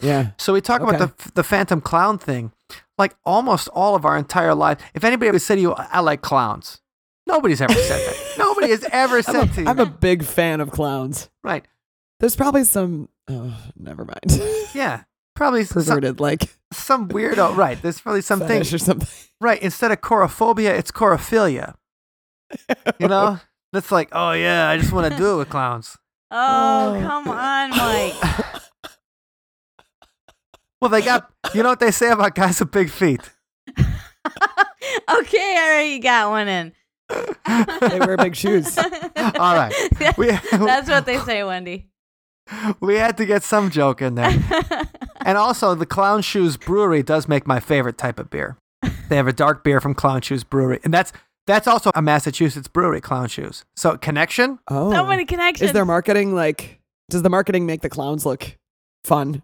Yeah. 0.00 0.28
So 0.38 0.54
we 0.54 0.62
talk 0.62 0.80
about 0.80 0.98
the 0.98 1.30
the 1.34 1.44
phantom 1.44 1.82
clown 1.82 2.16
thing. 2.16 2.52
Like 2.96 3.14
almost 3.26 3.68
all 3.74 3.94
of 3.94 4.06
our 4.06 4.16
entire 4.16 4.54
life, 4.54 4.78
if 4.94 5.04
anybody 5.04 5.28
ever 5.28 5.38
said 5.38 5.56
to 5.56 5.60
you, 5.60 5.72
"I 5.74 6.00
like 6.00 6.22
clowns," 6.22 6.80
nobody's 7.26 7.60
ever 7.60 7.74
said 7.74 8.00
that. 8.08 8.16
Nobody 8.38 8.70
has 8.70 8.82
ever 8.90 9.16
I'm 9.18 9.22
said 9.22 9.52
to 9.54 9.60
you, 9.62 9.68
I'm 9.68 9.80
a 9.80 9.84
big 9.86 10.24
fan 10.24 10.62
of 10.62 10.70
clowns. 10.70 11.28
right? 11.44 11.66
There's 12.20 12.36
probably 12.36 12.64
some. 12.64 13.10
Oh, 13.28 13.54
never 13.76 14.06
mind. 14.06 14.40
Yeah, 14.74 15.02
probably 15.40 15.64
some, 15.64 16.16
like 16.18 16.54
some 16.70 17.08
weirdo. 17.08 17.56
Right. 17.56 17.80
There's 17.80 17.98
probably 17.98 18.20
something. 18.30 18.46
fetish 18.46 18.74
or 18.74 18.78
something. 18.78 19.08
Right. 19.40 19.60
Instead 19.62 19.90
of 19.90 20.02
coulrophobia, 20.02 20.78
it's 20.78 20.90
coulrophilia. 20.92 21.76
You 22.98 23.08
know? 23.08 23.40
That's 23.72 23.90
like, 23.90 24.08
oh 24.12 24.32
yeah, 24.32 24.68
I 24.68 24.76
just 24.76 24.92
want 24.92 25.10
to 25.10 25.16
do 25.18 25.34
it 25.34 25.36
with 25.38 25.48
clowns. 25.56 25.96
Oh, 26.30 26.94
Oh. 26.94 27.00
come 27.00 27.28
on, 27.28 27.70
Mike. 27.70 28.14
Well, 30.80 30.90
they 30.90 31.02
got. 31.02 31.30
You 31.54 31.62
know 31.62 31.70
what 31.70 31.80
they 31.80 31.90
say 31.90 32.10
about 32.10 32.34
guys 32.34 32.58
with 32.60 32.70
big 32.70 32.90
feet? 32.90 33.20
okay, 33.78 33.86
I 35.08 35.70
already 35.72 35.98
got 36.00 36.30
one 36.30 36.48
in. 36.48 36.72
They 37.08 37.98
wear 38.00 38.16
big 38.16 38.34
shoes. 38.36 38.76
All 38.78 39.54
right. 39.54 39.72
We 40.16 40.26
That's 40.52 40.88
what 40.88 41.06
they 41.06 41.18
say, 41.18 41.42
Wendy. 41.44 41.88
We 42.80 42.96
had 42.96 43.16
to 43.18 43.26
get 43.26 43.42
some 43.42 43.70
joke 43.70 44.02
in 44.02 44.14
there. 44.14 44.32
And 45.22 45.36
also, 45.36 45.74
the 45.74 45.84
Clown 45.84 46.22
Shoes 46.22 46.56
Brewery 46.56 47.02
does 47.02 47.28
make 47.28 47.46
my 47.46 47.60
favorite 47.60 47.98
type 47.98 48.18
of 48.18 48.30
beer. 48.30 48.56
They 49.10 49.16
have 49.16 49.28
a 49.28 49.34
dark 49.34 49.62
beer 49.62 49.78
from 49.78 49.94
Clown 49.94 50.22
Shoes 50.22 50.44
Brewery, 50.44 50.80
and 50.82 50.94
that's 50.94 51.12
that's 51.46 51.66
also 51.66 51.90
a 51.94 52.00
Massachusetts 52.00 52.68
brewery, 52.68 53.00
Clown 53.02 53.28
Shoes. 53.28 53.64
So 53.76 53.98
connection. 53.98 54.58
Oh, 54.68 54.90
so 54.92 55.04
many 55.04 55.26
connections. 55.26 55.68
is 55.70 55.74
their 55.74 55.84
marketing 55.84 56.34
like? 56.34 56.80
Does 57.10 57.20
the 57.22 57.28
marketing 57.28 57.66
make 57.66 57.82
the 57.82 57.90
clowns 57.90 58.24
look 58.24 58.56
fun? 59.04 59.42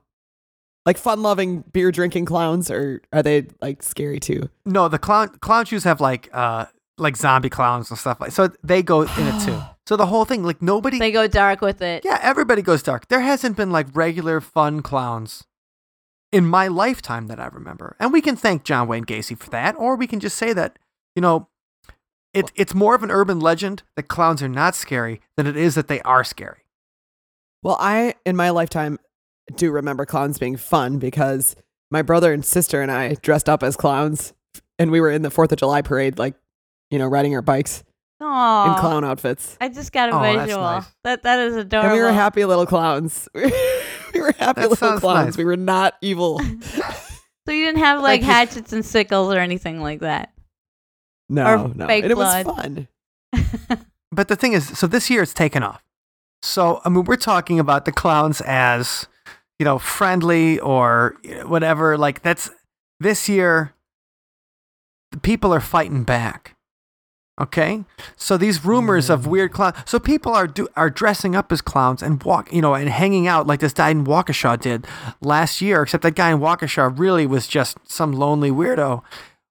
Like 0.86 0.96
fun-loving 0.96 1.64
beer 1.72 1.90
drinking 1.92 2.24
clowns, 2.24 2.70
or 2.70 3.02
are 3.12 3.22
they 3.22 3.48
like 3.60 3.82
scary 3.82 4.18
too? 4.18 4.48
No, 4.64 4.88
the 4.88 4.98
clown 4.98 5.28
Clown 5.40 5.66
Shoes 5.66 5.84
have 5.84 6.00
like 6.00 6.30
uh 6.32 6.66
like 6.98 7.16
zombie 7.16 7.50
clowns 7.50 7.90
and 7.90 7.98
stuff 7.98 8.20
like. 8.20 8.32
So 8.32 8.50
they 8.62 8.82
go 8.82 9.02
in 9.02 9.08
it 9.26 9.44
too. 9.44 9.60
So 9.88 9.94
the 9.94 10.06
whole 10.06 10.24
thing, 10.24 10.42
like 10.42 10.60
nobody. 10.60 10.98
they 10.98 11.12
go 11.12 11.28
dark 11.28 11.60
with 11.60 11.80
it. 11.80 12.04
yeah, 12.04 12.18
everybody 12.20 12.60
goes 12.60 12.82
dark. 12.82 13.06
There 13.06 13.20
hasn't 13.20 13.56
been 13.56 13.70
like 13.70 13.86
regular 13.94 14.40
fun 14.40 14.82
clowns 14.82 15.44
in 16.32 16.44
my 16.44 16.66
lifetime 16.66 17.28
that 17.28 17.38
I 17.38 17.46
remember, 17.46 17.94
and 18.00 18.12
we 18.12 18.20
can 18.20 18.34
thank 18.34 18.64
John 18.64 18.88
Wayne 18.88 19.04
Gacy 19.04 19.38
for 19.38 19.48
that, 19.50 19.76
or 19.78 19.94
we 19.94 20.08
can 20.08 20.18
just 20.18 20.36
say 20.36 20.52
that 20.54 20.80
you 21.14 21.22
know. 21.22 21.46
It, 22.34 22.50
it's 22.56 22.74
more 22.74 22.96
of 22.96 23.04
an 23.04 23.12
urban 23.12 23.38
legend 23.38 23.84
that 23.94 24.08
clowns 24.08 24.42
are 24.42 24.48
not 24.48 24.74
scary 24.74 25.20
than 25.36 25.46
it 25.46 25.56
is 25.56 25.76
that 25.76 25.86
they 25.86 26.02
are 26.02 26.24
scary. 26.24 26.66
Well, 27.62 27.76
I 27.78 28.16
in 28.26 28.34
my 28.34 28.50
lifetime 28.50 28.98
do 29.54 29.70
remember 29.70 30.04
clowns 30.04 30.36
being 30.38 30.56
fun 30.56 30.98
because 30.98 31.54
my 31.92 32.02
brother 32.02 32.32
and 32.32 32.44
sister 32.44 32.82
and 32.82 32.90
I 32.90 33.14
dressed 33.14 33.48
up 33.48 33.62
as 33.62 33.76
clowns, 33.76 34.34
and 34.78 34.90
we 34.90 35.00
were 35.00 35.12
in 35.12 35.22
the 35.22 35.30
Fourth 35.30 35.52
of 35.52 35.58
July 35.58 35.80
parade, 35.82 36.18
like 36.18 36.34
you 36.90 36.98
know, 36.98 37.06
riding 37.06 37.34
our 37.34 37.42
bikes 37.42 37.82
Aw. 38.20 38.74
in 38.74 38.80
clown 38.80 39.04
outfits, 39.04 39.56
I 39.60 39.68
just 39.68 39.92
got 39.92 40.08
a 40.08 40.12
that's 40.12 40.46
visual. 40.46 40.62
nice. 40.62 40.84
That 41.04 41.22
that 41.24 41.38
is 41.40 41.56
adorable. 41.56 41.90
and 41.90 41.98
we 41.98 42.02
were 42.04 42.12
happy 42.12 42.44
little 42.44 42.66
clowns. 42.66 43.28
we 43.34 43.42
were 44.20 44.32
happy 44.38 44.60
That 44.62 44.70
little 44.70 44.76
sounds 44.76 45.00
clowns. 45.00 45.26
nice. 45.26 45.36
We 45.36 45.44
were 45.44 45.56
not 45.56 45.94
evil. 46.00 46.40
So 47.48 47.52
you 47.52 47.64
didn't 47.64 47.78
have 47.78 48.00
like 48.02 48.22
Like 48.22 48.28
hatchets 48.28 48.72
and 48.72 48.84
sickles 48.84 49.32
or 49.32 49.38
anything 49.38 49.80
like 49.80 50.00
that. 50.00 50.32
No, 51.28 51.46
Or 51.46 51.68
no, 51.68 51.86
fake 51.86 52.02
and 52.02 52.10
it 52.10 52.16
blood. 52.16 52.44
was 52.44 52.56
fun. 52.56 52.88
But 54.10 54.26
the 54.26 54.34
thing 54.34 54.52
is, 54.52 54.76
so 54.76 54.88
this 54.88 55.08
year 55.10 55.22
it's 55.22 55.32
taken 55.32 55.62
off. 55.62 55.80
So 56.42 56.80
I 56.84 56.88
mean, 56.88 57.04
we're 57.04 57.14
talking 57.14 57.60
about 57.60 57.84
the 57.84 57.92
clowns 57.92 58.40
as 58.40 59.06
you 59.60 59.64
know 59.64 59.78
friendly 59.78 60.58
or 60.58 61.14
you 61.22 61.36
know, 61.36 61.46
whatever. 61.46 61.96
Like 61.96 62.22
that's 62.22 62.50
this 62.98 63.28
year. 63.28 63.74
The 65.12 65.18
people 65.20 65.54
are 65.54 65.60
fighting 65.60 66.02
back. 66.02 66.55
Okay, 67.38 67.84
so 68.16 68.38
these 68.38 68.64
rumors 68.64 69.10
of 69.10 69.22
mm. 69.22 69.26
weird 69.26 69.52
clowns. 69.52 69.76
So 69.84 69.98
people 69.98 70.32
are 70.32 70.46
do, 70.46 70.68
are 70.74 70.88
dressing 70.88 71.36
up 71.36 71.52
as 71.52 71.60
clowns 71.60 72.02
and 72.02 72.22
walk, 72.22 72.50
you 72.52 72.62
know, 72.62 72.74
and 72.74 72.88
hanging 72.88 73.28
out 73.28 73.46
like 73.46 73.60
this 73.60 73.74
guy 73.74 73.90
in 73.90 74.04
Waukesha 74.04 74.58
did 74.58 74.86
last 75.20 75.60
year. 75.60 75.82
Except 75.82 76.02
that 76.02 76.14
guy 76.14 76.30
in 76.30 76.38
Waukesha 76.38 76.98
really 76.98 77.26
was 77.26 77.46
just 77.46 77.76
some 77.84 78.12
lonely 78.12 78.50
weirdo. 78.50 79.02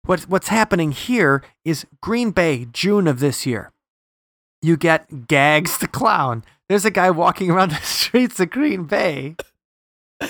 What 0.05 0.21
what's 0.21 0.47
happening 0.47 0.93
here 0.93 1.43
is 1.63 1.85
Green 2.01 2.31
Bay, 2.31 2.67
June 2.71 3.07
of 3.07 3.19
this 3.19 3.45
year 3.45 3.71
you 4.65 4.75
get 4.75 5.27
Gags 5.27 5.77
the 5.77 5.87
clown. 5.87 6.43
There's 6.67 6.85
a 6.85 6.91
guy 6.91 7.11
walking 7.11 7.51
around 7.51 7.69
the 7.71 7.75
streets 7.75 8.39
of 8.39 8.49
Green 8.49 8.85
Bay, 8.85 9.35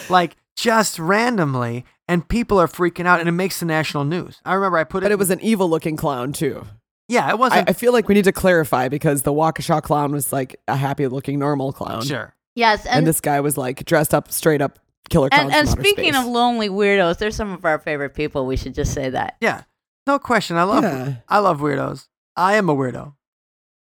like 0.10 0.36
just 0.56 1.00
randomly, 1.00 1.86
and 2.08 2.28
people 2.28 2.60
are 2.60 2.68
freaking 2.68 3.06
out, 3.06 3.20
and 3.20 3.30
it 3.30 3.34
makes 3.34 3.60
the 3.60 3.66
national 3.66 4.04
news. 4.04 4.42
I 4.46 4.54
remember 4.54 4.78
I 4.78 4.84
put 4.84 5.04
it. 5.04 5.06
But 5.06 5.12
it 5.12 5.20
was 5.20 5.32
an 5.32 5.40
evil 5.42 5.70
looking 5.70 5.96
clown 5.96 6.34
too. 6.34 6.66
Yeah, 7.08 7.28
it 7.28 7.32
I, 7.32 7.34
wasn't 7.36 7.70
I 7.70 7.74
feel 7.74 7.94
like 7.94 8.08
we 8.08 8.16
need 8.16 8.24
to 8.26 8.32
clarify 8.32 8.88
because 8.90 9.22
the 9.24 9.32
Waukesha 9.34 9.82
clown 9.84 10.12
was 10.12 10.32
like 10.34 10.56
a 10.68 10.76
happy 10.76 11.08
looking 11.08 11.40
normal 11.40 11.72
clown. 11.74 12.04
sure. 12.04 12.34
yes, 12.56 12.86
And, 12.86 13.00
and 13.00 13.08
this 13.08 13.22
guy 13.22 13.40
was 13.42 13.58
like 13.58 13.86
dressed 13.86 14.14
up 14.14 14.32
straight 14.32 14.62
up 14.62 14.80
killer 15.10 15.30
clowns. 15.30 15.54
and, 15.54 15.68
and 15.68 15.70
speaking 15.70 16.14
space. 16.14 16.18
of 16.24 16.26
lonely 16.26 16.70
weirdos, 16.70 17.18
they're 17.20 17.32
some 17.32 17.52
of 17.54 17.64
our 17.66 17.78
favorite 17.80 18.16
people. 18.16 18.46
We 18.46 18.58
should 18.58 18.74
just 18.74 18.94
say 18.94 19.10
that. 19.12 19.38
Yeah, 19.42 19.64
no 20.08 20.18
question. 20.20 20.58
I 20.58 20.64
love 20.64 20.84
Yeah. 20.84 21.16
I 21.30 21.40
love 21.40 21.60
weirdos. 21.60 22.08
I 22.36 22.56
am 22.56 22.70
a 22.70 22.76
weirdo. 22.76 23.14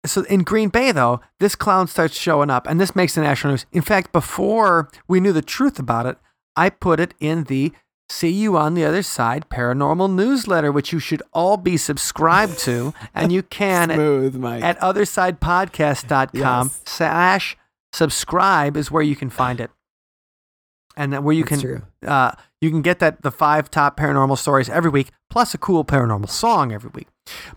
So 0.05 0.21
in 0.23 0.43
Green 0.43 0.69
Bay, 0.69 0.91
though, 0.93 1.19
this 1.39 1.55
clown 1.55 1.87
starts 1.87 2.17
showing 2.17 2.49
up, 2.49 2.67
and 2.67 2.79
this 2.79 2.95
makes 2.95 3.15
the 3.15 3.21
national 3.21 3.53
news. 3.53 3.65
In 3.73 3.81
fact, 3.81 4.13
before 4.13 4.89
we 5.09 5.19
knew 5.19 5.33
the 5.33 5.41
truth 5.41 5.77
about 5.77 6.05
it, 6.05 6.17
I 6.55 6.69
put 6.69 7.01
it 7.01 7.13
in 7.19 7.43
the 7.45 7.73
See 8.11 8.29
You 8.31 8.57
on 8.57 8.73
the 8.73 8.83
Other 8.83 9.03
Side 9.03 9.47
paranormal 9.49 10.11
newsletter, 10.13 10.71
which 10.71 10.91
you 10.91 10.99
should 10.99 11.21
all 11.31 11.57
be 11.57 11.77
subscribed 11.77 12.57
to, 12.59 12.93
and 13.13 13.31
you 13.31 13.43
can 13.43 13.91
at, 13.91 13.95
smooth, 13.95 14.35
Mike. 14.35 14.63
at 14.63 14.79
othersidepodcast.com 14.79 16.67
Yes. 16.67 16.81
slash 16.85 17.57
subscribe 17.93 18.75
is 18.75 18.89
where 18.91 19.03
you 19.03 19.15
can 19.15 19.29
find 19.29 19.59
it. 19.61 19.69
And 20.97 21.13
then 21.13 21.23
where 21.23 21.33
you 21.35 21.43
That's 21.45 21.61
can 21.61 21.83
uh, 22.05 22.31
you 22.59 22.69
can 22.71 22.81
get 22.81 22.99
that 22.99 23.21
the 23.21 23.31
five 23.31 23.69
top 23.71 23.95
paranormal 23.97 24.37
stories 24.37 24.69
every 24.69 24.89
week, 24.89 25.11
plus 25.29 25.53
a 25.53 25.57
cool 25.57 25.85
paranormal 25.85 26.29
song 26.29 26.73
every 26.73 26.89
week. 26.93 27.07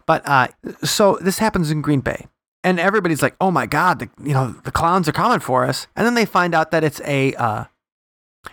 But 0.07 0.23
uh, 0.29 0.49
so 0.85 1.19
this 1.21 1.39
happens 1.39 1.71
in 1.71 1.83
Green 1.83 2.01
Bay, 2.01 2.27
and 2.63 2.79
everybody's 2.79 3.21
like, 3.23 3.35
"Oh 3.41 3.51
my 3.51 3.67
God, 3.67 3.99
the, 3.99 4.11
you 4.23 4.33
know 4.33 4.53
the 4.65 4.71
clowns 4.71 5.09
are 5.09 5.13
coming 5.13 5.41
for 5.41 5.65
us!" 5.65 5.89
And 5.97 6.07
then 6.07 6.15
they 6.15 6.25
find 6.27 6.55
out 6.55 6.71
that 6.71 6.85
it's 6.85 7.01
a 7.05 7.33
uh, 7.35 7.65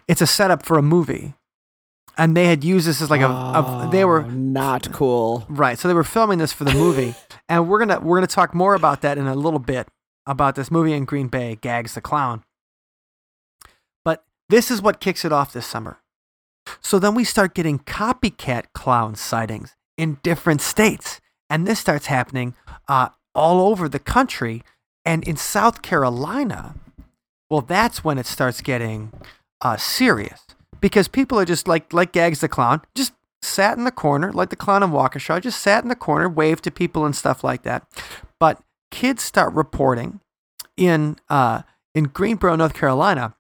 it's 0.08 0.22
a 0.22 0.28
setup 0.28 0.66
for 0.66 0.80
a 0.80 0.82
movie, 0.82 1.36
and 2.20 2.36
they 2.38 2.46
had 2.48 2.64
used 2.64 2.86
this 2.86 3.02
as 3.02 3.10
like 3.10 3.22
a, 3.22 3.28
a 3.28 3.90
they 3.92 4.04
were 4.06 4.22
Oh, 4.24 4.30
not 4.30 4.92
cool. 4.92 5.46
Right. 5.50 5.80
So 5.80 5.88
they 5.88 5.94
were 5.94 6.04
filming 6.04 6.38
this 6.38 6.54
for 6.54 6.66
the 6.66 6.74
movie, 6.74 7.16
and 7.50 7.68
we're 7.68 7.80
gonna 7.80 8.00
we're 8.02 8.18
gonna 8.18 8.28
talk 8.28 8.54
more 8.54 8.76
about 8.76 9.02
that 9.02 9.18
in 9.18 9.26
a 9.26 9.34
little 9.36 9.60
bit 9.60 9.88
about 10.28 10.56
this 10.56 10.70
movie 10.70 10.94
in 10.94 11.06
Green 11.06 11.28
Bay, 11.30 11.58
Gags 11.60 11.96
the 11.96 12.02
Clown. 12.02 12.44
But 14.04 14.24
this 14.50 14.70
is 14.70 14.82
what 14.82 15.00
kicks 15.00 15.24
it 15.26 15.32
off 15.32 15.54
this 15.54 15.66
summer. 15.66 16.00
So 16.82 17.00
then 17.00 17.16
we 17.16 17.24
start 17.24 17.56
getting 17.56 17.80
copycat 17.80 18.66
clown 18.74 19.16
sightings 19.16 19.76
in 19.98 20.20
different 20.22 20.62
states, 20.62 21.20
and 21.50 21.66
this 21.66 21.80
starts 21.80 22.08
happening 22.08 22.54
uh, 22.88 23.10
all 23.34 23.62
over 23.62 23.90
the 23.90 23.98
country. 24.00 24.62
And 25.06 25.28
in 25.28 25.38
South 25.38 25.82
Carolina, 25.82 26.76
well, 27.50 27.62
that's 27.62 28.04
when 28.04 28.18
it 28.20 28.26
starts 28.28 28.62
getting 28.62 29.12
uh, 29.62 29.78
serious 29.78 30.42
because 30.82 31.08
people 31.08 31.40
are 31.40 31.46
just 31.46 31.68
like 31.68 31.94
like 31.94 32.12
Gags 32.12 32.42
the 32.42 32.48
Clown, 32.48 32.82
just 32.96 33.14
sat 33.42 33.78
in 33.78 33.84
the 33.84 33.92
corner 33.92 34.32
like 34.34 34.50
the 34.50 34.56
clown 34.56 34.84
in 34.84 34.92
Waukesha, 34.92 35.42
just 35.42 35.62
sat 35.62 35.84
in 35.84 35.90
the 35.90 35.96
corner, 35.96 36.28
waved 36.28 36.64
to 36.66 36.72
people 36.72 37.06
and 37.06 37.16
stuff 37.16 37.44
like 37.44 37.64
that. 37.64 37.88
But 38.40 38.62
kids 38.92 39.24
start 39.24 39.54
reporting 39.54 40.20
in 40.78 41.18
uh, 41.30 41.64
in 41.94 42.06
Greensboro, 42.06 42.56
North 42.56 42.74
Carolina, 42.74 43.36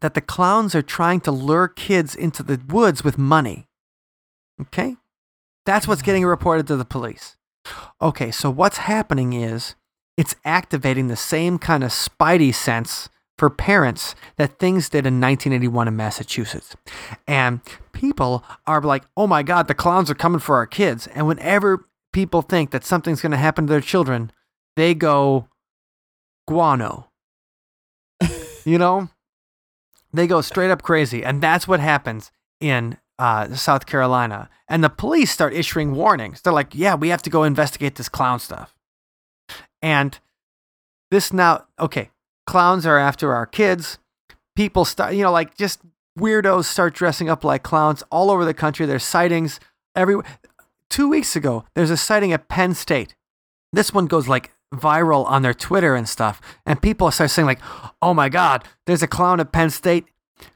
that 0.00 0.14
the 0.14 0.20
clowns 0.20 0.74
are 0.74 0.82
trying 0.82 1.20
to 1.20 1.30
lure 1.30 1.68
kids 1.68 2.14
into 2.14 2.42
the 2.42 2.60
woods 2.68 3.02
with 3.04 3.18
money. 3.18 3.66
Okay, 4.60 4.96
that's 5.64 5.86
what's 5.86 6.02
getting 6.02 6.24
reported 6.24 6.66
to 6.66 6.76
the 6.76 6.84
police. 6.84 7.36
Okay, 8.00 8.30
so 8.30 8.50
what's 8.50 8.78
happening 8.78 9.32
is 9.32 9.74
it's 10.16 10.34
activating 10.44 11.08
the 11.08 11.16
same 11.16 11.58
kind 11.58 11.84
of 11.84 11.90
spidey 11.90 12.54
sense 12.54 13.08
for 13.38 13.48
parents 13.48 14.16
that 14.36 14.58
things 14.58 14.88
did 14.88 15.06
in 15.06 15.20
1981 15.20 15.88
in 15.88 15.96
Massachusetts. 15.96 16.76
And 17.26 17.60
people 17.92 18.44
are 18.66 18.82
like, 18.82 19.04
oh 19.16 19.28
my 19.28 19.44
God, 19.44 19.68
the 19.68 19.74
clowns 19.74 20.10
are 20.10 20.14
coming 20.14 20.40
for 20.40 20.56
our 20.56 20.66
kids. 20.66 21.06
And 21.06 21.26
whenever 21.26 21.86
people 22.12 22.42
think 22.42 22.72
that 22.72 22.84
something's 22.84 23.22
going 23.22 23.32
to 23.32 23.38
happen 23.38 23.66
to 23.66 23.70
their 23.70 23.80
children, 23.80 24.32
they 24.76 24.92
go 24.92 25.48
guano. 26.48 27.10
you 28.64 28.76
know? 28.76 29.08
They 30.12 30.26
go 30.26 30.40
straight 30.40 30.70
up 30.70 30.82
crazy. 30.82 31.24
And 31.24 31.40
that's 31.40 31.68
what 31.68 31.80
happens 31.80 32.32
in 32.60 32.98
uh, 33.20 33.54
South 33.54 33.86
Carolina. 33.86 34.50
And 34.66 34.82
the 34.82 34.90
police 34.90 35.30
start 35.30 35.54
issuing 35.54 35.94
warnings. 35.94 36.40
They're 36.40 36.52
like, 36.52 36.74
yeah, 36.74 36.96
we 36.96 37.08
have 37.10 37.22
to 37.22 37.30
go 37.30 37.44
investigate 37.44 37.94
this 37.94 38.08
clown 38.08 38.40
stuff. 38.40 38.74
And 39.80 40.18
this 41.10 41.32
now, 41.32 41.66
okay, 41.78 42.10
clowns 42.48 42.86
are 42.86 42.98
after 42.98 43.34
our 43.34 43.44
kids. 43.46 43.98
People 44.56 44.86
start, 44.86 45.12
you 45.14 45.22
know, 45.22 45.30
like 45.30 45.56
just 45.56 45.80
weirdos 46.18 46.64
start 46.64 46.94
dressing 46.94 47.28
up 47.28 47.44
like 47.44 47.62
clowns 47.62 48.02
all 48.10 48.30
over 48.30 48.44
the 48.46 48.54
country. 48.54 48.86
There's 48.86 49.04
sightings 49.04 49.60
every. 49.94 50.16
Two 50.88 51.10
weeks 51.10 51.36
ago, 51.36 51.64
there's 51.74 51.90
a 51.90 51.98
sighting 51.98 52.32
at 52.32 52.48
Penn 52.48 52.72
State. 52.74 53.14
This 53.74 53.92
one 53.92 54.06
goes 54.06 54.26
like 54.26 54.50
viral 54.74 55.26
on 55.26 55.42
their 55.42 55.52
Twitter 55.52 55.94
and 55.94 56.08
stuff, 56.08 56.40
and 56.64 56.80
people 56.80 57.10
start 57.10 57.30
saying 57.30 57.44
like, 57.44 57.60
"Oh 58.00 58.14
my 58.14 58.30
God, 58.30 58.64
there's 58.86 59.02
a 59.02 59.06
clown 59.06 59.38
at 59.40 59.52
Penn 59.52 59.68
State." 59.68 60.06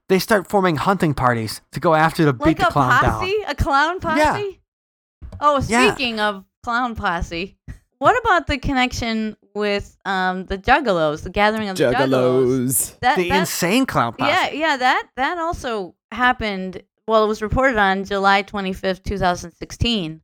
They 0.09 0.19
start 0.19 0.49
forming 0.49 0.77
hunting 0.77 1.13
parties 1.13 1.61
to 1.73 1.81
go 1.81 1.95
after 1.95 2.25
to 2.25 2.33
beat 2.33 2.45
like 2.45 2.57
the 2.59 2.69
a 2.69 2.71
clown 2.71 3.01
posse, 3.01 3.37
down. 3.43 3.51
a 3.51 3.55
clown 3.55 4.01
posse. 4.01 4.19
Yeah. 4.19 5.29
Oh, 5.41 5.61
Yeah. 5.67 5.93
speaking 5.93 6.19
of 6.21 6.45
clown 6.63 6.95
posse, 6.95 7.59
what 7.99 8.19
about 8.23 8.47
the 8.47 8.57
connection 8.59 9.37
with 9.55 9.97
um 10.05 10.47
the 10.47 10.59
Juggalos, 10.59 11.23
the 11.23 11.31
gathering 11.31 11.69
of 11.69 11.77
the 11.77 11.85
Juggalos? 11.85 11.95
Juggalos. 12.09 12.99
That, 13.01 13.17
The 13.17 13.29
that- 13.29 13.41
insane 13.41 13.87
clown 13.87 14.15
posse. 14.15 14.31
yeah, 14.31 14.51
yeah, 14.51 14.77
that 14.77 15.09
that 15.17 15.39
also 15.39 15.95
happened. 16.11 16.83
Well, 17.09 17.25
it 17.25 17.29
was 17.29 17.43
reported 17.43 17.77
on 17.79 18.05
July 18.05 18.43
twenty 18.43 18.73
fifth, 18.73 19.03
two 19.03 19.19
thousand 19.19 19.53
sixteen. 19.53 20.21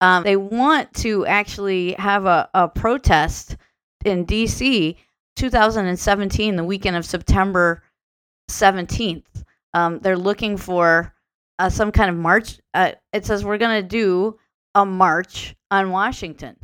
Um, 0.00 0.22
they 0.22 0.36
want 0.36 0.92
to 0.94 1.26
actually 1.26 1.92
have 1.94 2.24
a, 2.26 2.48
a 2.54 2.68
protest 2.68 3.56
in 4.04 4.24
D.C. 4.26 4.96
2017, 5.34 6.54
the 6.56 6.62
weekend 6.64 6.96
of 6.96 7.04
September 7.04 7.82
17th. 8.50 9.24
Um, 9.74 9.98
they're 10.00 10.16
looking 10.16 10.56
for 10.56 11.12
uh, 11.58 11.68
some 11.68 11.92
kind 11.92 12.10
of 12.10 12.16
march. 12.16 12.60
Uh, 12.74 12.92
it 13.12 13.26
says 13.26 13.44
we're 13.44 13.58
going 13.58 13.82
to 13.82 13.86
do 13.88 14.38
a 14.74 14.84
march 14.86 15.54
on 15.70 15.90
Washington. 15.90 16.56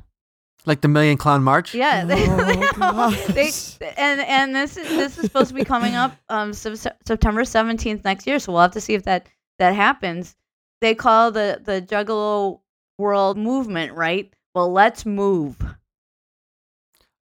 Like 0.67 0.81
the 0.81 0.89
Million 0.89 1.19
Clown 1.19 1.43
March. 1.43 1.75
Yeah, 1.75 2.05
they, 2.07 2.25
Oh, 2.27 3.11
they, 3.29 3.51
gosh. 3.51 3.77
and 3.99 4.21
and 4.21 4.55
this 4.57 4.77
is 4.79 4.89
this 4.89 5.19
is 5.19 5.25
supposed 5.25 5.49
to 5.49 5.55
be 5.55 5.65
coming 5.65 5.95
up 5.95 6.17
um 6.31 6.53
Sep- 6.55 6.97
September 7.07 7.45
seventeenth 7.45 8.05
next 8.05 8.27
year. 8.27 8.39
So 8.39 8.53
we'll 8.53 8.63
have 8.63 8.73
to 8.73 8.81
see 8.81 8.95
if 8.95 9.03
that 9.05 9.27
that 9.59 9.75
happens. 9.75 10.35
They 10.81 10.95
call 10.95 11.31
the 11.33 11.61
the 11.63 11.83
Juggalo 11.83 12.61
World 12.99 13.37
Movement, 13.37 13.93
right? 13.95 14.33
Well, 14.55 14.73
let's 14.73 15.05
move. 15.05 15.57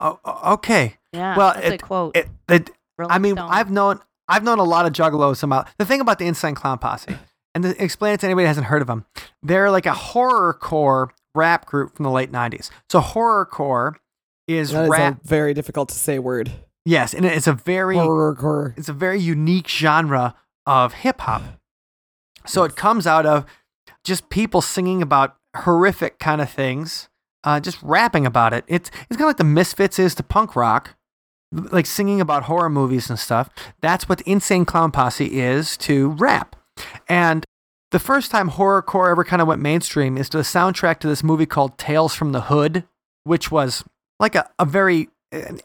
Oh, 0.01 0.19
oh, 0.25 0.55
okay. 0.55 0.97
Yeah, 1.13 1.37
Well, 1.37 1.55
that's 1.55 1.71
a 1.71 1.79
quote. 1.79 2.17
It, 2.17 2.29
it, 2.49 2.71
Rolling 2.99 3.13
I 3.13 3.19
mean, 3.19 3.35
Stone. 3.35 3.49
I've 3.51 3.71
known 3.71 4.01
I've 4.29 4.43
known 4.45 4.59
a 4.59 4.65
lot 4.65 4.87
of 4.87 4.93
juggalos. 4.93 5.43
About 5.43 5.69
the 5.79 5.85
thing 5.85 6.01
about 6.01 6.19
the 6.19 6.27
Insane 6.27 6.55
Clown 6.55 6.79
Posse, 6.79 7.17
and 7.55 7.65
to 7.65 7.83
explain 7.83 8.15
it 8.15 8.21
to 8.21 8.27
anybody 8.27 8.45
who 8.45 8.49
hasn't 8.49 8.67
heard 8.67 8.83
of 8.83 8.89
them, 8.89 9.05
they're 9.43 9.71
like 9.71 9.87
a 9.87 9.91
horrorcore 9.93 11.09
rap 11.39 11.67
group 11.67 11.95
from 11.97 12.03
the 12.05 12.11
late 12.11 12.33
'90s. 12.33 12.71
So 12.91 13.01
horrorcore 13.01 13.95
is 14.47 14.71
That 14.73 14.85
is 14.85 14.91
rap. 14.91 15.21
a 15.25 15.27
very 15.29 15.55
difficult 15.55 15.89
to 15.91 15.95
say 15.95 16.19
word. 16.19 16.51
yes, 16.85 17.15
and 17.15 17.25
it's 17.25 17.47
a 17.47 17.53
very 17.53 17.97
Horrorcore. 17.97 18.77
it's 18.79 18.89
a 18.89 18.93
very 18.95 19.21
unique 19.21 19.69
genre 19.69 20.35
of 20.67 20.93
hip 20.95 21.21
hop. 21.23 21.43
So 22.47 22.65
it 22.65 22.77
comes 22.77 23.07
out 23.07 23.27
of 23.27 23.45
just 24.05 24.31
people 24.31 24.63
singing 24.63 25.03
about 25.03 25.37
horrific 25.55 26.19
kind 26.19 26.41
of 26.41 26.49
things, 26.49 27.11
uh, 27.45 27.61
just 27.61 27.79
rapping 27.83 28.25
about 28.25 28.55
it. 28.55 28.65
It's 28.69 28.89
it's 29.11 29.17
kind 29.19 29.23
of 29.23 29.27
like 29.29 29.37
the 29.37 29.45
Misfits 29.45 29.99
is 29.99 30.15
to 30.15 30.23
punk 30.23 30.57
rock, 30.57 30.97
like 31.53 31.85
singing 31.85 32.23
about 32.23 32.45
horror 32.45 32.71
movies 32.71 33.11
and 33.11 33.19
stuff. 33.19 33.51
That's 33.83 34.09
what 34.09 34.19
the 34.19 34.31
Insane 34.31 34.65
Clown 34.65 34.93
Posse 34.93 35.39
is 35.39 35.77
to 35.79 36.11
rap. 36.13 36.57
And 37.07 37.45
the 37.91 37.99
first 37.99 38.31
time 38.31 38.51
horrorcore 38.51 39.11
ever 39.11 39.25
kind 39.25 39.41
of 39.41 39.49
went 39.49 39.63
mainstream 39.63 40.17
is 40.17 40.29
to 40.31 40.37
the 40.37 40.43
soundtrack 40.43 40.99
to 41.01 41.09
this 41.09 41.23
movie 41.23 41.47
called 41.47 41.79
Tales 41.79 42.15
from 42.15 42.33
the 42.33 42.43
Hood, 42.43 42.85
which 43.25 43.51
was 43.51 43.85
like 44.21 44.35
a, 44.35 44.49
a 44.59 44.65
very 44.65 45.09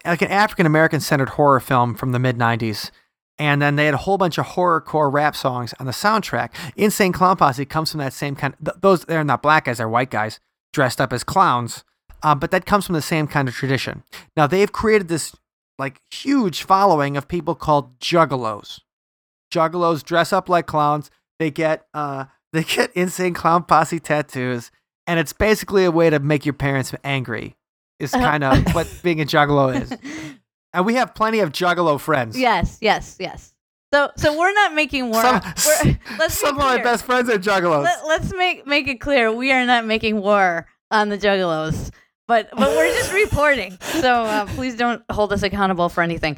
like 0.06 0.22
an 0.22 0.32
African 0.32 0.66
American 0.66 1.00
centered 1.00 1.30
horror 1.30 1.60
film 1.60 1.96
from 1.96 2.12
the 2.12 2.20
mid 2.20 2.38
90s. 2.38 2.92
And 3.40 3.62
then 3.62 3.76
they 3.76 3.86
had 3.86 3.96
a 3.96 3.98
whole 3.98 4.18
bunch 4.18 4.38
of 4.38 4.46
horrorcore 4.46 5.12
rap 5.12 5.36
songs 5.36 5.74
on 5.80 5.88
the 5.88 5.92
soundtrack. 5.92 6.52
Insane 6.76 7.12
Clown 7.12 7.36
Posse 7.36 7.66
comes 7.66 7.92
from 7.92 8.00
that 8.00 8.14
same 8.14 8.36
kind. 8.36 8.56
Th- 8.64 8.78
those 8.80 9.06
they're 9.06 9.24
not 9.24 9.42
black 9.42 9.66
guys; 9.66 9.80
they're 9.80 9.90
white 9.90 10.12
guys 10.12 10.40
dressed 10.72 11.02
up 11.02 11.12
as 11.12 11.24
clowns. 11.24 11.84
Uh, 12.22 12.36
but 12.36 12.52
that 12.52 12.66
comes 12.66 12.86
from 12.86 12.94
the 12.94 13.02
same 13.02 13.28
kind 13.28 13.48
of 13.48 13.56
tradition. 13.56 14.04
Now 14.38 14.48
they've 14.48 14.72
created 14.72 15.08
this 15.08 15.36
like 15.80 16.00
huge 16.12 16.64
following 16.64 17.18
of 17.18 17.28
people 17.28 17.56
called 17.56 18.00
juggalos. 18.00 18.82
Juggalos 19.52 20.04
dress 20.04 20.32
up 20.32 20.48
like 20.48 20.68
clowns. 20.68 21.10
They 21.40 21.52
get 21.52 21.86
uh, 21.94 22.26
they 22.54 22.64
get 22.64 22.92
Insane 22.94 23.34
Clown 23.34 23.64
Posse 23.64 24.00
tattoos, 24.00 24.72
and 25.08 25.20
it's 25.20 25.34
basically 25.34 25.86
a 25.86 25.92
way 25.92 26.10
to 26.10 26.20
make 26.20 26.46
your 26.46 26.54
parents 26.54 26.94
angry. 27.04 27.56
Is 28.00 28.12
kind 28.12 28.44
of 28.44 28.64
what 28.74 28.88
being 29.04 29.22
a 29.22 29.26
juggalo 29.26 29.82
is. 29.82 29.94
And 30.76 30.88
we 30.88 30.96
have 30.96 31.14
plenty 31.14 31.38
of 31.40 31.52
juggalo 31.52 32.00
friends. 32.00 32.36
yes, 32.36 32.80
yes, 32.82 33.18
yes. 33.20 33.54
So 33.94 34.10
so 34.18 34.36
we're 34.36 34.54
not 34.54 34.74
making 34.74 35.12
war. 35.12 35.22
Some, 35.22 35.42
we're, 35.68 36.00
let's 36.18 36.34
some 36.34 36.58
of 36.58 36.64
my 36.64 36.82
best 36.82 37.06
friends 37.06 37.30
are 37.30 37.38
juggalos. 37.38 37.84
Let, 37.84 38.08
let's 38.08 38.34
make 38.34 38.66
make 38.66 38.88
it 38.88 39.00
clear 39.00 39.32
we 39.32 39.52
are 39.52 39.68
not 39.68 39.86
making 39.86 40.20
war 40.20 40.66
on 40.90 41.10
the 41.10 41.18
Juggalos, 41.18 41.92
but 42.28 42.50
but 42.58 42.70
we're 42.76 42.92
just 42.92 43.14
reporting. 43.14 43.78
So 43.82 44.24
uh, 44.24 44.46
please 44.48 44.76
don't 44.76 45.04
hold 45.12 45.32
us 45.32 45.44
accountable 45.44 45.90
for 45.90 46.02
anything. 46.02 46.38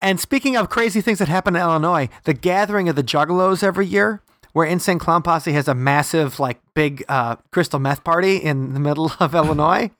And 0.00 0.18
speaking 0.18 0.56
of 0.56 0.70
crazy 0.70 1.00
things 1.00 1.20
that 1.20 1.28
happen 1.28 1.54
in 1.54 1.62
Illinois, 1.62 2.08
the 2.24 2.34
gathering 2.34 2.88
of 2.88 2.96
the 2.96 3.04
Juggalos 3.04 3.62
every 3.62 3.86
year, 3.86 4.22
where 4.58 4.66
Insane 4.66 4.98
Clown 4.98 5.22
Posse 5.22 5.52
has 5.52 5.68
a 5.68 5.74
massive, 5.74 6.40
like, 6.40 6.60
big 6.74 7.04
uh, 7.08 7.36
crystal 7.52 7.78
meth 7.78 8.02
party 8.02 8.38
in 8.38 8.74
the 8.74 8.80
middle 8.80 9.12
of 9.20 9.32
Illinois, 9.32 9.92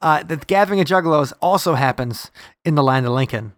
uh, 0.00 0.22
the 0.22 0.36
gathering 0.36 0.78
of 0.78 0.86
Juggalos 0.86 1.32
also 1.42 1.74
happens 1.74 2.30
in 2.64 2.76
the 2.76 2.82
land 2.84 3.06
of 3.06 3.12
Lincoln. 3.12 3.54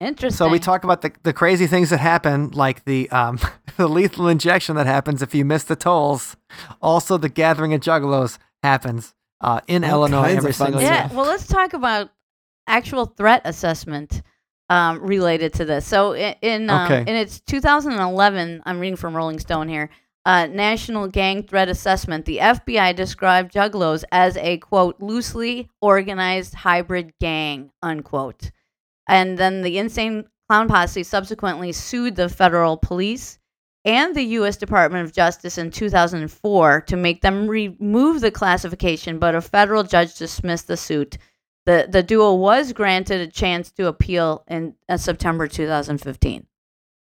Interesting. 0.00 0.38
So 0.38 0.48
we 0.48 0.58
talk 0.58 0.84
about 0.84 1.02
the, 1.02 1.12
the 1.22 1.34
crazy 1.34 1.66
things 1.66 1.90
that 1.90 1.98
happen, 1.98 2.50
like 2.52 2.86
the 2.86 3.10
um, 3.10 3.38
the 3.76 3.86
lethal 3.86 4.26
injection 4.26 4.74
that 4.76 4.86
happens 4.86 5.20
if 5.20 5.34
you 5.34 5.44
miss 5.44 5.64
the 5.64 5.76
tolls. 5.76 6.34
Also, 6.80 7.18
the 7.18 7.28
gathering 7.28 7.74
of 7.74 7.82
Juggalos 7.82 8.38
happens 8.62 9.12
uh, 9.42 9.60
in 9.68 9.84
All 9.84 9.90
Illinois 9.90 10.34
every 10.34 10.54
single 10.54 10.80
year. 10.80 10.90
Yeah, 10.90 11.12
well, 11.12 11.26
let's 11.26 11.46
talk 11.46 11.74
about 11.74 12.08
actual 12.66 13.04
threat 13.04 13.42
assessment 13.44 14.22
um, 14.70 15.00
related 15.00 15.52
to 15.54 15.64
this. 15.64 15.86
So 15.86 16.14
in 16.14 16.34
in, 16.42 16.70
um, 16.70 16.90
Okay. 16.92 17.00
in 17.10 17.16
its 17.16 17.40
2011, 17.40 18.62
I'm 18.64 18.80
reading 18.80 18.96
from 18.96 19.14
Rolling 19.16 19.38
Stone 19.38 19.68
here. 19.68 19.90
Uh, 20.26 20.46
National 20.46 21.06
Gang 21.06 21.42
Threat 21.42 21.68
Assessment. 21.68 22.24
The 22.24 22.38
FBI 22.40 22.94
described 22.96 23.52
Juggalos 23.52 24.04
as 24.10 24.38
a 24.38 24.56
quote 24.58 24.98
loosely 25.00 25.68
organized 25.82 26.54
hybrid 26.54 27.12
gang 27.20 27.70
unquote, 27.82 28.50
and 29.06 29.36
then 29.36 29.60
the 29.62 29.76
Insane 29.78 30.24
Clown 30.48 30.68
Posse 30.68 31.02
subsequently 31.02 31.72
sued 31.72 32.16
the 32.16 32.28
federal 32.30 32.76
police 32.78 33.38
and 33.84 34.14
the 34.14 34.22
U.S. 34.38 34.56
Department 34.56 35.04
of 35.04 35.12
Justice 35.12 35.58
in 35.58 35.70
2004 35.70 36.80
to 36.82 36.96
make 36.96 37.20
them 37.20 37.46
remove 37.46 38.22
the 38.22 38.30
classification, 38.30 39.18
but 39.18 39.34
a 39.34 39.42
federal 39.42 39.82
judge 39.82 40.14
dismissed 40.16 40.68
the 40.68 40.76
suit. 40.78 41.18
The, 41.66 41.86
the 41.88 42.02
duo 42.02 42.34
was 42.34 42.72
granted 42.72 43.20
a 43.20 43.26
chance 43.26 43.70
to 43.72 43.86
appeal 43.86 44.44
in 44.48 44.74
uh, 44.88 44.96
September 44.98 45.48
2015. 45.48 46.46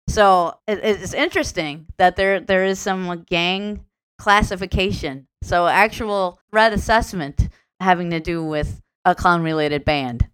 So 0.08 0.58
it, 0.66 0.80
it's 0.82 1.14
interesting 1.14 1.86
that 1.96 2.16
there 2.16 2.38
there 2.40 2.64
is 2.64 2.78
some 2.78 3.24
gang 3.28 3.84
classification. 4.18 5.26
So 5.42 5.66
actual 5.66 6.38
threat 6.50 6.72
assessment 6.72 7.48
having 7.80 8.10
to 8.10 8.20
do 8.20 8.44
with 8.44 8.82
a 9.04 9.14
clown 9.14 9.42
related 9.42 9.84
band. 9.84 10.28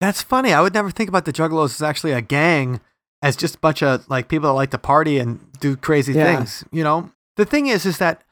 That's 0.00 0.22
funny. 0.22 0.52
I 0.52 0.60
would 0.60 0.74
never 0.74 0.90
think 0.90 1.08
about 1.08 1.24
the 1.24 1.32
Juggalos 1.32 1.74
as 1.74 1.82
actually 1.82 2.12
a 2.12 2.20
gang, 2.20 2.80
as 3.22 3.36
just 3.36 3.56
a 3.56 3.58
bunch 3.58 3.82
of 3.82 4.08
like 4.08 4.28
people 4.28 4.48
that 4.48 4.54
like 4.54 4.70
to 4.70 4.78
party 4.78 5.18
and 5.18 5.40
do 5.60 5.76
crazy 5.76 6.12
Yeah. 6.12 6.36
things. 6.36 6.64
You 6.72 6.84
know, 6.84 7.10
the 7.36 7.44
thing 7.44 7.66
is, 7.66 7.84
is 7.86 7.98
that, 7.98 8.22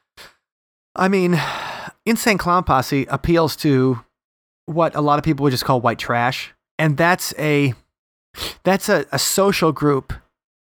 I 0.95 1.09
mean, 1.09 1.41
Insane 2.07 2.39
Clown 2.39 2.65
Posse 2.65 3.07
appeals 3.11 3.55
to 3.57 4.01
what 4.69 4.95
a 4.95 5.01
lot 5.01 5.19
of 5.19 5.25
people 5.25 5.45
would 5.45 5.51
just 5.51 5.65
call 5.65 5.81
white 5.81 5.99
trash, 5.99 6.53
and 6.79 6.97
that's 6.97 7.35
a 7.39 7.75
that's 8.65 8.89
a, 8.89 9.07
a 9.11 9.19
social 9.19 9.73
group 9.73 10.13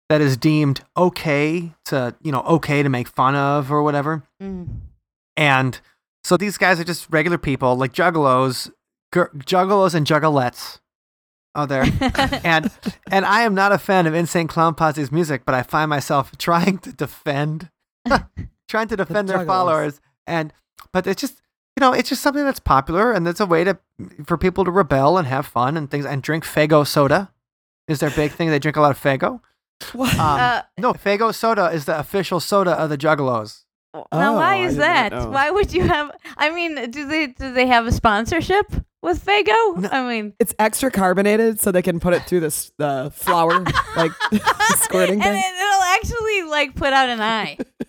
that 0.10 0.22
is 0.22 0.38
deemed 0.38 0.82
okay 0.96 1.74
to 1.86 2.16
you 2.22 2.32
know 2.32 2.42
okay 2.42 2.84
to 2.84 2.90
make 2.90 3.08
fun 3.08 3.36
of 3.36 3.72
or 3.72 3.84
whatever. 3.84 4.24
Mm. 4.42 4.68
And 5.36 5.80
so 6.24 6.38
these 6.38 6.58
guys 6.58 6.80
are 6.80 6.84
just 6.84 7.08
regular 7.10 7.38
people, 7.38 7.76
like 7.76 7.94
juggalos, 7.94 8.72
gr- 9.12 9.36
juggalos 9.38 9.94
and 9.94 10.06
juggalettes 10.06 10.80
out 11.56 11.70
there. 11.70 11.86
and 12.44 12.72
and 13.12 13.26
I 13.26 13.42
am 13.42 13.54
not 13.54 13.72
a 13.72 13.78
fan 13.78 14.08
of 14.08 14.14
Insane 14.14 14.48
Clown 14.48 14.76
Posse's 14.76 15.12
music, 15.12 15.44
but 15.46 15.56
I 15.56 15.64
find 15.64 15.90
myself 15.90 16.32
trying 16.38 16.80
to 16.80 16.94
defend, 16.94 17.70
trying 18.68 18.88
to 18.88 18.96
defend 18.96 19.30
their 19.30 19.46
followers. 19.46 20.02
And 20.26 20.54
but 20.92 21.08
it's 21.08 21.22
just 21.22 21.42
you 21.76 21.82
know 21.82 21.94
it's 21.94 22.10
just 22.10 22.22
something 22.22 22.44
that's 22.44 22.60
popular, 22.60 23.12
and 23.12 23.28
it's 23.28 23.40
a 23.40 23.46
way 23.46 23.64
to 23.64 23.78
for 24.26 24.38
people 24.38 24.64
to 24.66 24.72
rebel 24.72 25.18
and 25.18 25.28
have 25.28 25.46
fun 25.46 25.78
and 25.78 25.90
things 25.90 26.06
and 26.06 26.22
drink 26.22 26.44
Faygo 26.46 26.86
soda. 26.86 27.32
Is 27.88 28.00
their 28.00 28.10
big 28.12 28.32
thing? 28.32 28.50
They 28.50 28.60
drink 28.60 28.76
a 28.78 28.82
lot 28.82 28.92
of 28.92 29.00
Faygo. 29.02 29.40
What? 29.94 30.14
Um, 30.16 30.20
Uh, 30.20 30.62
no, 30.78 30.94
Faygo 30.94 31.34
soda 31.34 31.68
is 31.68 31.86
the 31.86 31.98
official 31.98 32.40
soda 32.40 32.72
of 32.72 32.90
the 32.90 32.98
Juggalos. 32.98 33.64
now, 33.94 34.06
Oh, 34.12 34.34
why 34.34 34.58
is 34.58 34.76
that? 34.78 35.14
Why 35.30 35.50
would 35.52 35.74
you 35.74 35.84
have? 35.84 36.12
I 36.38 36.50
mean, 36.50 36.92
do 36.92 37.08
they 37.08 37.28
do 37.28 37.54
they 37.54 37.68
have 37.68 37.88
a 37.88 37.92
sponsorship 37.92 38.66
with 39.02 39.24
Faygo? 39.26 39.78
No. 39.78 39.90
I 39.92 40.08
mean, 40.08 40.34
it's 40.40 40.54
extra 40.60 40.92
carbonated 40.92 41.60
so 41.60 41.72
they 41.72 41.82
can 41.82 42.00
put 42.00 42.14
it 42.14 42.24
through 42.24 42.42
this 42.42 42.72
the 42.78 43.12
flower 43.16 43.64
like 43.96 44.12
squirting 44.76 45.16
and 45.16 45.24
thing. 45.24 45.36
it, 45.44 45.56
it'll 45.56 45.84
actually 45.96 46.44
like 46.50 46.76
put 46.76 46.92
out 46.94 47.10
an 47.10 47.22
eye. 47.22 47.58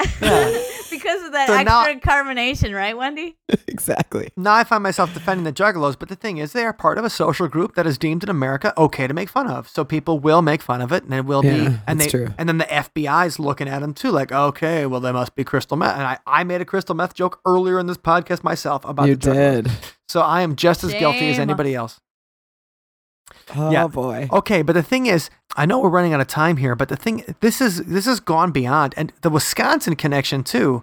because 0.90 1.22
of 1.24 1.32
that 1.32 1.46
So 1.48 1.62
now- 1.62 1.84
extra 1.84 2.00
carbonation, 2.00 2.74
right, 2.74 2.96
Wendy? 2.96 3.36
exactly. 3.68 4.30
Now 4.36 4.54
I 4.54 4.64
find 4.64 4.82
myself 4.82 5.12
defending 5.14 5.44
the 5.44 5.52
Juggalos, 5.52 5.98
but 5.98 6.08
the 6.08 6.16
thing 6.16 6.38
is, 6.38 6.52
they 6.52 6.64
are 6.64 6.72
part 6.72 6.98
of 6.98 7.04
a 7.04 7.10
social 7.10 7.48
group 7.48 7.74
that 7.74 7.86
is 7.86 7.98
deemed 7.98 8.22
in 8.22 8.28
America 8.28 8.72
okay 8.76 9.06
to 9.06 9.14
make 9.14 9.28
fun 9.28 9.46
of. 9.46 9.68
So 9.68 9.84
people 9.84 10.18
will 10.18 10.42
make 10.42 10.62
fun 10.62 10.80
of 10.80 10.92
it, 10.92 11.04
and 11.04 11.14
it 11.14 11.24
will 11.24 11.44
Yeah, 11.44 11.50
be, 11.70 11.76
and 11.86 12.00
they, 12.00 12.04
that's 12.04 12.10
true. 12.10 12.28
and 12.38 12.48
then 12.48 12.58
the 12.58 12.64
FBI's 12.64 13.38
looking 13.38 13.68
at 13.68 13.80
them 13.80 13.94
too, 13.94 14.10
like, 14.10 14.32
okay, 14.32 14.86
well 14.86 15.00
they 15.00 15.12
must 15.12 15.34
be 15.34 15.44
crystal 15.44 15.76
meth. 15.76 15.94
And 15.96 16.02
I, 16.06 16.18
I 16.26 16.44
made 16.44 16.60
a 16.60 16.64
crystal 16.64 16.94
meth 16.94 17.14
joke 17.14 17.40
earlier 17.46 17.78
in 17.78 17.86
this 17.86 17.98
podcast 17.98 18.42
myself 18.44 18.84
about 18.84 19.08
you 19.08 19.16
the 19.16 19.30
Juggalos. 19.30 19.64
did. 19.64 19.72
So 20.08 20.20
I 20.22 20.42
am 20.42 20.56
just 20.56 20.82
as 20.84 20.92
guilty 20.92 21.28
as 21.30 21.36
Shame. 21.36 21.42
anybody 21.42 21.74
else. 21.74 22.00
Oh 23.56 23.70
Yeah. 23.70 23.86
boy. 23.86 24.28
Okay, 24.32 24.62
but 24.62 24.72
the 24.74 24.82
thing 24.82 25.06
is, 25.06 25.30
I 25.56 25.66
know 25.66 25.78
we're 25.80 25.88
running 25.88 26.12
out 26.14 26.20
of 26.20 26.28
time 26.28 26.56
here, 26.58 26.74
but 26.74 26.88
the 26.88 26.96
thing 26.96 27.24
this 27.40 27.60
is 27.60 27.82
this 27.84 28.06
has 28.06 28.20
gone 28.20 28.50
beyond 28.52 28.94
and 28.96 29.12
the 29.22 29.30
Wisconsin 29.30 29.96
connection 29.96 30.44
too. 30.44 30.82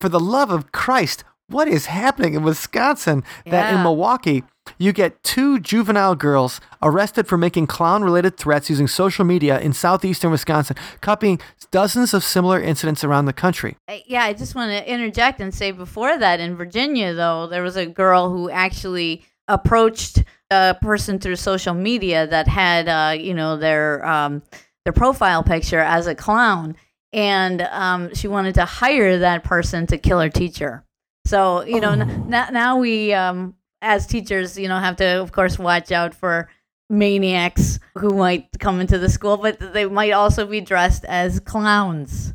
For 0.00 0.08
the 0.08 0.20
love 0.20 0.50
of 0.50 0.72
Christ, 0.72 1.24
what 1.48 1.68
is 1.68 1.86
happening 1.86 2.34
in 2.34 2.42
Wisconsin 2.42 3.24
that 3.46 3.72
in 3.72 3.82
Milwaukee 3.82 4.44
you 4.78 4.92
get 4.92 5.22
two 5.22 5.60
juvenile 5.60 6.16
girls 6.16 6.60
arrested 6.82 7.26
for 7.28 7.38
making 7.38 7.68
clown 7.68 8.02
related 8.02 8.36
threats 8.36 8.68
using 8.68 8.88
social 8.88 9.24
media 9.24 9.60
in 9.60 9.72
southeastern 9.72 10.32
Wisconsin, 10.32 10.76
copying 11.00 11.40
dozens 11.70 12.12
of 12.12 12.24
similar 12.24 12.60
incidents 12.60 13.04
around 13.04 13.26
the 13.26 13.32
country. 13.32 13.76
Uh, 13.88 13.98
Yeah, 14.06 14.24
I 14.24 14.32
just 14.32 14.54
want 14.56 14.72
to 14.72 14.92
interject 14.92 15.40
and 15.40 15.54
say 15.54 15.70
before 15.70 16.18
that 16.18 16.40
in 16.40 16.56
Virginia, 16.56 17.14
though, 17.14 17.46
there 17.46 17.62
was 17.62 17.76
a 17.76 17.86
girl 17.86 18.28
who 18.30 18.50
actually 18.50 19.24
approached 19.46 20.24
a 20.50 20.76
person 20.80 21.18
through 21.18 21.36
social 21.36 21.74
media 21.74 22.26
that 22.26 22.48
had, 22.48 22.88
uh, 22.88 23.12
you 23.18 23.34
know, 23.34 23.56
their 23.56 24.06
um, 24.06 24.42
their 24.84 24.92
profile 24.92 25.42
picture 25.42 25.80
as 25.80 26.06
a 26.06 26.14
clown, 26.14 26.76
and 27.12 27.62
um, 27.62 28.14
she 28.14 28.28
wanted 28.28 28.54
to 28.54 28.64
hire 28.64 29.18
that 29.18 29.44
person 29.44 29.86
to 29.88 29.98
kill 29.98 30.20
her 30.20 30.28
teacher. 30.28 30.84
So 31.26 31.62
you 31.62 31.80
know, 31.80 31.92
n- 31.92 32.26
now 32.28 32.48
now 32.50 32.78
we 32.78 33.12
um, 33.12 33.54
as 33.82 34.06
teachers, 34.06 34.56
you 34.58 34.68
know, 34.68 34.78
have 34.78 34.96
to 34.96 35.20
of 35.20 35.32
course 35.32 35.58
watch 35.58 35.90
out 35.90 36.14
for 36.14 36.48
maniacs 36.88 37.80
who 37.98 38.10
might 38.10 38.46
come 38.60 38.80
into 38.80 38.98
the 38.98 39.08
school, 39.08 39.36
but 39.36 39.58
they 39.72 39.86
might 39.86 40.12
also 40.12 40.46
be 40.46 40.60
dressed 40.60 41.04
as 41.04 41.40
clowns. 41.40 42.32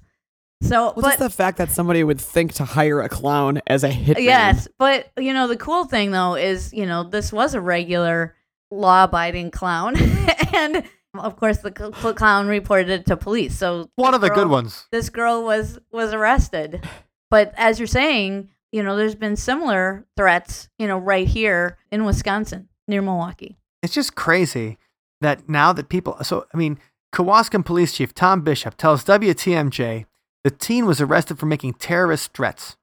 So, 0.62 0.84
Well, 0.84 0.94
but 0.98 1.04
just 1.04 1.20
the 1.20 1.30
fact 1.30 1.58
that 1.58 1.72
somebody 1.72 2.04
would 2.04 2.22
think 2.22 2.54
to 2.54 2.64
hire 2.66 3.02
a 3.02 3.10
clown 3.10 3.62
as 3.68 3.84
a 3.84 3.90
hitman. 3.90 4.20
Yes, 4.24 4.68
but 4.78 5.12
you 5.18 5.34
know 5.34 5.48
the 5.48 5.58
cool 5.58 5.86
thing 5.86 6.12
though 6.12 6.36
is 6.36 6.72
you 6.74 6.86
know 6.86 7.04
this 7.04 7.34
was 7.34 7.54
a 7.56 7.62
regular 7.62 8.36
law-abiding 8.70 9.52
clown, 9.52 9.96
and 10.54 10.84
of 11.18 11.36
course 11.36 11.58
the 11.60 11.74
cl- 11.76 12.14
clown 12.14 12.48
reported 12.48 12.90
it 12.90 13.06
to 13.08 13.18
police. 13.18 13.58
So 13.58 13.90
One 13.96 14.14
of 14.14 14.22
the 14.22 14.28
girl- 14.30 14.38
good 14.38 14.50
ones. 14.50 14.88
This 14.92 15.10
girl 15.10 15.44
was 15.44 15.80
was 15.92 16.14
arrested, 16.14 16.88
but 17.30 17.54
as 17.58 17.80
you're 17.80 17.88
saying, 17.88 18.50
you 18.72 18.84
know 18.84 18.96
there's 18.96 19.16
been 19.16 19.36
similar 19.36 20.06
threats, 20.16 20.70
you 20.78 20.88
know, 20.88 20.98
right 20.98 21.28
here 21.28 21.78
in 21.92 22.06
Wisconsin 22.06 22.70
near 22.88 23.02
Milwaukee. 23.02 23.58
It's 23.82 23.94
just 23.94 24.16
crazy 24.16 24.78
that 25.22 25.50
now 25.50 25.74
that 25.74 25.90
people. 25.90 26.18
So, 26.24 26.46
I 26.54 26.58
mean, 26.58 26.78
Kewaskum 27.14 27.66
Police 27.66 27.94
Chief 27.94 28.14
Tom 28.14 28.42
Bishop 28.42 28.78
tells 28.78 29.04
WTMJ 29.06 30.06
the 30.44 30.52
teen 30.52 30.86
was 30.86 31.02
arrested 31.02 31.40
for 31.40 31.46
making 31.46 31.74
terrorist 31.76 32.34
threats. 32.34 32.76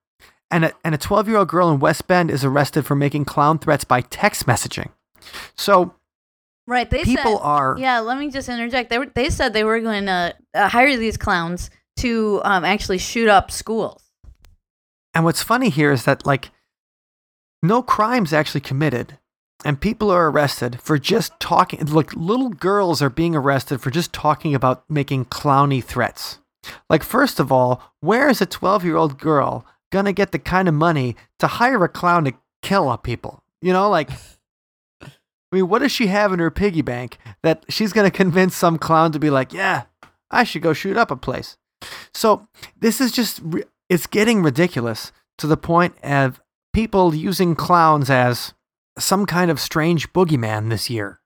And 0.50 0.64
a, 0.66 0.72
and 0.82 0.94
a 0.94 0.98
12 0.98 1.28
year 1.28 1.36
old 1.38 1.48
girl 1.48 1.70
in 1.70 1.78
West 1.78 2.06
Bend 2.06 2.30
is 2.30 2.44
arrested 2.44 2.86
for 2.86 2.94
making 2.94 3.26
clown 3.26 3.58
threats 3.58 3.84
by 3.84 4.00
text 4.00 4.46
messaging. 4.46 4.90
So, 5.56 5.94
Right? 6.68 6.90
They 6.90 7.02
people 7.02 7.38
said, 7.38 7.44
are. 7.44 7.76
Yeah, 7.78 8.00
let 8.00 8.18
me 8.18 8.30
just 8.30 8.46
interject. 8.48 8.90
They 8.90 8.98
were 8.98 9.06
they 9.06 9.30
said 9.30 9.54
they 9.54 9.64
were 9.64 9.80
going 9.80 10.04
to 10.04 10.36
uh, 10.52 10.68
hire 10.68 10.98
these 10.98 11.16
clowns 11.16 11.70
to 11.96 12.42
um, 12.44 12.62
actually 12.62 12.98
shoot 12.98 13.26
up 13.26 13.50
schools. 13.50 14.02
And 15.14 15.24
what's 15.24 15.42
funny 15.42 15.70
here 15.70 15.90
is 15.90 16.04
that, 16.04 16.26
like, 16.26 16.50
no 17.62 17.82
crimes 17.82 18.34
actually 18.34 18.60
committed, 18.60 19.18
and 19.64 19.80
people 19.80 20.10
are 20.10 20.28
arrested 20.28 20.78
for 20.82 20.98
just 20.98 21.40
talking. 21.40 21.84
Like, 21.86 22.14
little 22.14 22.50
girls 22.50 23.00
are 23.00 23.10
being 23.10 23.34
arrested 23.34 23.80
for 23.80 23.90
just 23.90 24.12
talking 24.12 24.54
about 24.54 24.84
making 24.90 25.24
clowny 25.24 25.82
threats. 25.82 26.38
Like, 26.90 27.02
first 27.02 27.40
of 27.40 27.52
all, 27.52 27.82
where 28.00 28.28
is 28.28 28.40
a 28.40 28.46
12 28.46 28.84
year 28.84 28.96
old 28.96 29.18
girl 29.18 29.66
gonna 29.90 30.12
get 30.12 30.32
the 30.32 30.38
kind 30.38 30.68
of 30.68 30.74
money 30.74 31.16
to 31.38 31.46
hire 31.46 31.82
a 31.84 31.88
clown 31.88 32.24
to 32.24 32.32
kill 32.62 32.88
up 32.88 33.02
people? 33.02 33.42
You 33.60 33.72
know, 33.72 33.88
like, 33.88 34.10
I 35.02 35.10
mean, 35.52 35.68
what 35.68 35.80
does 35.80 35.92
she 35.92 36.08
have 36.08 36.32
in 36.32 36.38
her 36.38 36.50
piggy 36.50 36.82
bank 36.82 37.18
that 37.42 37.64
she's 37.68 37.92
gonna 37.92 38.10
convince 38.10 38.54
some 38.54 38.78
clown 38.78 39.12
to 39.12 39.18
be 39.18 39.30
like, 39.30 39.52
yeah, 39.52 39.84
I 40.30 40.44
should 40.44 40.62
go 40.62 40.72
shoot 40.72 40.96
up 40.96 41.10
a 41.10 41.16
place? 41.16 41.56
So, 42.12 42.48
this 42.78 43.00
is 43.00 43.12
just, 43.12 43.40
it's 43.88 44.06
getting 44.06 44.42
ridiculous 44.42 45.12
to 45.38 45.46
the 45.46 45.56
point 45.56 45.94
of 46.02 46.40
people 46.72 47.14
using 47.14 47.54
clowns 47.54 48.10
as 48.10 48.52
some 48.98 49.26
kind 49.26 49.50
of 49.50 49.60
strange 49.60 50.12
boogeyman 50.12 50.70
this 50.70 50.90
year. 50.90 51.20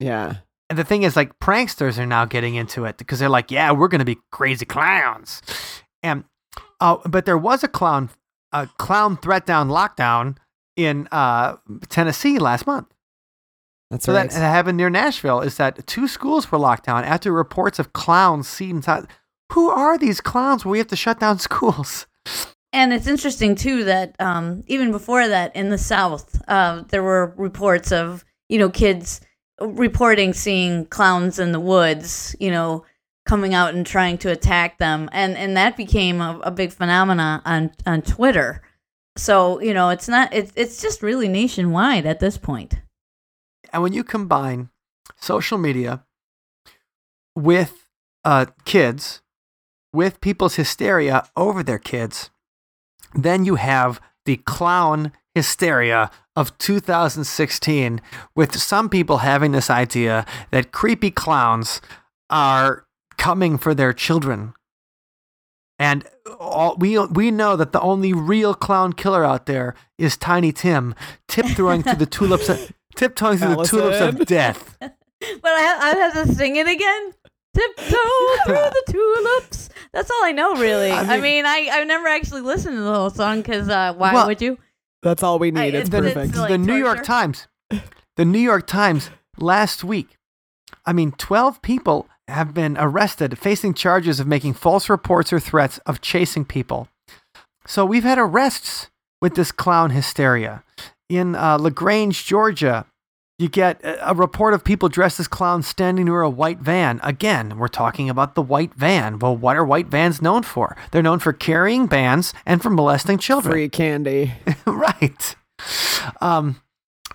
Yeah. 0.00 0.38
And 0.72 0.78
the 0.78 0.84
thing 0.84 1.02
is, 1.02 1.16
like, 1.16 1.38
pranksters 1.38 1.98
are 1.98 2.06
now 2.06 2.24
getting 2.24 2.54
into 2.54 2.86
it 2.86 2.96
because 2.96 3.18
they're 3.18 3.28
like, 3.28 3.50
yeah, 3.50 3.72
we're 3.72 3.88
going 3.88 3.98
to 3.98 4.06
be 4.06 4.16
crazy 4.30 4.64
clowns. 4.64 5.42
And, 6.02 6.24
uh, 6.80 6.96
but 7.04 7.26
there 7.26 7.36
was 7.36 7.62
a 7.62 7.68
clown, 7.68 8.08
a 8.52 8.66
clown 8.78 9.18
threat 9.18 9.44
down 9.44 9.68
lockdown 9.68 10.38
in 10.74 11.08
uh, 11.12 11.56
Tennessee 11.90 12.38
last 12.38 12.66
month. 12.66 12.86
That's 13.90 14.06
So 14.06 14.14
right. 14.14 14.30
that, 14.30 14.34
that 14.34 14.40
happened 14.40 14.78
near 14.78 14.88
Nashville 14.88 15.42
is 15.42 15.58
that 15.58 15.86
two 15.86 16.08
schools 16.08 16.50
were 16.50 16.56
locked 16.56 16.86
down 16.86 17.04
after 17.04 17.32
reports 17.32 17.78
of 17.78 17.92
clowns 17.92 18.48
seen 18.48 18.76
inside. 18.76 19.08
Who 19.52 19.68
are 19.68 19.98
these 19.98 20.22
clowns 20.22 20.64
where 20.64 20.72
we 20.72 20.78
have 20.78 20.86
to 20.86 20.96
shut 20.96 21.20
down 21.20 21.38
schools? 21.38 22.06
And 22.72 22.94
it's 22.94 23.06
interesting 23.06 23.56
too 23.56 23.84
that 23.84 24.16
um, 24.18 24.64
even 24.68 24.90
before 24.90 25.28
that, 25.28 25.54
in 25.54 25.68
the 25.68 25.76
South, 25.76 26.40
uh, 26.48 26.84
there 26.88 27.02
were 27.02 27.34
reports 27.36 27.92
of 27.92 28.24
you 28.48 28.58
know 28.58 28.70
kids 28.70 29.20
reporting 29.66 30.32
seeing 30.32 30.86
clowns 30.86 31.38
in 31.38 31.52
the 31.52 31.60
woods, 31.60 32.36
you 32.40 32.50
know, 32.50 32.84
coming 33.26 33.54
out 33.54 33.74
and 33.74 33.86
trying 33.86 34.18
to 34.18 34.30
attack 34.30 34.78
them, 34.78 35.08
and 35.12 35.36
and 35.36 35.56
that 35.56 35.76
became 35.76 36.20
a, 36.20 36.40
a 36.42 36.50
big 36.50 36.72
phenomena 36.72 37.42
on 37.44 37.70
on 37.86 38.02
Twitter. 38.02 38.62
So 39.16 39.60
you 39.60 39.74
know, 39.74 39.90
it's 39.90 40.08
not 40.08 40.32
it's 40.32 40.52
it's 40.56 40.80
just 40.80 41.02
really 41.02 41.28
nationwide 41.28 42.06
at 42.06 42.20
this 42.20 42.38
point. 42.38 42.74
And 43.72 43.82
when 43.82 43.92
you 43.92 44.04
combine 44.04 44.70
social 45.16 45.58
media 45.58 46.04
with 47.34 47.88
uh, 48.24 48.46
kids, 48.64 49.22
with 49.92 50.20
people's 50.20 50.56
hysteria 50.56 51.28
over 51.36 51.62
their 51.62 51.78
kids, 51.78 52.30
then 53.14 53.44
you 53.44 53.56
have 53.56 54.00
the 54.24 54.36
clown 54.38 55.12
hysteria 55.34 56.10
of 56.36 56.56
2016, 56.58 58.00
with 58.34 58.58
some 58.58 58.88
people 58.88 59.18
having 59.18 59.52
this 59.52 59.70
idea 59.70 60.24
that 60.50 60.72
creepy 60.72 61.10
clowns 61.10 61.80
are 62.30 62.84
coming 63.18 63.58
for 63.58 63.74
their 63.74 63.92
children. 63.92 64.54
And 65.78 66.04
all, 66.38 66.76
we 66.78 66.98
we 66.98 67.30
know 67.30 67.56
that 67.56 67.72
the 67.72 67.80
only 67.80 68.12
real 68.12 68.54
clown 68.54 68.92
killer 68.92 69.24
out 69.24 69.46
there 69.46 69.74
is 69.98 70.16
Tiny 70.16 70.52
Tim, 70.52 70.94
tiptoeing 71.28 71.82
through 71.82 71.96
the 71.96 72.06
tulips, 72.18 72.48
tiptoeing 72.94 73.38
through 73.38 73.56
the 73.56 73.64
tulips 73.64 74.00
of 74.00 74.26
death. 74.26 74.76
But 75.40 75.52
I 75.52 75.60
have, 75.60 75.80
I 75.82 75.98
have 76.00 76.26
to 76.26 76.34
sing 76.34 76.56
it 76.56 76.66
again. 76.66 77.12
Tiptoe 77.54 77.84
through 78.44 78.54
the 78.54 78.82
tulips. 78.88 79.68
That's 79.92 80.10
all 80.10 80.24
I 80.24 80.32
know, 80.32 80.56
really. 80.56 80.90
I 80.90 80.98
I 81.02 81.06
mean- 81.12 81.22
mean, 81.22 81.46
I, 81.46 81.68
I've 81.70 81.86
never 81.86 82.08
actually 82.08 82.40
listened 82.40 82.74
to 82.76 82.82
the 82.82 82.92
whole 82.92 83.10
song 83.10 83.36
because 83.40 83.68
uh, 83.68 83.94
why 83.94 84.14
Well- 84.14 84.26
would 84.26 84.42
you? 84.42 84.58
That's 85.02 85.22
all 85.22 85.38
we 85.38 85.50
need. 85.50 85.60
I- 85.60 85.64
it's 85.78 85.88
it's- 85.88 86.04
it's 86.04 86.14
perfect. 86.14 86.36
like 86.36 86.48
the 86.48 86.58
New 86.58 86.76
York? 86.76 87.02
Times, 87.02 87.46
the 88.16 88.24
New 88.24 88.38
York 88.38 88.66
Times 88.66 89.10
last 89.38 89.82
week. 89.84 90.16
I 90.86 90.92
mean, 90.92 91.12
12 91.12 91.62
people 91.62 92.08
have 92.28 92.54
been 92.54 92.76
arrested 92.78 93.38
facing 93.38 93.74
charges 93.74 94.20
of 94.20 94.26
making 94.26 94.54
false 94.54 94.88
reports 94.88 95.32
or 95.32 95.40
threats 95.40 95.78
of 95.86 96.00
chasing 96.00 96.44
people. 96.44 96.88
So 97.66 97.84
we've 97.84 98.04
had 98.04 98.18
arrests 98.18 98.90
with 99.20 99.34
this 99.34 99.52
clown 99.52 99.90
hysteria. 99.90 100.62
In 101.08 101.34
uh, 101.36 101.58
LaGrange, 101.58 102.24
Georgia, 102.24 102.86
you 103.42 103.48
get 103.48 103.80
a 103.82 104.14
report 104.14 104.54
of 104.54 104.62
people 104.62 104.88
dressed 104.88 105.18
as 105.18 105.26
clowns 105.26 105.66
standing 105.66 106.04
near 106.04 106.22
a 106.22 106.30
white 106.30 106.60
van. 106.60 107.00
Again, 107.02 107.58
we're 107.58 107.68
talking 107.68 108.08
about 108.08 108.34
the 108.34 108.42
white 108.42 108.72
van. 108.74 109.18
Well, 109.18 109.36
what 109.36 109.56
are 109.56 109.64
white 109.64 109.88
vans 109.88 110.22
known 110.22 110.44
for? 110.44 110.76
They're 110.92 111.02
known 111.02 111.18
for 111.18 111.32
carrying 111.32 111.86
bands 111.86 112.32
and 112.46 112.62
for 112.62 112.70
molesting 112.70 113.18
children. 113.18 113.52
Free 113.52 113.68
candy. 113.68 114.34
right. 114.66 115.34
Um, 116.20 116.62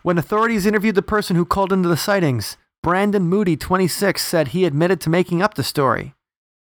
when 0.04 0.18
authorities 0.18 0.66
interviewed 0.66 0.96
the 0.96 1.02
person 1.02 1.36
who 1.36 1.46
called 1.46 1.72
into 1.72 1.90
the 1.90 1.98
sightings, 1.98 2.58
Brandon 2.84 3.24
Moody, 3.24 3.56
26, 3.56 4.22
said 4.22 4.50
he 4.50 4.66
admitted 4.66 5.00
to 5.02 5.10
making 5.10 5.42
up 5.42 5.54
the 5.54 5.64
story. 5.64 6.14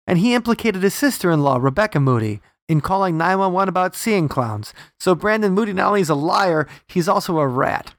And 0.07 0.19
he 0.19 0.35
implicated 0.35 0.83
his 0.83 0.95
sister 0.95 1.31
in 1.31 1.43
law, 1.43 1.57
Rebecca 1.57 1.99
Moody, 1.99 2.41
in 2.69 2.81
calling 2.81 3.17
911 3.17 3.69
about 3.69 3.95
seeing 3.95 4.29
clowns. 4.29 4.75
So 5.01 5.15
Brandon 5.15 5.53
Moody 5.53 5.73
not 5.73 5.89
only 5.89 6.01
is 6.03 6.11
a 6.11 6.15
liar, 6.15 6.69
he's 6.87 7.09
also 7.09 7.39
a 7.39 7.47
rat. 7.47 7.95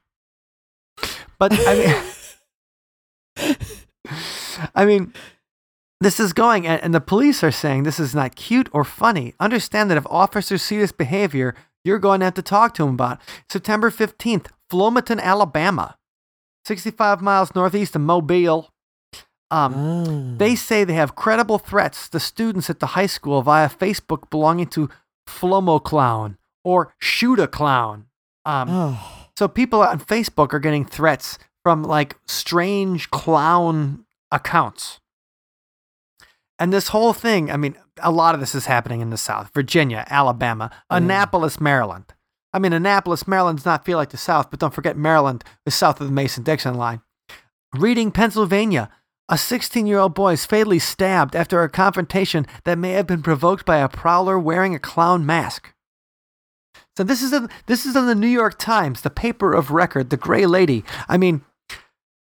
But 1.38 1.52
I 1.66 1.74
mean, 3.36 3.56
I 4.74 4.84
mean, 4.84 5.12
this 6.00 6.18
is 6.20 6.32
going, 6.32 6.66
and, 6.66 6.82
and 6.82 6.94
the 6.94 7.00
police 7.00 7.42
are 7.44 7.50
saying 7.50 7.82
this 7.82 8.00
is 8.00 8.14
not 8.14 8.36
cute 8.36 8.68
or 8.72 8.84
funny. 8.84 9.34
Understand 9.40 9.90
that 9.90 9.98
if 9.98 10.06
officers 10.06 10.62
see 10.62 10.78
this 10.78 10.92
behavior, 10.92 11.54
you're 11.84 11.98
going 11.98 12.20
to 12.20 12.24
have 12.26 12.34
to 12.34 12.42
talk 12.42 12.74
to 12.74 12.84
them 12.84 12.94
about. 12.94 13.18
it. 13.20 13.20
September 13.50 13.90
15th, 13.90 14.46
Flomaton, 14.70 15.20
Alabama, 15.20 15.96
65 16.64 17.20
miles 17.20 17.54
northeast 17.54 17.94
of 17.96 18.02
Mobile. 18.02 18.72
Um, 19.48 19.74
Ah. 19.76 20.34
they 20.38 20.56
say 20.56 20.82
they 20.82 20.94
have 20.94 21.14
credible 21.14 21.58
threats 21.58 22.08
to 22.08 22.18
students 22.18 22.68
at 22.68 22.80
the 22.80 22.86
high 22.98 23.06
school 23.06 23.42
via 23.42 23.68
Facebook 23.68 24.28
belonging 24.28 24.66
to 24.68 24.90
Flomo 25.28 25.78
Clown 25.82 26.36
or 26.64 26.94
Shoot 26.98 27.38
a 27.38 27.46
Clown. 27.46 28.06
Um, 28.44 28.68
Oh. 28.68 29.15
So 29.36 29.48
people 29.48 29.82
on 29.82 30.00
Facebook 30.00 30.52
are 30.52 30.58
getting 30.58 30.84
threats 30.84 31.38
from 31.62 31.82
like 31.82 32.16
strange 32.26 33.10
clown 33.10 34.04
accounts. 34.30 35.00
And 36.58 36.72
this 36.72 36.88
whole 36.88 37.12
thing, 37.12 37.50
I 37.50 37.56
mean, 37.56 37.76
a 38.02 38.10
lot 38.10 38.34
of 38.34 38.40
this 38.40 38.54
is 38.54 38.66
happening 38.66 39.00
in 39.00 39.10
the 39.10 39.18
South 39.18 39.50
Virginia, 39.52 40.06
Alabama, 40.08 40.70
Yeah. 40.72 40.98
Annapolis, 40.98 41.60
Maryland. 41.60 42.14
I 42.52 42.58
mean, 42.58 42.72
Annapolis, 42.72 43.28
Maryland 43.28 43.58
does 43.58 43.66
not 43.66 43.84
feel 43.84 43.98
like 43.98 44.10
the 44.10 44.16
South, 44.16 44.50
but 44.50 44.58
don't 44.58 44.72
forget 44.72 44.96
Maryland 44.96 45.44
is 45.66 45.74
south 45.74 46.00
of 46.00 46.06
the 46.06 46.12
Mason 46.12 46.42
Dixon 46.42 46.74
line. 46.74 47.02
Reading, 47.74 48.10
Pennsylvania, 48.10 48.88
a 49.28 49.36
16 49.36 49.86
year 49.86 49.98
old 49.98 50.14
boy 50.14 50.32
is 50.32 50.46
fatally 50.46 50.78
stabbed 50.78 51.36
after 51.36 51.62
a 51.62 51.68
confrontation 51.68 52.46
that 52.64 52.78
may 52.78 52.92
have 52.92 53.06
been 53.06 53.22
provoked 53.22 53.66
by 53.66 53.78
a 53.78 53.88
prowler 53.88 54.38
wearing 54.38 54.74
a 54.74 54.78
clown 54.78 55.26
mask. 55.26 55.74
So 56.96 57.04
this 57.04 57.22
is 57.22 57.32
in, 57.32 57.48
this 57.66 57.84
is 57.84 57.94
in 57.94 58.06
the 58.06 58.14
New 58.14 58.26
York 58.26 58.58
Times, 58.58 59.02
the 59.02 59.10
paper 59.10 59.52
of 59.52 59.70
record, 59.70 60.10
the 60.10 60.16
Gray 60.16 60.46
Lady. 60.46 60.84
I 61.08 61.18
mean, 61.18 61.44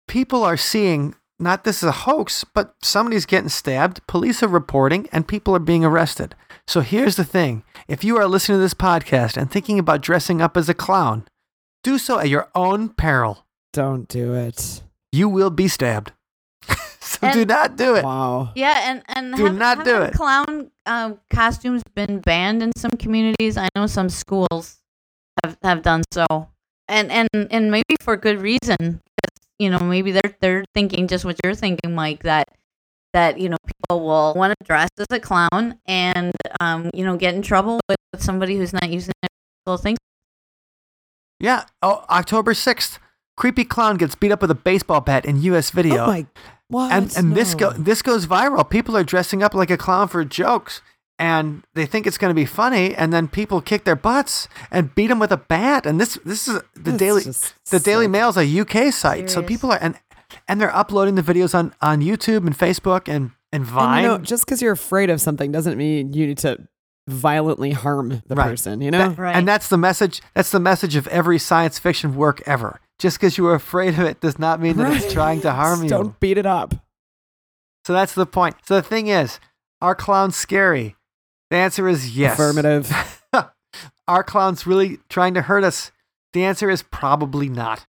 people 0.07 0.43
are 0.43 0.57
seeing 0.57 1.15
not 1.39 1.63
this 1.63 1.77
is 1.77 1.89
a 1.89 2.03
hoax, 2.03 2.43
but 2.43 2.75
somebody's 2.81 3.25
getting 3.25 3.49
stabbed. 3.49 4.05
Police 4.07 4.43
are 4.43 4.47
reporting, 4.47 5.07
and 5.11 5.27
people 5.27 5.55
are 5.55 5.59
being 5.59 5.85
arrested. 5.85 6.35
So 6.67 6.81
here's 6.81 7.15
the 7.15 7.23
thing: 7.23 7.63
if 7.87 8.03
you 8.03 8.17
are 8.17 8.27
listening 8.27 8.57
to 8.57 8.61
this 8.61 8.73
podcast 8.73 9.37
and 9.37 9.49
thinking 9.49 9.79
about 9.79 10.01
dressing 10.01 10.41
up 10.41 10.57
as 10.57 10.69
a 10.69 10.73
clown, 10.73 11.27
do 11.83 11.97
so 11.97 12.19
at 12.19 12.29
your 12.29 12.49
own 12.53 12.89
peril. 12.89 13.45
Don't 13.73 14.07
do 14.07 14.33
it. 14.33 14.83
You 15.11 15.29
will 15.29 15.49
be 15.49 15.67
stabbed. 15.67 16.11
so 17.21 17.31
do 17.33 17.45
not 17.45 17.75
do 17.75 17.95
it. 17.95 18.03
Wow. 18.03 18.51
Yeah, 18.55 18.91
and 18.91 19.03
and 19.07 19.35
Do 19.35 19.45
have, 19.45 19.55
not 19.57 19.83
do 19.83 19.91
haven't 19.93 20.09
it. 20.09 20.13
Clown 20.13 20.71
um, 20.85 21.19
costumes 21.29 21.81
been 21.95 22.19
banned 22.19 22.61
in 22.61 22.71
some 22.77 22.91
communities. 22.91 23.57
I 23.57 23.67
know 23.75 23.87
some 23.87 24.09
schools 24.09 24.77
have 25.43 25.57
have 25.63 25.81
done 25.81 26.03
so, 26.11 26.25
and 26.87 27.11
and 27.11 27.27
and 27.33 27.71
maybe 27.71 27.95
for 28.01 28.15
good 28.15 28.41
reason. 28.41 29.01
You 29.57 29.71
know, 29.71 29.79
maybe 29.79 30.11
they're 30.11 30.35
they're 30.39 30.65
thinking 30.75 31.07
just 31.07 31.25
what 31.25 31.37
you're 31.43 31.55
thinking, 31.55 31.95
Mike. 31.95 32.23
That 32.23 32.47
that 33.13 33.39
you 33.39 33.49
know 33.49 33.57
people 33.65 34.05
will 34.05 34.35
want 34.35 34.53
to 34.59 34.65
dress 34.65 34.89
as 34.99 35.07
a 35.09 35.19
clown 35.19 35.79
and 35.87 36.31
um 36.59 36.91
you 36.93 37.03
know 37.03 37.17
get 37.17 37.33
in 37.33 37.41
trouble 37.41 37.79
with, 37.89 37.97
with 38.13 38.21
somebody 38.21 38.55
who's 38.55 38.71
not 38.71 38.87
using 38.89 39.13
their 39.23 39.29
little 39.65 39.81
things. 39.81 39.97
Yeah. 41.39 41.63
Oh, 41.81 42.05
October 42.09 42.53
sixth, 42.53 42.99
creepy 43.35 43.63
clown 43.63 43.97
gets 43.97 44.13
beat 44.13 44.31
up 44.31 44.41
with 44.41 44.51
a 44.51 44.55
baseball 44.55 45.01
bat 45.01 45.25
in 45.25 45.41
U.S. 45.43 45.71
video. 45.71 46.03
Oh 46.03 46.07
my. 46.07 46.27
What? 46.69 46.91
and 46.91 47.11
and 47.17 47.35
this 47.35 47.55
go 47.55 47.71
this 47.71 48.01
goes 48.01 48.27
viral. 48.27 48.69
People 48.69 48.95
are 48.95 49.03
dressing 49.03 49.41
up 49.43 49.53
like 49.53 49.71
a 49.71 49.77
clown 49.77 50.07
for 50.07 50.23
jokes, 50.23 50.81
and 51.17 51.63
they 51.73 51.85
think 51.85 52.05
it's 52.07 52.17
going 52.17 52.29
to 52.29 52.35
be 52.35 52.45
funny, 52.45 52.93
and 52.95 53.11
then 53.11 53.27
people 53.27 53.59
kick 53.61 53.83
their 53.85 53.95
butts 53.95 54.47
and 54.71 54.93
beat 54.93 55.07
them 55.07 55.17
with 55.19 55.31
a 55.31 55.37
bat. 55.37 55.85
And 55.85 55.99
this 55.99 56.19
this 56.23 56.47
is 56.47 56.61
the 56.75 56.79
That's 56.91 56.97
daily 56.97 57.23
just 57.23 57.53
the 57.71 57.79
Daily 57.79 58.05
sick. 58.05 58.11
Mail's 58.11 58.37
a 58.37 58.59
UK 58.61 58.93
site, 58.93 59.29
so 59.29 59.41
people 59.41 59.71
are 59.71 59.79
and 59.81 59.99
and 60.47 60.61
they're 60.61 60.75
uploading 60.75 61.15
the 61.15 61.23
videos 61.23 61.55
on 61.57 61.73
on 61.81 62.01
YouTube 62.01 62.45
and 62.45 62.55
Facebook 62.57 63.07
and 63.07 63.31
and 63.51 63.65
Vine. 63.65 63.97
And 63.97 64.03
you 64.03 64.07
know, 64.09 64.17
just 64.23 64.45
because 64.45 64.61
you're 64.61 64.73
afraid 64.73 65.09
of 65.09 65.19
something 65.19 65.51
doesn't 65.51 65.75
mean 65.77 66.13
you 66.13 66.27
need 66.27 66.37
to 66.39 66.67
violently 67.07 67.71
harm 67.71 68.21
the 68.27 68.35
Right. 68.35 68.49
person. 68.51 68.81
You 68.81 68.91
know. 68.91 69.09
That- 69.09 69.17
Right. 69.17 69.35
And 69.35 69.47
that's 69.47 69.69
the 69.69 69.77
message. 69.77 70.21
That's 70.35 70.51
the 70.51 70.59
message 70.59 70.95
of 70.95 71.07
every 71.07 71.39
science 71.39 71.79
fiction 71.79 72.15
work 72.15 72.43
ever. 72.45 72.79
Just 72.99 73.17
because 73.17 73.37
you 73.37 73.47
are 73.47 73.55
afraid 73.55 73.93
of 73.93 74.01
it 74.01 74.19
does 74.19 74.37
not 74.37 74.61
mean 74.61 74.77
that 74.77 74.93
it's 74.93 75.13
trying 75.13 75.41
to 75.41 75.51
harm 75.51 75.83
you. 75.83 75.89
Don't 75.89 76.19
beat 76.19 76.37
it 76.37 76.45
up. 76.45 76.75
So 77.85 77.93
that's 77.93 78.13
the 78.13 78.25
point. 78.25 78.57
So 78.65 78.75
the 78.75 78.81
thing 78.81 79.07
is, 79.07 79.39
are 79.81 79.95
clowns 79.95 80.35
scary? 80.35 80.95
The 81.49 81.57
answer 81.57 81.87
is 81.87 82.15
yes. 82.15 82.33
Affirmative. 82.33 83.23
are 84.07 84.23
clowns 84.23 84.67
really 84.67 84.99
trying 85.09 85.33
to 85.35 85.41
hurt 85.41 85.63
us? 85.63 85.91
The 86.33 86.43
answer 86.43 86.69
is 86.69 86.83
probably 86.83 87.49
not. 87.49 87.85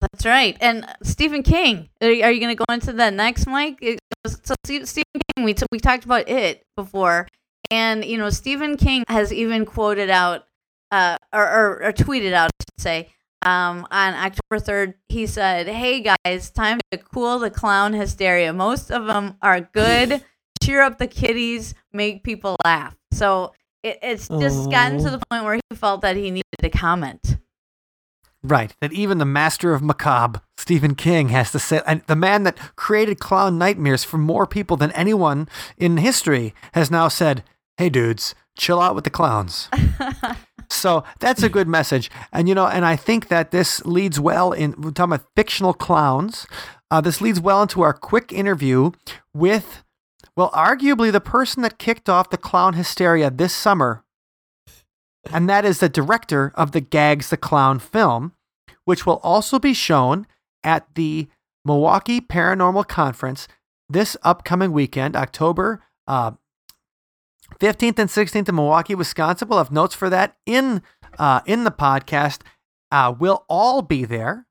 That's 0.00 0.26
right. 0.26 0.56
And 0.60 0.84
uh, 0.84 0.94
Stephen 1.02 1.42
King, 1.42 1.88
are, 2.00 2.08
are 2.08 2.30
you 2.30 2.40
going 2.40 2.56
to 2.56 2.64
go 2.66 2.72
into 2.72 2.92
that 2.94 3.14
next, 3.14 3.46
Mike? 3.46 3.78
It 3.80 3.98
so 4.26 4.54
Stephen 4.64 5.04
King, 5.36 5.44
we, 5.44 5.54
t- 5.54 5.66
we 5.72 5.78
talked 5.78 6.04
about 6.04 6.28
it 6.28 6.62
before. 6.76 7.26
And, 7.70 8.04
you 8.04 8.18
know, 8.18 8.30
Stephen 8.30 8.76
King 8.76 9.04
has 9.08 9.32
even 9.32 9.64
quoted 9.66 10.10
out, 10.10 10.44
uh, 10.90 11.16
or, 11.32 11.42
or, 11.42 11.84
or 11.84 11.92
tweeted 11.92 12.32
out, 12.32 12.50
I 12.50 12.64
should 12.64 12.82
say, 12.82 13.10
um, 13.42 13.86
on 13.90 14.14
October 14.14 14.58
3rd, 14.58 14.94
he 15.08 15.26
said, 15.26 15.68
Hey 15.68 16.00
guys, 16.00 16.50
time 16.50 16.80
to 16.90 16.98
cool 16.98 17.38
the 17.38 17.50
clown 17.50 17.92
hysteria. 17.92 18.52
Most 18.52 18.90
of 18.90 19.06
them 19.06 19.36
are 19.42 19.60
good. 19.60 20.24
Cheer 20.62 20.82
up 20.82 20.98
the 20.98 21.06
kiddies, 21.06 21.74
make 21.92 22.24
people 22.24 22.56
laugh. 22.64 22.96
So 23.12 23.52
it, 23.82 23.98
it's 24.02 24.28
just 24.28 24.70
gotten 24.70 24.98
to 24.98 25.10
the 25.10 25.20
point 25.30 25.44
where 25.44 25.54
he 25.54 25.76
felt 25.76 26.00
that 26.02 26.16
he 26.16 26.30
needed 26.30 26.44
to 26.60 26.70
comment. 26.70 27.38
Right. 28.42 28.74
That 28.80 28.92
even 28.92 29.18
the 29.18 29.24
master 29.24 29.72
of 29.72 29.82
macabre, 29.82 30.42
Stephen 30.56 30.94
King, 30.94 31.28
has 31.30 31.52
to 31.52 31.58
say, 31.58 31.80
and 31.86 32.02
the 32.06 32.16
man 32.16 32.44
that 32.44 32.58
created 32.76 33.18
clown 33.18 33.58
nightmares 33.58 34.04
for 34.04 34.18
more 34.18 34.46
people 34.46 34.76
than 34.76 34.92
anyone 34.92 35.48
in 35.76 35.96
history 35.96 36.54
has 36.72 36.90
now 36.90 37.08
said, 37.08 37.42
hey, 37.76 37.88
dudes, 37.88 38.34
chill 38.56 38.80
out 38.80 38.94
with 38.94 39.04
the 39.04 39.10
clowns. 39.10 39.68
so 40.70 41.04
that's 41.20 41.42
a 41.42 41.48
good 41.48 41.68
message. 41.68 42.10
And, 42.32 42.48
you 42.48 42.54
know, 42.54 42.66
and 42.66 42.84
I 42.84 42.96
think 42.96 43.28
that 43.28 43.50
this 43.50 43.84
leads 43.84 44.20
well 44.20 44.52
in, 44.52 44.74
we're 44.78 44.90
talking 44.90 45.14
about 45.14 45.26
fictional 45.34 45.72
clowns. 45.72 46.46
Uh, 46.90 47.00
this 47.00 47.20
leads 47.20 47.40
well 47.40 47.62
into 47.62 47.82
our 47.82 47.92
quick 47.92 48.32
interview 48.32 48.92
with, 49.34 49.82
well, 50.36 50.50
arguably 50.50 51.10
the 51.12 51.20
person 51.20 51.62
that 51.62 51.78
kicked 51.78 52.08
off 52.08 52.30
the 52.30 52.36
clown 52.36 52.74
hysteria 52.74 53.30
this 53.30 53.52
summer 53.52 54.04
and 55.32 55.48
that 55.48 55.64
is 55.64 55.80
the 55.80 55.88
director 55.88 56.52
of 56.54 56.72
the 56.72 56.80
Gags 56.80 57.30
the 57.30 57.36
Clown 57.36 57.78
film, 57.78 58.32
which 58.84 59.04
will 59.04 59.20
also 59.22 59.58
be 59.58 59.74
shown 59.74 60.26
at 60.64 60.86
the 60.94 61.28
Milwaukee 61.64 62.20
Paranormal 62.20 62.88
Conference 62.88 63.48
this 63.88 64.16
upcoming 64.22 64.72
weekend, 64.72 65.16
October 65.16 65.82
uh, 66.06 66.32
15th 67.60 67.98
and 67.98 68.10
16th 68.10 68.48
in 68.48 68.54
Milwaukee, 68.54 68.94
Wisconsin. 68.94 69.48
We'll 69.48 69.58
have 69.58 69.72
notes 69.72 69.94
for 69.94 70.08
that 70.10 70.36
in 70.46 70.82
uh, 71.18 71.40
in 71.46 71.64
the 71.64 71.70
podcast. 71.70 72.40
Uh, 72.90 73.14
we'll 73.18 73.44
all 73.48 73.82
be 73.82 74.04
there 74.04 74.46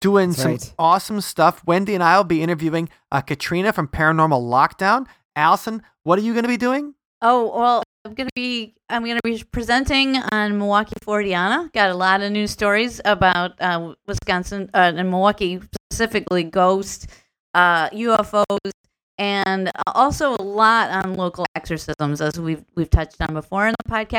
doing 0.00 0.30
That's 0.30 0.42
some 0.42 0.52
right. 0.52 0.74
awesome 0.78 1.20
stuff. 1.20 1.64
Wendy 1.66 1.94
and 1.94 2.02
I 2.02 2.16
will 2.16 2.24
be 2.24 2.42
interviewing 2.42 2.88
uh, 3.12 3.20
Katrina 3.20 3.72
from 3.72 3.88
Paranormal 3.88 4.40
Lockdown. 4.40 5.06
Allison, 5.36 5.82
what 6.02 6.18
are 6.18 6.22
you 6.22 6.32
going 6.32 6.44
to 6.44 6.48
be 6.48 6.56
doing? 6.56 6.94
Oh 7.22 7.50
well, 7.56 7.82
I'm 8.04 8.12
gonna 8.12 8.28
be 8.34 8.74
I'm 8.90 9.04
gonna 9.04 9.20
be 9.24 9.42
presenting 9.50 10.16
on 10.30 10.58
Milwaukee 10.58 10.94
Forteana. 11.02 11.72
Got 11.72 11.88
a 11.90 11.94
lot 11.94 12.20
of 12.20 12.30
news 12.32 12.50
stories 12.50 13.00
about 13.06 13.52
uh, 13.60 13.94
Wisconsin 14.06 14.68
uh, 14.74 14.92
and 14.94 15.10
Milwaukee 15.10 15.58
specifically, 15.90 16.42
ghosts, 16.42 17.06
uh, 17.54 17.88
UFOs, 17.90 18.70
and 19.18 19.70
also 19.86 20.34
a 20.36 20.42
lot 20.42 20.90
on 20.90 21.14
local 21.14 21.46
exorcisms, 21.54 22.20
as 22.20 22.38
we've 22.38 22.64
we've 22.74 22.90
touched 22.90 23.16
on 23.20 23.34
before 23.34 23.66
in 23.68 23.74
the 23.84 23.90
podcast. 23.90 24.18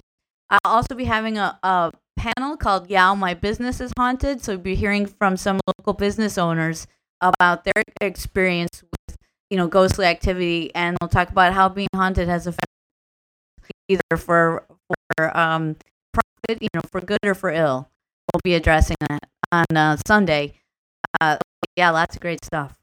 I'll 0.49 0.59
also 0.63 0.95
be 0.95 1.05
having 1.05 1.37
a, 1.37 1.57
a 1.63 1.91
panel 2.17 2.57
called 2.57 2.89
"Yow, 2.89 3.15
My 3.15 3.33
Business 3.33 3.81
is 3.81 3.91
Haunted." 3.97 4.43
So 4.43 4.53
we'll 4.53 4.61
be 4.61 4.75
hearing 4.75 5.05
from 5.05 5.37
some 5.37 5.59
local 5.67 5.93
business 5.93 6.37
owners 6.37 6.87
about 7.21 7.63
their 7.63 7.83
experience 8.01 8.83
with 8.83 9.17
you 9.49 9.57
know 9.57 9.67
ghostly 9.67 10.05
activity, 10.05 10.73
and 10.75 10.97
they'll 10.99 11.09
talk 11.09 11.29
about 11.29 11.53
how 11.53 11.69
being 11.69 11.89
haunted 11.93 12.27
has 12.27 12.47
affected 12.47 12.69
either 13.87 14.17
for 14.17 14.65
for 15.17 15.37
um 15.37 15.75
profit, 16.13 16.61
you 16.61 16.69
know, 16.73 16.81
for 16.91 17.01
good 17.01 17.19
or 17.23 17.33
for 17.35 17.49
ill. 17.51 17.89
We'll 18.33 18.41
be 18.43 18.55
addressing 18.55 18.97
that 19.09 19.29
on 19.51 19.65
uh, 19.75 19.97
Sunday. 20.07 20.53
Uh, 21.21 21.37
yeah, 21.75 21.91
lots 21.91 22.15
of 22.15 22.21
great 22.21 22.43
stuff. 22.43 22.75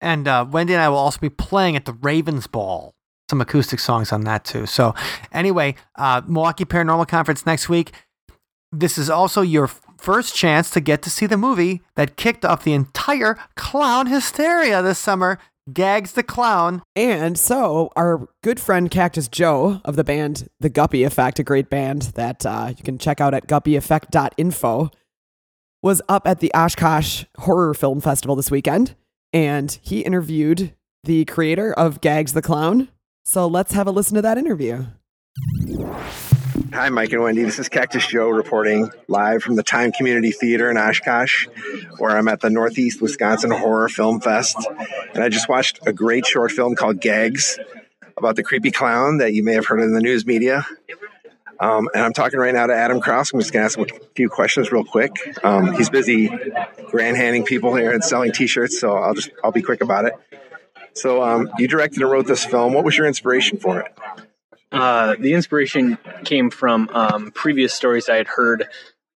And 0.00 0.28
uh, 0.28 0.46
Wendy 0.48 0.74
and 0.74 0.82
I 0.82 0.88
will 0.88 0.98
also 0.98 1.18
be 1.18 1.30
playing 1.30 1.76
at 1.76 1.84
the 1.84 1.92
Ravens 1.92 2.46
Ball. 2.46 2.92
Some 3.30 3.40
acoustic 3.40 3.80
songs 3.80 4.12
on 4.12 4.22
that 4.22 4.44
too. 4.44 4.66
So, 4.66 4.94
anyway, 5.32 5.74
uh, 5.96 6.22
Milwaukee 6.26 6.64
Paranormal 6.64 7.08
Conference 7.08 7.44
next 7.44 7.68
week. 7.68 7.92
This 8.70 8.98
is 8.98 9.10
also 9.10 9.42
your 9.42 9.68
first 9.98 10.34
chance 10.34 10.70
to 10.70 10.80
get 10.80 11.02
to 11.02 11.10
see 11.10 11.26
the 11.26 11.36
movie 11.36 11.82
that 11.96 12.16
kicked 12.16 12.44
off 12.44 12.62
the 12.62 12.72
entire 12.72 13.36
clown 13.56 14.06
hysteria 14.06 14.82
this 14.82 14.98
summer 14.98 15.38
Gags 15.72 16.12
the 16.12 16.22
Clown. 16.22 16.82
And 16.94 17.38
so, 17.38 17.90
our 17.96 18.28
good 18.42 18.60
friend 18.60 18.90
Cactus 18.90 19.28
Joe 19.28 19.80
of 19.84 19.96
the 19.96 20.04
band 20.04 20.48
The 20.60 20.68
Guppy 20.68 21.02
Effect, 21.02 21.38
a 21.38 21.44
great 21.44 21.68
band 21.68 22.02
that 22.14 22.46
uh, 22.46 22.72
you 22.76 22.84
can 22.84 22.98
check 22.98 23.20
out 23.20 23.34
at 23.34 23.48
guppyeffect.info, 23.48 24.90
was 25.82 26.02
up 26.08 26.26
at 26.26 26.40
the 26.40 26.52
Oshkosh 26.54 27.24
Horror 27.38 27.74
Film 27.74 28.00
Festival 28.00 28.36
this 28.36 28.50
weekend. 28.50 28.94
And 29.36 29.78
he 29.82 30.00
interviewed 30.00 30.72
the 31.04 31.26
creator 31.26 31.70
of 31.74 32.00
Gags 32.00 32.32
the 32.32 32.40
Clown. 32.40 32.88
So 33.22 33.46
let's 33.46 33.74
have 33.74 33.86
a 33.86 33.90
listen 33.90 34.14
to 34.14 34.22
that 34.22 34.38
interview. 34.38 34.86
Hi, 36.72 36.88
Mike 36.88 37.12
and 37.12 37.22
Wendy. 37.22 37.42
This 37.42 37.58
is 37.58 37.68
Cactus 37.68 38.06
Joe 38.06 38.30
reporting 38.30 38.90
live 39.08 39.42
from 39.42 39.56
the 39.56 39.62
Time 39.62 39.92
Community 39.92 40.30
Theater 40.30 40.70
in 40.70 40.78
Oshkosh, 40.78 41.48
where 41.98 42.16
I'm 42.16 42.28
at 42.28 42.40
the 42.40 42.48
Northeast 42.48 43.02
Wisconsin 43.02 43.50
Horror 43.50 43.90
Film 43.90 44.22
Fest. 44.22 44.56
And 45.12 45.22
I 45.22 45.28
just 45.28 45.50
watched 45.50 45.80
a 45.86 45.92
great 45.92 46.24
short 46.24 46.50
film 46.50 46.74
called 46.74 47.02
Gags 47.02 47.58
about 48.16 48.36
the 48.36 48.42
creepy 48.42 48.70
clown 48.70 49.18
that 49.18 49.34
you 49.34 49.44
may 49.44 49.52
have 49.52 49.66
heard 49.66 49.80
in 49.80 49.92
the 49.92 50.00
news 50.00 50.24
media. 50.24 50.66
Um, 51.58 51.88
and 51.94 52.02
I'm 52.04 52.12
talking 52.12 52.38
right 52.38 52.54
now 52.54 52.66
to 52.66 52.74
Adam 52.74 53.00
Krause. 53.00 53.32
I'm 53.32 53.40
just 53.40 53.52
going 53.52 53.62
to 53.62 53.64
ask 53.64 53.78
him 53.78 53.84
a 53.84 54.04
few 54.14 54.28
questions 54.28 54.70
real 54.70 54.84
quick. 54.84 55.12
Um, 55.44 55.72
he's 55.74 55.90
busy 55.90 56.28
grand 56.86 57.16
handing 57.16 57.44
people 57.44 57.74
here 57.74 57.92
and 57.92 58.04
selling 58.04 58.32
T-shirts, 58.32 58.78
so 58.78 58.94
I'll 58.94 59.14
just 59.14 59.30
I'll 59.42 59.52
be 59.52 59.62
quick 59.62 59.82
about 59.82 60.04
it. 60.04 60.14
So 60.94 61.22
um, 61.22 61.50
you 61.58 61.68
directed 61.68 62.02
and 62.02 62.10
wrote 62.10 62.26
this 62.26 62.44
film. 62.44 62.72
What 62.72 62.84
was 62.84 62.96
your 62.96 63.06
inspiration 63.06 63.58
for 63.58 63.80
it? 63.80 63.92
Uh, 64.72 65.14
the 65.18 65.34
inspiration 65.34 65.98
came 66.24 66.50
from 66.50 66.88
um, 66.92 67.30
previous 67.32 67.72
stories 67.72 68.08
I 68.08 68.16
had 68.16 68.26
heard 68.26 68.66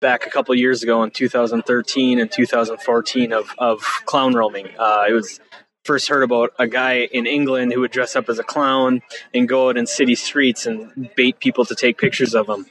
back 0.01 0.26
a 0.26 0.30
couple 0.30 0.55
years 0.55 0.82
ago 0.82 1.03
in 1.03 1.11
2013 1.11 2.18
and 2.18 2.30
2014 2.30 3.32
of, 3.32 3.55
of 3.59 3.80
clown 4.07 4.34
roaming. 4.34 4.68
Uh, 4.78 5.05
it 5.09 5.12
was 5.12 5.41
first 5.85 6.09
heard 6.09 6.22
about 6.22 6.53
a 6.59 6.66
guy 6.66 7.01
in 7.01 7.26
England 7.26 7.72
who 7.72 7.81
would 7.81 7.91
dress 7.91 8.16
up 8.16 8.28
as 8.28 8.39
a 8.39 8.45
clown 8.45 9.03
and 9.33 9.49
go 9.49 9.68
out 9.68 9.76
in 9.76 9.87
city 9.87 10.14
streets 10.14 10.66
and 10.66 11.11
bait 11.16 11.39
people 11.41 11.64
to 11.64 11.74
take 11.74 11.99
pictures 11.99 12.35
of 12.35 12.49
him. 12.49 12.66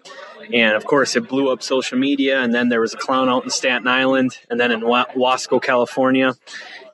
And 0.52 0.76
of 0.76 0.86
course, 0.86 1.16
it 1.16 1.28
blew 1.28 1.52
up 1.52 1.62
social 1.62 1.98
media. 1.98 2.42
And 2.42 2.54
then 2.54 2.70
there 2.70 2.82
was 2.82 2.94
a 2.94 2.98
clown 2.98 3.30
out 3.30 3.44
in 3.44 3.50
Staten 3.50 3.88
Island 3.88 4.38
and 4.50 4.60
then 4.60 4.72
in 4.72 4.82
Wasco, 4.82 5.62
California. 5.62 6.36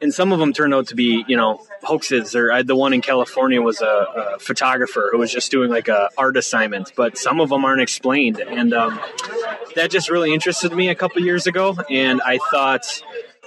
And 0.01 0.13
some 0.13 0.33
of 0.33 0.39
them 0.39 0.51
turned 0.51 0.73
out 0.73 0.87
to 0.87 0.95
be, 0.95 1.23
you 1.27 1.37
know, 1.37 1.65
hoaxes. 1.81 2.35
Or 2.35 2.63
the 2.63 2.75
one 2.75 2.93
in 2.93 3.01
California 3.01 3.61
was 3.61 3.81
a, 3.81 3.85
a 4.35 4.39
photographer 4.39 5.09
who 5.11 5.19
was 5.19 5.31
just 5.31 5.51
doing 5.51 5.69
like 5.69 5.87
a 5.87 6.09
art 6.17 6.35
assignment. 6.35 6.91
But 6.97 7.17
some 7.17 7.39
of 7.39 7.49
them 7.49 7.63
aren't 7.63 7.81
explained. 7.81 8.39
And 8.39 8.73
um, 8.73 8.99
that 9.75 9.89
just 9.89 10.09
really 10.09 10.33
interested 10.33 10.73
me 10.73 10.89
a 10.89 10.95
couple 10.95 11.21
years 11.21 11.47
ago. 11.47 11.77
And 11.89 12.21
I 12.25 12.39
thought, 12.51 13.01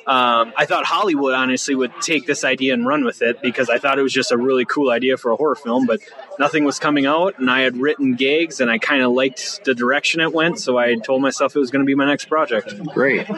um, 0.09 0.55
I 0.57 0.65
thought 0.65 0.87
Hollywood 0.87 1.35
honestly 1.35 1.75
would 1.75 1.93
take 2.01 2.27
this 2.27 2.43
idea 2.43 2.73
and 2.73 2.87
run 2.87 3.05
with 3.05 3.21
it 3.21 3.43
because 3.43 3.69
I 3.69 3.77
thought 3.77 3.99
it 3.99 4.03
was 4.03 4.13
just 4.13 4.33
a 4.33 4.39
really 4.39 4.65
cool 4.65 4.91
idea 4.91 5.19
for 5.19 5.31
a 5.31 5.37
horror 5.37 5.55
film, 5.55 5.85
but 5.85 6.01
nothing 6.39 6.65
was 6.65 6.79
coming 6.79 7.07
out. 7.07 7.39
And 7.39 7.51
I 7.51 7.61
had 7.61 7.77
written 7.77 8.15
gags 8.15 8.61
and 8.61 8.71
I 8.71 8.79
kind 8.79 9.03
of 9.03 9.13
liked 9.13 9.65
the 9.65 9.75
direction 9.75 10.21
it 10.21 10.33
went. 10.33 10.59
So 10.59 10.79
I 10.79 10.97
told 10.97 11.23
myself 11.23 11.55
it 11.55 11.59
was 11.59 11.71
going 11.71 11.85
to 11.85 11.87
be 11.87 11.95
my 11.95 12.07
next 12.07 12.27
project. 12.27 12.75
Great. 12.95 13.29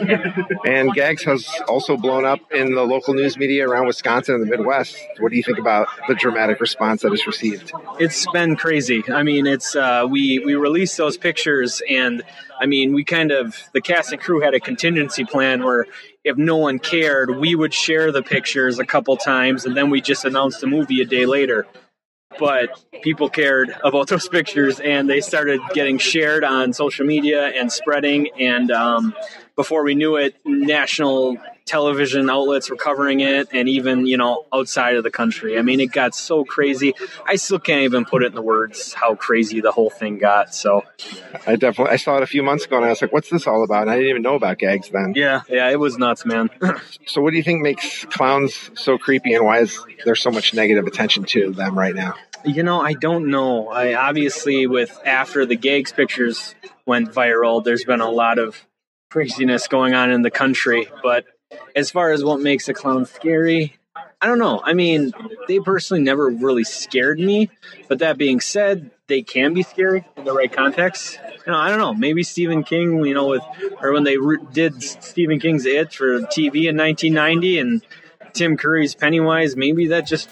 and 0.64 0.92
Gags 0.92 1.22
has 1.24 1.48
also 1.68 1.96
blown 1.96 2.24
up 2.24 2.40
in 2.52 2.74
the 2.74 2.82
local 2.82 3.14
news 3.14 3.36
media 3.36 3.68
around 3.68 3.86
Wisconsin 3.86 4.34
and 4.34 4.44
the 4.44 4.48
Midwest. 4.48 4.96
What 5.18 5.30
do 5.30 5.36
you 5.36 5.42
think 5.42 5.58
about 5.58 5.88
the 6.08 6.14
dramatic 6.14 6.60
response 6.60 7.02
that 7.02 7.12
it's 7.12 7.26
received? 7.26 7.72
It's 7.98 8.26
been 8.32 8.56
crazy. 8.56 9.02
I 9.10 9.22
mean, 9.22 9.46
it's, 9.46 9.74
uh, 9.74 10.06
we, 10.08 10.38
we 10.38 10.54
released 10.54 10.96
those 10.96 11.16
pictures 11.16 11.82
and 11.88 12.22
I 12.60 12.66
mean, 12.66 12.92
we 12.92 13.04
kind 13.04 13.32
of, 13.32 13.56
the 13.72 13.80
cast 13.80 14.12
and 14.12 14.20
crew 14.20 14.40
had 14.40 14.52
a 14.52 14.60
contingency 14.60 15.24
plan 15.24 15.64
where 15.64 15.86
if 16.24 16.36
no 16.36 16.58
one 16.58 16.78
cared, 16.78 17.34
we 17.38 17.54
would 17.54 17.72
share 17.72 18.12
the 18.12 18.22
pictures 18.22 18.78
a 18.78 18.84
couple 18.84 19.16
times 19.16 19.64
and 19.64 19.74
then 19.74 19.88
we 19.88 20.02
just 20.02 20.26
announced 20.26 20.60
the 20.60 20.66
movie 20.66 21.00
a 21.00 21.06
day 21.06 21.24
later. 21.24 21.66
But 22.38 22.82
people 23.02 23.28
cared 23.28 23.74
about 23.82 24.08
those 24.08 24.28
pictures 24.28 24.80
and 24.80 25.08
they 25.10 25.20
started 25.20 25.60
getting 25.74 25.98
shared 25.98 26.44
on 26.44 26.72
social 26.72 27.04
media 27.04 27.48
and 27.48 27.70
spreading. 27.70 28.30
And 28.38 28.70
um, 28.70 29.14
before 29.56 29.82
we 29.82 29.94
knew 29.94 30.16
it, 30.16 30.36
national 30.44 31.38
television 31.66 32.28
outlets 32.28 32.70
were 32.70 32.76
covering 32.76 33.20
it 33.20 33.48
and 33.52 33.68
even 33.68 34.06
you 34.06 34.16
know 34.16 34.44
outside 34.52 34.96
of 34.96 35.04
the 35.04 35.10
country. 35.10 35.58
I 35.58 35.62
mean 35.62 35.80
it 35.80 35.92
got 35.92 36.14
so 36.14 36.44
crazy. 36.44 36.94
I 37.26 37.36
still 37.36 37.58
can't 37.58 37.82
even 37.82 38.04
put 38.04 38.22
it 38.22 38.26
in 38.26 38.34
the 38.34 38.42
words 38.42 38.92
how 38.92 39.14
crazy 39.14 39.60
the 39.60 39.72
whole 39.72 39.90
thing 39.90 40.18
got 40.18 40.54
so. 40.54 40.84
I 41.46 41.56
definitely 41.56 41.92
i 41.92 41.96
saw 41.96 42.16
it 42.16 42.22
a 42.22 42.26
few 42.26 42.42
months 42.42 42.64
ago 42.64 42.76
and 42.76 42.84
i 42.84 42.88
was 42.88 43.00
like 43.02 43.12
what's 43.12 43.30
this 43.30 43.46
all 43.46 43.62
about? 43.64 43.82
And 43.82 43.90
i 43.90 43.94
didn't 43.96 44.10
even 44.10 44.22
know 44.22 44.34
about 44.34 44.58
gags 44.58 44.90
then. 44.90 45.12
Yeah. 45.16 45.42
Yeah 45.48 45.70
it 45.70 45.78
was 45.78 45.98
nuts 45.98 46.24
man. 46.24 46.50
So 47.06 47.20
what 47.20 47.30
do 47.30 47.36
you 47.36 47.42
think 47.42 47.62
makes 47.62 48.04
clowns 48.06 48.70
so 48.74 48.98
creepy 48.98 49.34
and 49.34 49.44
why 49.44 49.60
is 49.60 49.78
there 50.04 50.14
so 50.14 50.30
much 50.30 50.54
negative 50.54 50.86
attention 50.86 51.24
to 51.24 51.52
them 51.52 51.78
right 51.78 51.94
now? 51.94 52.14
You 52.44 52.62
know 52.62 52.80
i 52.80 52.94
don't 52.94 53.30
know. 53.30 53.68
I 53.68 53.94
obviously 53.94 54.66
with 54.66 54.98
after 55.04 55.46
the 55.46 55.56
gags 55.56 55.92
pictures 55.92 56.54
went 56.86 57.12
viral 57.12 57.62
there's 57.62 57.84
been 57.84 58.00
a 58.00 58.10
lot 58.10 58.38
of 58.38 58.64
craziness 59.10 59.66
going 59.68 59.94
on 59.94 60.10
in 60.10 60.22
the 60.22 60.30
country 60.30 60.88
but 61.02 61.24
as 61.74 61.90
far 61.90 62.12
as 62.12 62.24
what 62.24 62.40
makes 62.40 62.68
a 62.68 62.74
clown 62.74 63.06
scary, 63.06 63.76
I 64.20 64.26
don't 64.26 64.38
know. 64.38 64.60
I 64.62 64.74
mean, 64.74 65.12
they 65.48 65.60
personally 65.60 66.02
never 66.02 66.28
really 66.28 66.64
scared 66.64 67.18
me. 67.18 67.50
But 67.88 68.00
that 68.00 68.18
being 68.18 68.40
said, 68.40 68.90
they 69.06 69.22
can 69.22 69.54
be 69.54 69.62
scary 69.62 70.04
in 70.16 70.24
the 70.24 70.32
right 70.32 70.52
context. 70.52 71.18
You 71.46 71.52
know, 71.52 71.58
I 71.58 71.70
don't 71.70 71.78
know. 71.78 71.94
Maybe 71.94 72.22
Stephen 72.22 72.62
King, 72.62 73.04
you 73.04 73.14
know, 73.14 73.28
with 73.28 73.42
or 73.80 73.92
when 73.92 74.04
they 74.04 74.18
re- 74.18 74.38
did 74.52 74.82
Stephen 74.82 75.40
King's 75.40 75.64
It 75.64 75.92
for 75.92 76.20
TV 76.20 76.68
in 76.68 76.76
1990 76.76 77.58
and 77.58 77.82
Tim 78.32 78.56
Curry's 78.56 78.94
Pennywise, 78.94 79.56
maybe 79.56 79.88
that 79.88 80.06
just 80.06 80.28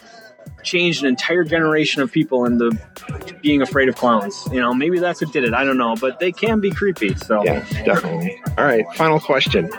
changed 0.68 1.02
an 1.02 1.08
entire 1.08 1.44
generation 1.44 2.02
of 2.02 2.12
people 2.12 2.44
into 2.44 2.76
being 3.40 3.62
afraid 3.62 3.88
of 3.88 3.96
clowns. 3.96 4.46
You 4.52 4.60
know, 4.60 4.74
maybe 4.74 4.98
that's 4.98 5.20
what 5.20 5.32
did 5.32 5.44
it. 5.44 5.54
I 5.54 5.64
don't 5.64 5.78
know, 5.78 5.96
but 5.96 6.20
they 6.20 6.32
can 6.32 6.60
be 6.60 6.70
creepy. 6.70 7.14
So 7.14 7.42
yeah, 7.44 7.64
definitely. 7.84 8.40
All 8.56 8.64
right, 8.64 8.84
final 8.94 9.18
question. 9.18 9.70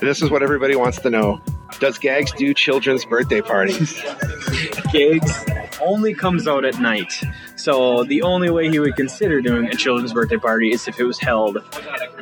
This 0.00 0.22
is 0.22 0.30
what 0.30 0.42
everybody 0.42 0.76
wants 0.76 1.00
to 1.00 1.10
know. 1.10 1.42
Does 1.80 1.98
Gags 1.98 2.32
do 2.32 2.54
children's 2.54 3.04
birthday 3.04 3.40
parties? 3.40 4.00
Gags 4.92 5.44
only 5.80 6.14
comes 6.14 6.46
out 6.46 6.64
at 6.64 6.78
night. 6.78 7.20
So 7.56 8.04
the 8.04 8.22
only 8.22 8.50
way 8.50 8.68
he 8.68 8.78
would 8.78 8.96
consider 8.96 9.40
doing 9.40 9.66
a 9.66 9.74
children's 9.74 10.12
birthday 10.12 10.36
party 10.36 10.72
is 10.72 10.86
if 10.86 11.00
it 11.00 11.04
was 11.04 11.18
held 11.18 11.58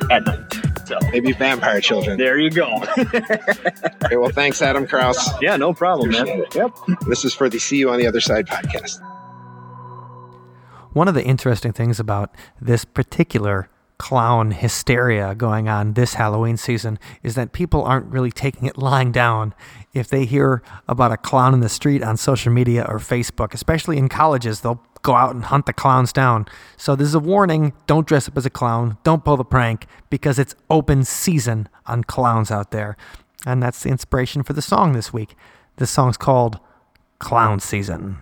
at 0.09 0.25
night. 0.25 0.62
So 0.85 0.97
maybe 1.11 1.31
vampire 1.31 1.81
children. 1.81 2.17
There 2.17 2.37
you 2.37 2.49
go. 2.49 2.83
okay, 2.97 4.17
well, 4.17 4.29
thanks, 4.29 4.61
Adam 4.61 4.85
Krause. 4.87 5.29
Yeah, 5.41 5.55
no 5.55 5.73
problem, 5.73 6.09
Appreciate 6.09 6.37
man. 6.37 6.45
It. 6.45 6.55
Yep. 6.55 6.99
This 7.07 7.25
is 7.25 7.33
for 7.33 7.49
the 7.49 7.59
See 7.59 7.77
You 7.77 7.89
on 7.91 7.97
the 7.99 8.07
Other 8.07 8.21
Side 8.21 8.47
podcast. 8.47 8.99
One 10.93 11.07
of 11.07 11.15
the 11.15 11.23
interesting 11.23 11.73
things 11.73 11.99
about 11.99 12.35
this 12.61 12.85
particular 12.85 13.69
clown 14.03 14.51
hysteria 14.51 15.33
going 15.33 15.69
on 15.69 15.93
this 15.93 16.15
Halloween 16.15 16.57
season 16.57 16.99
is 17.23 17.35
that 17.35 17.53
people 17.53 17.85
aren't 17.85 18.05
really 18.07 18.33
taking 18.33 18.67
it 18.67 18.77
lying 18.77 19.13
down 19.13 19.53
if 19.93 20.09
they 20.09 20.25
hear 20.25 20.61
about 20.89 21.13
a 21.13 21.15
clown 21.15 21.53
in 21.53 21.61
the 21.61 21.69
street 21.69 22.03
on 22.03 22.17
social 22.17 22.51
media 22.51 22.85
or 22.89 22.99
Facebook, 22.99 23.53
especially 23.53 23.97
in 23.97 24.09
colleges. 24.09 24.59
They'll 24.59 24.83
go 25.03 25.15
out 25.15 25.33
and 25.33 25.45
hunt 25.45 25.67
the 25.67 25.71
clowns 25.71 26.11
down. 26.11 26.47
So 26.75 26.97
this 26.97 27.07
is 27.07 27.15
a 27.15 27.19
warning 27.19 27.71
don't 27.87 28.05
dress 28.05 28.27
up 28.27 28.35
as 28.35 28.45
a 28.45 28.49
clown, 28.49 28.97
don't 29.05 29.23
pull 29.23 29.37
the 29.37 29.45
prank, 29.45 29.87
because 30.09 30.37
it's 30.37 30.53
open 30.69 31.05
season 31.05 31.69
on 31.85 32.03
clowns 32.03 32.51
out 32.51 32.71
there. 32.71 32.97
And 33.45 33.63
that's 33.63 33.83
the 33.83 33.89
inspiration 33.89 34.43
for 34.43 34.51
the 34.51 34.61
song 34.61 34.91
this 34.91 35.13
week. 35.13 35.33
This 35.77 35.91
song's 35.91 36.17
called 36.17 36.59
Clown 37.19 37.61
Season. 37.61 38.17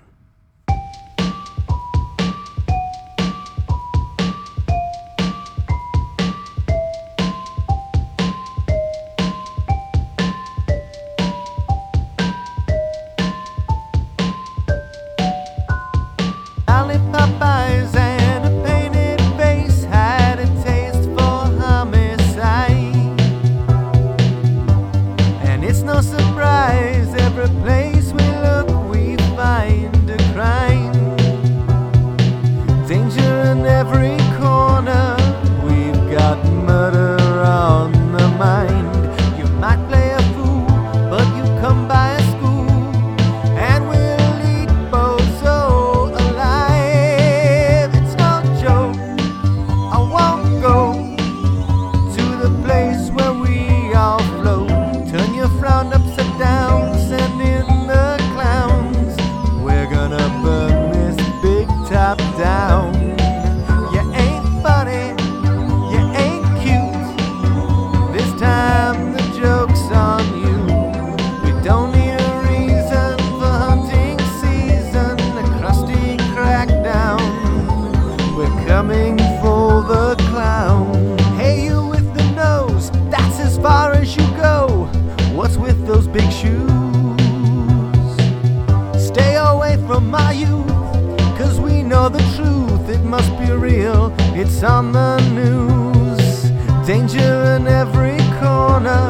The 95.02 95.18
news. 95.40 96.52
Danger 96.86 97.34
in 97.56 97.68
every 97.68 98.20
corner. 98.40 99.04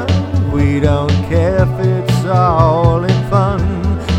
We 0.55 0.79
don't 0.79 1.17
care 1.31 1.63
if 1.67 1.73
it's 1.91 2.25
all 2.25 3.03
in 3.03 3.19
fun. 3.29 3.61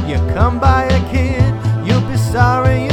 You 0.09 0.19
come 0.37 0.57
by 0.59 0.83
a 0.99 1.01
kid, 1.13 1.53
you'll 1.87 2.09
be 2.13 2.19
sorry 2.37 2.92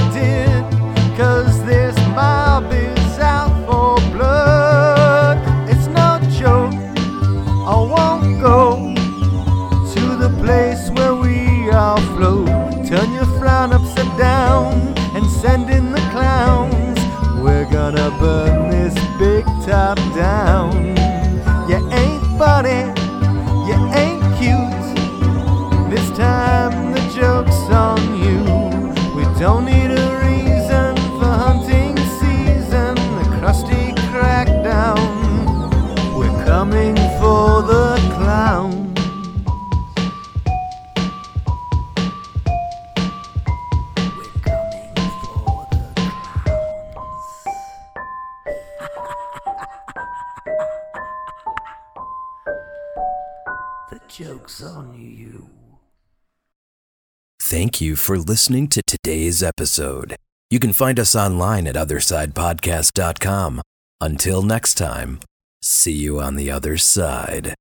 you 57.89 57.95
for 57.95 58.19
listening 58.19 58.67
to 58.67 58.83
today's 58.85 59.41
episode. 59.41 60.15
You 60.51 60.59
can 60.59 60.73
find 60.73 60.99
us 60.99 61.15
online 61.15 61.65
at 61.65 61.73
othersidepodcast.com. 61.73 63.61
Until 63.99 64.43
next 64.43 64.75
time, 64.75 65.19
see 65.63 65.93
you 65.93 66.21
on 66.21 66.35
the 66.35 66.51
other 66.51 66.77
side. 66.77 67.55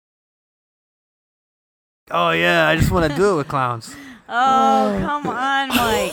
Oh 2.10 2.30
yeah, 2.30 2.68
I 2.68 2.76
just 2.76 2.90
want 2.90 3.10
to 3.10 3.16
do 3.16 3.32
it 3.32 3.36
with 3.36 3.48
clowns. 3.48 3.94
Oh, 4.30 4.98
come 5.00 5.26
on, 5.26 5.68
Mike. 5.78 6.12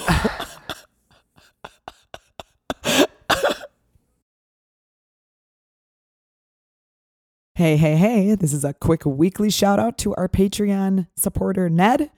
Hey, 7.55 7.76
hey, 7.76 7.97
hey, 7.97 8.36
this 8.36 8.53
is 8.53 8.63
a 8.63 8.74
quick 8.74 9.05
weekly 9.05 9.49
shout 9.49 9.80
out 9.80 9.97
to 9.97 10.16
our 10.16 10.30
Patreon 10.30 11.07
supporter, 11.18 11.70
Ned, 11.70 12.09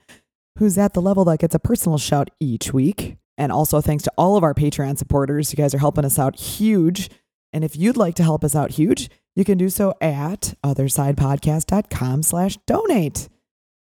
who's 0.58 0.78
at 0.78 0.92
the 0.92 1.02
level 1.02 1.24
that 1.24 1.38
gets 1.38 1.54
a 1.54 1.58
personal 1.58 1.98
shout 1.98 2.30
each 2.40 2.72
week. 2.72 3.16
And 3.36 3.52
also 3.52 3.80
thanks 3.80 4.02
to 4.04 4.12
all 4.18 4.36
of 4.36 4.42
our 4.42 4.54
Patreon 4.54 4.98
supporters. 4.98 5.52
You 5.52 5.56
guys 5.56 5.74
are 5.74 5.78
helping 5.78 6.04
us 6.04 6.18
out 6.18 6.38
huge. 6.38 7.08
And 7.52 7.64
if 7.64 7.76
you'd 7.76 7.96
like 7.96 8.16
to 8.16 8.24
help 8.24 8.44
us 8.44 8.56
out 8.56 8.72
huge, 8.72 9.08
you 9.36 9.44
can 9.44 9.56
do 9.56 9.68
so 9.68 9.94
at 10.00 10.54
othersidepodcast.com 10.64 12.22
slash 12.24 12.58
donate. 12.66 13.28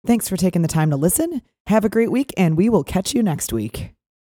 Thanks 0.07 0.29
for 0.29 0.37
taking 0.37 0.63
the 0.63 0.69
time 0.69 0.91
to 0.91 0.97
listen. 0.97 1.43
Have 1.67 1.85
a 1.85 1.91
great 1.91 2.11
week, 2.11 2.33
and 2.37 2.57
we 2.57 2.69
will 2.69 2.85
catch 2.85 3.15
you 3.15 3.23
next 3.23 3.53
week. 3.53 3.95